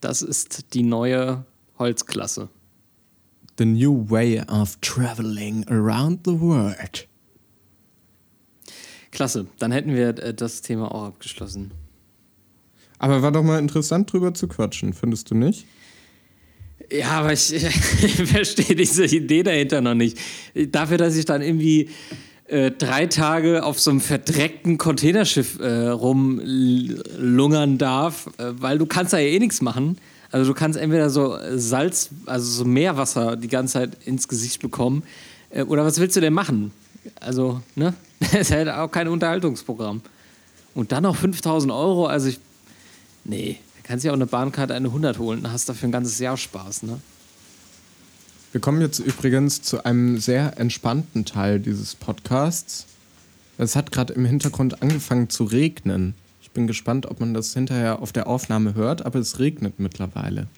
Das 0.00 0.22
ist 0.22 0.74
die 0.74 0.82
neue 0.82 1.46
Holzklasse. 1.78 2.48
The 3.58 3.64
new 3.64 4.08
way 4.08 4.40
of 4.48 4.80
traveling 4.80 5.66
around 5.68 6.20
the 6.24 6.40
world. 6.40 7.08
Klasse, 9.10 9.46
dann 9.58 9.72
hätten 9.72 9.94
wir 9.94 10.10
äh, 10.18 10.32
das 10.32 10.62
Thema 10.62 10.94
auch 10.94 11.04
abgeschlossen. 11.06 11.72
Aber 12.98 13.22
war 13.22 13.32
doch 13.32 13.42
mal 13.42 13.58
interessant 13.58 14.12
drüber 14.12 14.34
zu 14.34 14.48
quatschen, 14.48 14.92
findest 14.92 15.30
du 15.30 15.34
nicht? 15.34 15.66
Ja, 16.90 17.10
aber 17.20 17.32
ich, 17.32 17.52
ich 17.52 17.70
verstehe 18.28 18.76
diese 18.76 19.06
Idee 19.06 19.42
dahinter 19.42 19.80
noch 19.80 19.94
nicht. 19.94 20.18
Dafür, 20.54 20.98
dass 20.98 21.16
ich 21.16 21.24
dann 21.24 21.42
irgendwie 21.42 21.90
äh, 22.46 22.70
drei 22.70 23.06
Tage 23.06 23.64
auf 23.64 23.78
so 23.78 23.90
einem 23.90 24.00
verdreckten 24.00 24.78
Containerschiff 24.78 25.58
äh, 25.60 25.88
rumlungern 25.88 27.76
darf, 27.78 28.28
äh, 28.38 28.52
weil 28.52 28.78
du 28.78 28.86
kannst 28.86 29.12
da 29.12 29.18
ja 29.18 29.28
eh 29.28 29.38
nichts 29.38 29.60
machen. 29.60 29.98
Also 30.30 30.52
du 30.52 30.58
kannst 30.58 30.78
entweder 30.78 31.10
so 31.10 31.38
Salz, 31.54 32.10
also 32.26 32.50
so 32.50 32.64
Meerwasser 32.64 33.36
die 33.36 33.48
ganze 33.48 33.74
Zeit 33.74 33.90
ins 34.04 34.28
Gesicht 34.28 34.60
bekommen. 34.60 35.02
Äh, 35.50 35.62
oder 35.62 35.84
was 35.84 35.98
willst 35.98 36.16
du 36.16 36.20
denn 36.20 36.34
machen? 36.34 36.72
Also, 37.20 37.62
ne? 37.74 37.94
Das 38.20 38.34
ist 38.34 38.50
halt 38.50 38.68
auch 38.68 38.90
kein 38.90 39.08
Unterhaltungsprogramm. 39.08 40.02
Und 40.74 40.92
dann 40.92 41.04
noch 41.04 41.16
5000 41.16 41.72
Euro, 41.72 42.06
also 42.06 42.28
ich. 42.28 42.40
Nee, 43.24 43.58
da 43.76 43.88
kannst 43.88 44.04
du 44.04 44.08
ja 44.08 44.12
auch 44.12 44.16
eine 44.16 44.26
Bahnkarte 44.26 44.74
eine 44.74 44.88
100 44.88 45.18
holen, 45.18 45.42
dann 45.42 45.52
hast 45.52 45.68
dafür 45.68 45.88
ein 45.88 45.92
ganzes 45.92 46.18
Jahr 46.18 46.36
Spaß, 46.36 46.82
ne? 46.82 47.00
Wir 48.50 48.60
kommen 48.62 48.80
jetzt 48.80 48.98
übrigens 48.98 49.60
zu 49.60 49.84
einem 49.84 50.18
sehr 50.18 50.58
entspannten 50.58 51.26
Teil 51.26 51.60
dieses 51.60 51.94
Podcasts. 51.94 52.86
Es 53.58 53.76
hat 53.76 53.92
gerade 53.92 54.14
im 54.14 54.24
Hintergrund 54.24 54.82
angefangen 54.82 55.28
zu 55.28 55.44
regnen. 55.44 56.14
Ich 56.58 56.60
bin 56.60 56.66
gespannt, 56.66 57.06
ob 57.06 57.20
man 57.20 57.34
das 57.34 57.54
hinterher 57.54 58.02
auf 58.02 58.10
der 58.10 58.26
Aufnahme 58.26 58.74
hört, 58.74 59.06
aber 59.06 59.20
es 59.20 59.38
regnet 59.38 59.78
mittlerweile. 59.78 60.48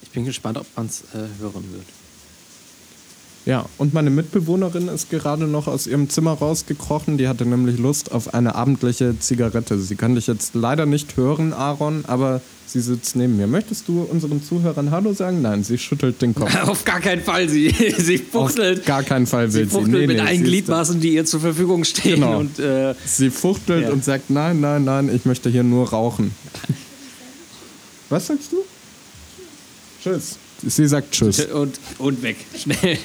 Ich 0.00 0.08
bin 0.08 0.24
gespannt, 0.24 0.56
ob 0.56 0.66
man 0.74 0.86
es 0.86 1.02
äh, 1.14 1.28
hören 1.38 1.70
wird. 1.70 1.84
Ja, 3.44 3.66
und 3.76 3.92
meine 3.92 4.10
Mitbewohnerin 4.10 4.86
ist 4.88 5.10
gerade 5.10 5.46
noch 5.46 5.66
aus 5.66 5.88
ihrem 5.88 6.08
Zimmer 6.08 6.32
rausgekrochen. 6.32 7.18
Die 7.18 7.26
hatte 7.26 7.44
nämlich 7.44 7.78
Lust 7.78 8.12
auf 8.12 8.34
eine 8.34 8.54
abendliche 8.54 9.18
Zigarette. 9.18 9.80
Sie 9.80 9.96
kann 9.96 10.14
dich 10.14 10.28
jetzt 10.28 10.54
leider 10.54 10.86
nicht 10.86 11.16
hören, 11.16 11.52
Aaron, 11.52 12.04
aber 12.06 12.40
sie 12.66 12.80
sitzt 12.80 13.16
neben 13.16 13.36
mir. 13.36 13.48
Möchtest 13.48 13.88
du 13.88 14.02
unseren 14.02 14.44
Zuhörern 14.44 14.92
Hallo 14.92 15.12
sagen? 15.12 15.42
Nein, 15.42 15.64
sie 15.64 15.76
schüttelt 15.76 16.22
den 16.22 16.36
Kopf. 16.36 16.54
Auf 16.68 16.84
gar 16.84 17.00
keinen 17.00 17.22
Fall. 17.22 17.48
Sie, 17.48 17.70
sie 17.98 18.18
fuchtelt. 18.18 18.80
Auf 18.80 18.86
gar 18.86 19.02
keinen 19.02 19.26
Fall 19.26 19.52
will 19.52 19.64
sie. 19.64 19.70
Fuchtelt 19.70 20.02
sie. 20.02 20.06
mit 20.06 20.20
allen 20.20 20.44
Gliedmaßen, 20.44 21.00
die 21.00 21.14
ihr 21.14 21.24
zur 21.24 21.40
Verfügung 21.40 21.82
stehen. 21.82 22.20
Genau. 22.20 22.38
Und, 22.38 22.60
äh, 22.60 22.94
sie 23.04 23.30
fuchtelt 23.30 23.84
ja. 23.84 23.90
und 23.90 24.04
sagt: 24.04 24.30
Nein, 24.30 24.60
nein, 24.60 24.84
nein, 24.84 25.12
ich 25.12 25.24
möchte 25.24 25.50
hier 25.50 25.64
nur 25.64 25.90
rauchen. 25.90 26.30
Was 28.08 28.28
sagst 28.28 28.52
du? 28.52 28.58
Tschüss. 30.00 30.36
Sie 30.66 30.86
sagt 30.86 31.12
Tschüss. 31.12 31.44
Und, 31.46 31.78
und 31.98 32.22
weg. 32.22 32.36
Schnell, 32.56 32.98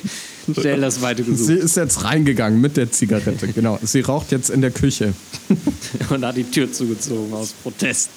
schnell 0.54 0.80
das 0.82 1.02
weite 1.02 1.24
gesucht. 1.24 1.48
Sie 1.48 1.54
ist 1.56 1.76
jetzt 1.76 2.04
reingegangen 2.04 2.62
mit 2.62 2.78
der 2.78 2.92
Zigarette, 2.92 3.48
genau. 3.48 3.80
Sie 3.84 4.02
raucht 4.02 4.32
jetzt 4.32 4.50
in 4.50 4.62
der 4.62 4.72
Küche. 4.72 5.14
und 6.10 6.26
hat 6.26 6.38
die 6.38 6.44
Tür 6.44 6.72
zugezogen 6.72 7.34
aus 7.34 7.54
Protest. 7.64 8.10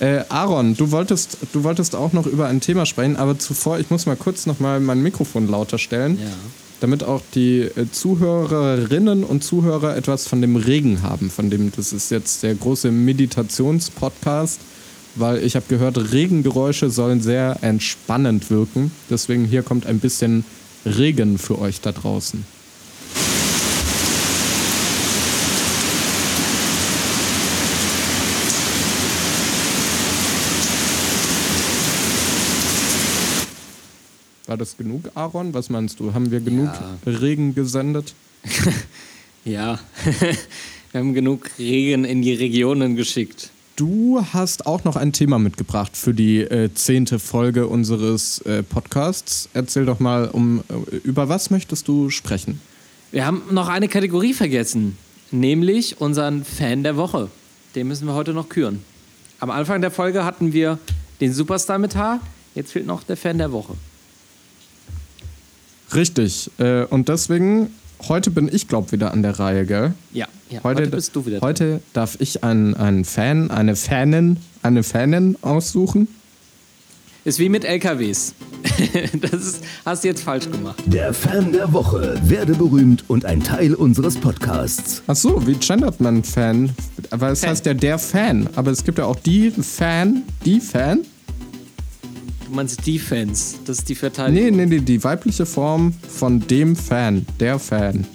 Äh, 0.00 0.20
Aaron, 0.28 0.76
du 0.76 0.90
wolltest, 0.90 1.36
du 1.52 1.64
wolltest 1.64 1.94
auch 1.94 2.12
noch 2.12 2.26
über 2.26 2.46
ein 2.48 2.60
Thema 2.60 2.86
sprechen, 2.86 3.16
aber 3.16 3.38
zuvor, 3.38 3.78
ich 3.78 3.90
muss 3.90 4.06
mal 4.06 4.16
kurz 4.16 4.46
noch 4.46 4.58
mal 4.60 4.80
mein 4.80 5.02
Mikrofon 5.02 5.48
lauter 5.48 5.78
stellen, 5.78 6.18
Ja. 6.18 6.26
damit 6.80 7.04
auch 7.04 7.20
die 7.34 7.60
äh, 7.60 7.86
Zuhörerinnen 7.90 9.22
und 9.24 9.44
Zuhörer 9.44 9.96
etwas 9.96 10.26
von 10.26 10.40
dem 10.40 10.56
Regen 10.56 11.02
haben. 11.02 11.30
Von 11.30 11.50
dem, 11.50 11.72
das 11.76 11.92
ist 11.92 12.10
jetzt 12.10 12.42
der 12.42 12.54
große 12.54 12.90
Meditationspodcast, 12.90 14.60
weil 15.14 15.42
ich 15.44 15.56
habe 15.56 15.66
gehört, 15.68 16.12
Regengeräusche 16.12 16.90
sollen 16.90 17.20
sehr 17.20 17.58
entspannend 17.62 18.50
wirken. 18.50 18.90
Deswegen 19.10 19.44
hier 19.44 19.62
kommt 19.62 19.86
ein 19.86 19.98
bisschen 19.98 20.44
Regen 20.84 21.38
für 21.38 21.58
euch 21.58 21.80
da 21.80 21.92
draußen. 21.92 22.44
War 34.46 34.56
das 34.56 34.76
genug, 34.76 35.10
Aaron? 35.14 35.54
Was 35.54 35.70
meinst 35.70 36.00
du? 36.00 36.12
Haben 36.12 36.30
wir 36.30 36.40
genug 36.40 36.70
Ja. 37.06 37.10
Regen 37.10 37.54
gesendet? 37.54 38.14
Ja. 39.44 39.80
Wir 40.92 41.00
haben 41.00 41.14
genug 41.14 41.50
Regen 41.58 42.04
in 42.04 42.22
die 42.22 42.32
Regionen 42.34 42.94
geschickt. 42.94 43.50
Du 43.82 44.24
hast 44.32 44.66
auch 44.66 44.84
noch 44.84 44.94
ein 44.94 45.12
Thema 45.12 45.40
mitgebracht 45.40 45.96
für 45.96 46.14
die 46.14 46.38
äh, 46.38 46.72
zehnte 46.72 47.18
Folge 47.18 47.66
unseres 47.66 48.38
äh, 48.42 48.62
Podcasts. 48.62 49.48
Erzähl 49.54 49.86
doch 49.86 49.98
mal, 49.98 50.28
um 50.28 50.62
äh, 50.68 50.96
über 50.98 51.28
was 51.28 51.50
möchtest 51.50 51.88
du 51.88 52.08
sprechen? 52.08 52.60
Wir 53.10 53.26
haben 53.26 53.42
noch 53.50 53.68
eine 53.68 53.88
Kategorie 53.88 54.34
vergessen, 54.34 54.96
nämlich 55.32 56.00
unseren 56.00 56.44
Fan 56.44 56.84
der 56.84 56.96
Woche. 56.96 57.28
Den 57.74 57.88
müssen 57.88 58.06
wir 58.06 58.14
heute 58.14 58.32
noch 58.32 58.48
küren. 58.48 58.84
Am 59.40 59.50
Anfang 59.50 59.80
der 59.80 59.90
Folge 59.90 60.24
hatten 60.24 60.52
wir 60.52 60.78
den 61.20 61.32
Superstar 61.32 61.80
mit 61.80 61.96
Haar, 61.96 62.20
jetzt 62.54 62.70
fehlt 62.70 62.86
noch 62.86 63.02
der 63.02 63.16
Fan 63.16 63.38
der 63.38 63.50
Woche. 63.50 63.74
Richtig. 65.92 66.52
Äh, 66.58 66.84
und 66.84 67.08
deswegen, 67.08 67.74
heute 68.08 68.30
bin 68.30 68.48
ich, 68.52 68.68
glaube 68.68 68.92
wieder 68.92 69.12
an 69.12 69.22
der 69.22 69.38
Reihe, 69.38 69.66
gell? 69.66 69.94
Ja, 70.12 70.26
ja 70.50 70.60
heute, 70.62 70.86
bist 70.88 71.14
du 71.16 71.26
wieder 71.26 71.38
dran. 71.40 71.48
Heute 71.48 71.80
darf 71.92 72.16
ich 72.20 72.44
einen, 72.44 72.74
einen 72.74 73.04
Fan, 73.04 73.50
eine 73.50 73.76
Fanin, 73.76 74.38
eine 74.62 74.82
Fanin 74.82 75.36
aussuchen. 75.42 76.08
Ist 77.24 77.38
wie 77.38 77.48
mit 77.48 77.64
LKWs. 77.64 78.34
Das 79.20 79.32
ist, 79.32 79.64
hast 79.84 80.02
du 80.02 80.08
jetzt 80.08 80.22
falsch 80.22 80.50
gemacht. 80.50 80.82
Der 80.86 81.14
Fan 81.14 81.52
der 81.52 81.72
Woche. 81.72 82.20
Werde 82.24 82.54
berühmt 82.54 83.04
und 83.08 83.24
ein 83.24 83.42
Teil 83.42 83.74
unseres 83.74 84.16
Podcasts. 84.16 85.02
Ach 85.06 85.14
so, 85.14 85.46
wie 85.46 85.54
gendert 85.54 86.00
man 86.00 86.24
Fan? 86.24 86.70
Aber 87.10 87.30
es 87.30 87.40
Fan. 87.40 87.50
heißt 87.50 87.66
ja 87.66 87.74
der 87.74 87.98
Fan. 87.98 88.48
Aber 88.56 88.70
es 88.72 88.82
gibt 88.82 88.98
ja 88.98 89.04
auch 89.04 89.16
die 89.16 89.50
Fan, 89.50 90.22
die 90.44 90.58
Fan. 90.60 91.00
Du 92.52 92.56
meinst 92.56 92.86
Defense, 92.86 93.56
das 93.64 93.78
ist 93.78 93.88
die 93.88 93.94
Verteidigung. 93.94 94.44
Nee, 94.44 94.66
nee, 94.66 94.66
nee, 94.66 94.80
die 94.80 95.02
weibliche 95.02 95.46
Form 95.46 95.94
von 96.06 96.38
dem 96.38 96.76
Fan, 96.76 97.24
der 97.40 97.58
Fan. 97.58 98.06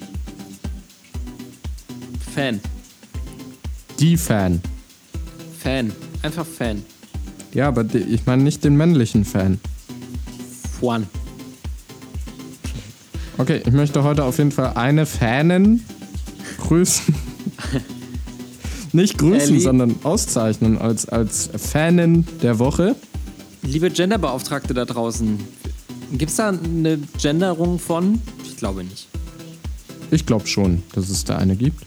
Fan. 2.36 2.60
Die 3.98 4.16
Fan. 4.16 4.60
Fan. 5.58 5.92
Einfach 6.22 6.46
Fan. 6.46 6.84
Ja, 7.52 7.66
aber 7.66 7.82
die, 7.82 7.98
ich 7.98 8.26
meine 8.26 8.44
nicht 8.44 8.62
den 8.62 8.76
männlichen 8.76 9.24
Fan. 9.24 9.58
One. 10.82 11.08
Okay, 13.38 13.60
ich 13.66 13.72
möchte 13.72 14.04
heute 14.04 14.22
auf 14.22 14.38
jeden 14.38 14.52
Fall 14.52 14.74
eine 14.74 15.04
Fanin 15.04 15.82
grüßen. 16.58 17.12
Nicht 18.92 19.18
grüßen, 19.18 19.48
Ellie. 19.48 19.60
sondern 19.60 19.96
auszeichnen 20.04 20.78
als, 20.78 21.06
als 21.08 21.50
Fanin 21.56 22.24
der 22.40 22.58
Woche. 22.58 22.96
Liebe 23.70 23.90
Genderbeauftragte 23.90 24.72
da 24.72 24.86
draußen, 24.86 25.38
gibt 26.12 26.30
es 26.30 26.36
da 26.36 26.48
eine 26.48 26.98
Genderung 27.20 27.78
von? 27.78 28.18
Ich 28.42 28.56
glaube 28.56 28.82
nicht. 28.82 29.08
Ich 30.10 30.24
glaube 30.24 30.46
schon, 30.46 30.82
dass 30.94 31.10
es 31.10 31.24
da 31.24 31.36
eine 31.36 31.54
gibt. 31.54 31.84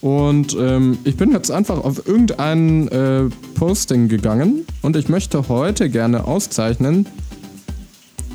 Und 0.00 0.56
ähm, 0.58 0.96
ich 1.04 1.18
bin 1.18 1.30
jetzt 1.30 1.50
einfach 1.50 1.76
auf 1.84 2.06
irgendein 2.06 2.88
äh, 2.88 3.24
Posting 3.54 4.08
gegangen 4.08 4.66
und 4.80 4.96
ich 4.96 5.10
möchte 5.10 5.46
heute 5.50 5.90
gerne 5.90 6.24
auszeichnen 6.24 7.06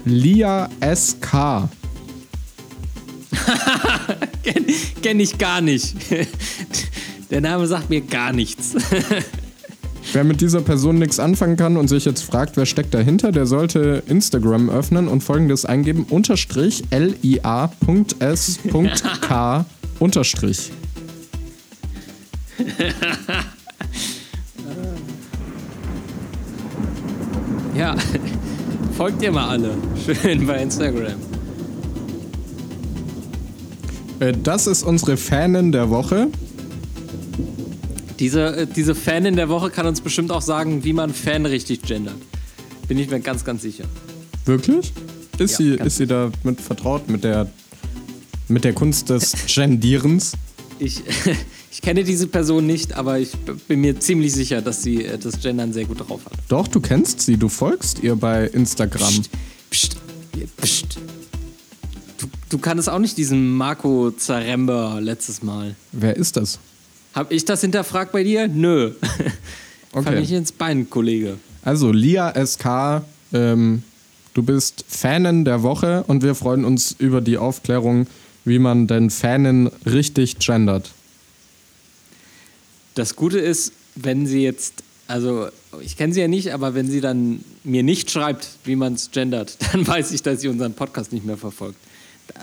Lia 0.06 0.70
SK. 0.80 1.70
Kenn, 4.44 4.66
kenn 5.02 5.20
ich 5.20 5.40
gar 5.40 5.62
nicht. 5.62 5.96
Der 7.32 7.42
Name 7.42 7.66
sagt 7.66 7.90
mir 7.90 8.02
gar 8.02 8.32
nichts. 8.32 8.76
Wer 10.14 10.24
mit 10.24 10.42
dieser 10.42 10.62
Person 10.62 10.98
nichts 11.00 11.20
anfangen 11.20 11.58
kann 11.58 11.78
und 11.78 11.88
sich 11.90 12.06
jetzt 12.06 12.24
fragt, 12.24 12.58
wer 12.58 12.66
steckt 12.66 12.94
dahinter, 12.94 13.32
der 13.32 13.46
sollte 13.46 14.02
Instagram 14.08 14.70
öffnen 14.70 15.08
und 15.08 15.22
folgendes 15.22 15.66
eingeben: 15.66 16.06
unterstrich 16.10 16.84
lia.s.k 16.92 17.66
unterstrich. 20.00 20.72
Ja, 27.76 27.96
folgt 28.96 29.22
ihr 29.22 29.32
mal 29.32 29.50
alle. 29.50 29.72
Schön 30.04 30.48
bei 30.48 30.64
Instagram. 30.64 31.14
Äh, 34.20 34.34
Das 34.44 34.68
ist 34.68 34.84
unsere 34.84 35.16
Fanin 35.18 35.72
der 35.72 35.90
Woche. 35.90 36.28
Diese, 38.20 38.56
äh, 38.56 38.68
diese 38.68 38.96
Fanin 38.96 39.36
der 39.36 39.50
Woche 39.50 39.70
kann 39.70 39.86
uns 39.86 40.02
bestimmt 40.02 40.32
auch 40.32 40.42
sagen, 40.42 40.84
wie 40.84 40.94
man 40.94 41.14
Fan 41.14 41.46
richtig 41.46 41.84
gendert. 41.84 42.16
Bin 42.88 42.98
ich 42.98 43.10
mir 43.10 43.20
ganz, 43.20 43.44
ganz 43.46 43.62
sicher. 43.62 43.86
Wirklich? 44.46 44.92
Ist, 45.38 45.52
Ja, 45.52 45.58
sie, 45.58 45.74
ist 45.76 45.98
sie 45.98 46.08
da 46.08 46.32
mit 46.44 46.60
vertraut 46.62 47.10
mit 47.10 47.24
der 47.24 47.50
mit 48.48 48.64
der 48.64 48.74
Kunst 48.74 49.10
des 49.10 49.34
Gendierens. 49.48 50.34
Ich, 50.80 51.04
ich 51.72 51.82
kenne 51.82 52.04
diese 52.04 52.28
Person 52.28 52.66
nicht, 52.66 52.94
aber 52.94 53.20
ich 53.20 53.32
bin 53.68 53.82
mir 53.82 54.00
ziemlich 54.00 54.34
sicher, 54.34 54.62
dass 54.62 54.84
sie 54.84 55.04
äh, 55.04 55.18
das 55.18 55.40
Gendern 55.42 55.74
sehr 55.74 55.86
gut 55.86 56.00
drauf 56.00 56.26
hat. 56.26 56.34
Doch, 56.48 56.68
du 56.68 56.80
kennst 56.80 57.22
sie, 57.22 57.38
du 57.38 57.50
folgst 57.50 58.04
ihr 58.04 58.16
bei 58.16 58.46
Instagram. 58.48 59.14
Psst, 59.14 59.30
psst, 59.70 59.98
psst. 60.62 60.98
Du, 62.18 62.28
du 62.50 62.58
kannst 62.58 62.90
auch 62.90 63.00
nicht 63.00 63.18
diesen 63.18 63.56
Marco 63.56 64.12
Zaremba 64.12 65.00
letztes 65.00 65.44
Mal. 65.44 65.76
Wer 65.92 66.16
ist 66.16 66.38
das? 66.38 66.60
Hab 67.18 67.32
ich 67.32 67.46
das 67.46 67.62
hinterfragt 67.62 68.12
bei 68.12 68.24
dir? 68.24 68.48
Nö. 68.48 68.92
Okay. 69.94 70.04
Fall 70.04 70.20
nicht 70.20 70.32
ins 70.32 70.52
Bein, 70.52 70.90
Kollege. 70.90 71.38
Also, 71.64 71.92
Lia 71.92 72.34
SK, 72.46 73.04
ähm, 73.34 73.82
du 74.36 74.44
bist 74.44 74.84
Fanin 74.88 75.46
der 75.46 75.64
Woche 75.64 76.04
und 76.08 76.22
wir 76.24 76.36
freuen 76.36 76.66
uns 76.66 76.94
über 77.00 77.22
die 77.22 77.38
Aufklärung, 77.38 78.06
wie 78.44 78.60
man 78.60 78.86
denn 78.86 79.10
Fanin 79.10 79.72
richtig 79.86 80.38
gendert. 80.40 80.92
Das 82.96 83.16
Gute 83.16 83.40
ist, 83.40 83.72
wenn 83.96 84.28
sie 84.28 84.44
jetzt, 84.44 84.84
also 85.08 85.48
ich 85.82 85.98
kenne 85.98 86.14
sie 86.14 86.20
ja 86.20 86.28
nicht, 86.28 86.54
aber 86.54 86.76
wenn 86.76 86.92
sie 86.92 87.02
dann 87.02 87.44
mir 87.64 87.82
nicht 87.82 88.12
schreibt, 88.12 88.50
wie 88.66 88.76
man 88.76 88.94
es 88.94 89.10
gendert, 89.10 89.58
dann 89.72 89.88
weiß 89.88 90.12
ich, 90.12 90.22
dass 90.22 90.42
sie 90.42 90.50
unseren 90.50 90.74
Podcast 90.74 91.14
nicht 91.14 91.26
mehr 91.26 91.38
verfolgt. 91.38 91.80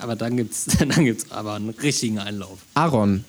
Aber 0.01 0.17
dann 0.17 0.37
gibt 0.39 0.55
es 0.55 0.65
dann 0.79 1.05
gibt's 1.05 1.31
aber 1.31 1.55
einen 1.55 1.69
richtigen 1.69 2.19
Einlauf. 2.19 2.59
Aaron, 2.73 3.25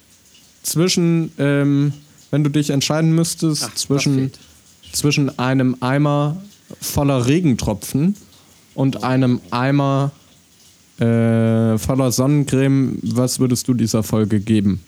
zwischen, 0.66 1.32
ähm, 1.38 1.93
wenn 2.32 2.43
du 2.43 2.49
dich 2.49 2.70
entscheiden 2.70 3.13
müsstest, 3.13 3.63
Ach, 3.63 3.76
zwischen, 3.76 4.32
zwischen 4.91 5.38
einem 5.39 5.78
Eimer 5.80 6.41
voller 6.82 7.28
Regentropfen 7.28 8.16
und 8.74 9.03
einem 9.03 9.41
Eimer 9.51 10.11
äh, 10.99 11.78
voller 11.78 12.11
Sonnencreme, 12.11 12.99
was 13.03 13.39
würdest 13.39 13.68
du 13.68 13.74
dieser 13.74 14.03
Folge 14.03 14.39
geben? 14.39 14.82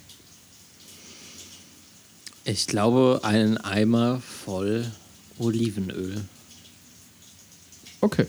Ich 2.46 2.68
glaube, 2.68 3.22
einen 3.24 3.58
Eimer 3.58 4.22
voll 4.22 4.86
Olivenöl. 5.38 6.22
Okay. 8.00 8.26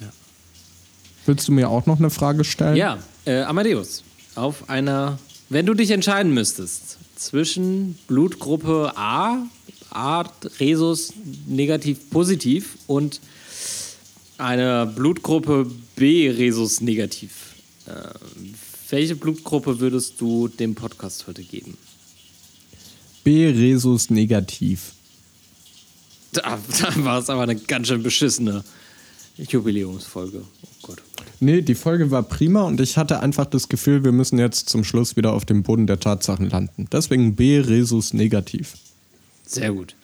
Ja. 0.00 0.06
Willst 1.26 1.48
du 1.48 1.52
mir 1.52 1.68
auch 1.68 1.86
noch 1.86 1.98
eine 1.98 2.10
Frage 2.10 2.44
stellen? 2.44 2.76
Ja, 2.76 2.98
äh, 3.24 3.42
Amadeus, 3.42 4.04
auf 4.36 4.70
einer, 4.70 5.18
wenn 5.48 5.66
du 5.66 5.74
dich 5.74 5.90
entscheiden 5.90 6.34
müsstest 6.34 6.98
zwischen 7.16 7.98
Blutgruppe 8.06 8.92
A, 8.96 9.46
A 9.90 10.24
Resus 10.60 11.12
negativ 11.46 12.10
positiv 12.10 12.76
und 12.86 13.20
einer 14.38 14.86
Blutgruppe 14.86 15.70
B 15.94 16.28
Resus 16.28 16.80
negativ. 16.80 17.54
Äh, 17.86 17.92
welche 18.90 19.16
Blutgruppe 19.16 19.80
würdest 19.80 20.20
du 20.20 20.48
dem 20.48 20.74
Podcast 20.74 21.26
heute 21.26 21.42
geben? 21.42 21.76
B 23.24 23.48
Resus 23.48 24.10
negativ. 24.10 24.92
Da, 26.32 26.58
da 26.80 27.04
war 27.04 27.20
es 27.20 27.30
aber 27.30 27.42
eine 27.42 27.56
ganz 27.56 27.88
schön 27.88 28.02
beschissene 28.02 28.64
Jubiläumsfolge. 29.38 30.42
Nee, 31.38 31.60
die 31.60 31.74
Folge 31.74 32.10
war 32.10 32.22
prima 32.22 32.62
und 32.62 32.80
ich 32.80 32.96
hatte 32.96 33.20
einfach 33.20 33.46
das 33.46 33.68
Gefühl, 33.68 34.04
wir 34.04 34.12
müssen 34.12 34.38
jetzt 34.38 34.70
zum 34.70 34.84
Schluss 34.84 35.16
wieder 35.16 35.32
auf 35.32 35.44
dem 35.44 35.62
Boden 35.62 35.86
der 35.86 36.00
Tatsachen 36.00 36.48
landen. 36.48 36.88
Deswegen 36.90 37.36
B 37.36 37.58
Resus 37.58 38.14
negativ. 38.14 38.74
Sehr 39.44 39.72
gut. 39.72 39.94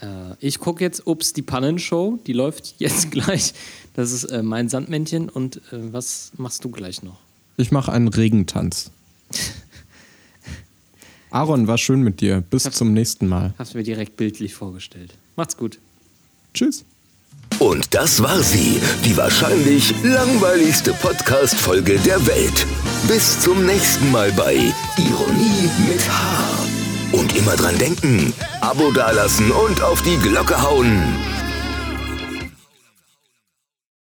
Äh, 0.00 0.34
ich 0.40 0.58
gucke 0.58 0.84
jetzt 0.84 1.06
Ups, 1.06 1.32
die 1.32 1.42
Pannenshow. 1.42 2.18
Die 2.26 2.32
läuft 2.32 2.74
jetzt 2.78 3.10
gleich. 3.10 3.54
Das 3.94 4.12
ist 4.12 4.24
äh, 4.24 4.42
mein 4.42 4.68
Sandmännchen. 4.68 5.28
Und 5.28 5.58
äh, 5.72 5.92
was 5.92 6.32
machst 6.36 6.64
du 6.64 6.70
gleich 6.70 7.02
noch? 7.02 7.18
Ich 7.56 7.70
mache 7.70 7.92
einen 7.92 8.08
Regentanz. 8.08 8.90
Aaron, 11.30 11.66
war 11.66 11.78
schön 11.78 12.02
mit 12.02 12.20
dir. 12.20 12.42
Bis 12.42 12.64
zum 12.64 12.92
nächsten 12.92 13.26
Mal. 13.26 13.54
Hab's 13.58 13.74
mir 13.74 13.84
direkt 13.84 14.16
bildlich 14.16 14.54
vorgestellt. 14.54 15.14
Macht's 15.36 15.56
gut. 15.56 15.78
Tschüss. 16.52 16.84
Und 17.62 17.94
das 17.94 18.20
war 18.20 18.42
sie, 18.42 18.80
die 19.04 19.16
wahrscheinlich 19.16 19.94
langweiligste 20.02 20.92
Podcast-Folge 20.94 21.96
der 22.00 22.26
Welt. 22.26 22.66
Bis 23.06 23.38
zum 23.38 23.64
nächsten 23.64 24.10
Mal 24.10 24.32
bei 24.32 24.54
Ironie 24.54 25.70
mit 25.88 26.00
H. 26.10 26.66
Und 27.12 27.36
immer 27.36 27.54
dran 27.54 27.78
denken, 27.78 28.34
Abo 28.62 28.90
dalassen 28.90 29.52
und 29.52 29.80
auf 29.80 30.02
die 30.02 30.16
Glocke 30.16 30.60
hauen. 30.60 31.14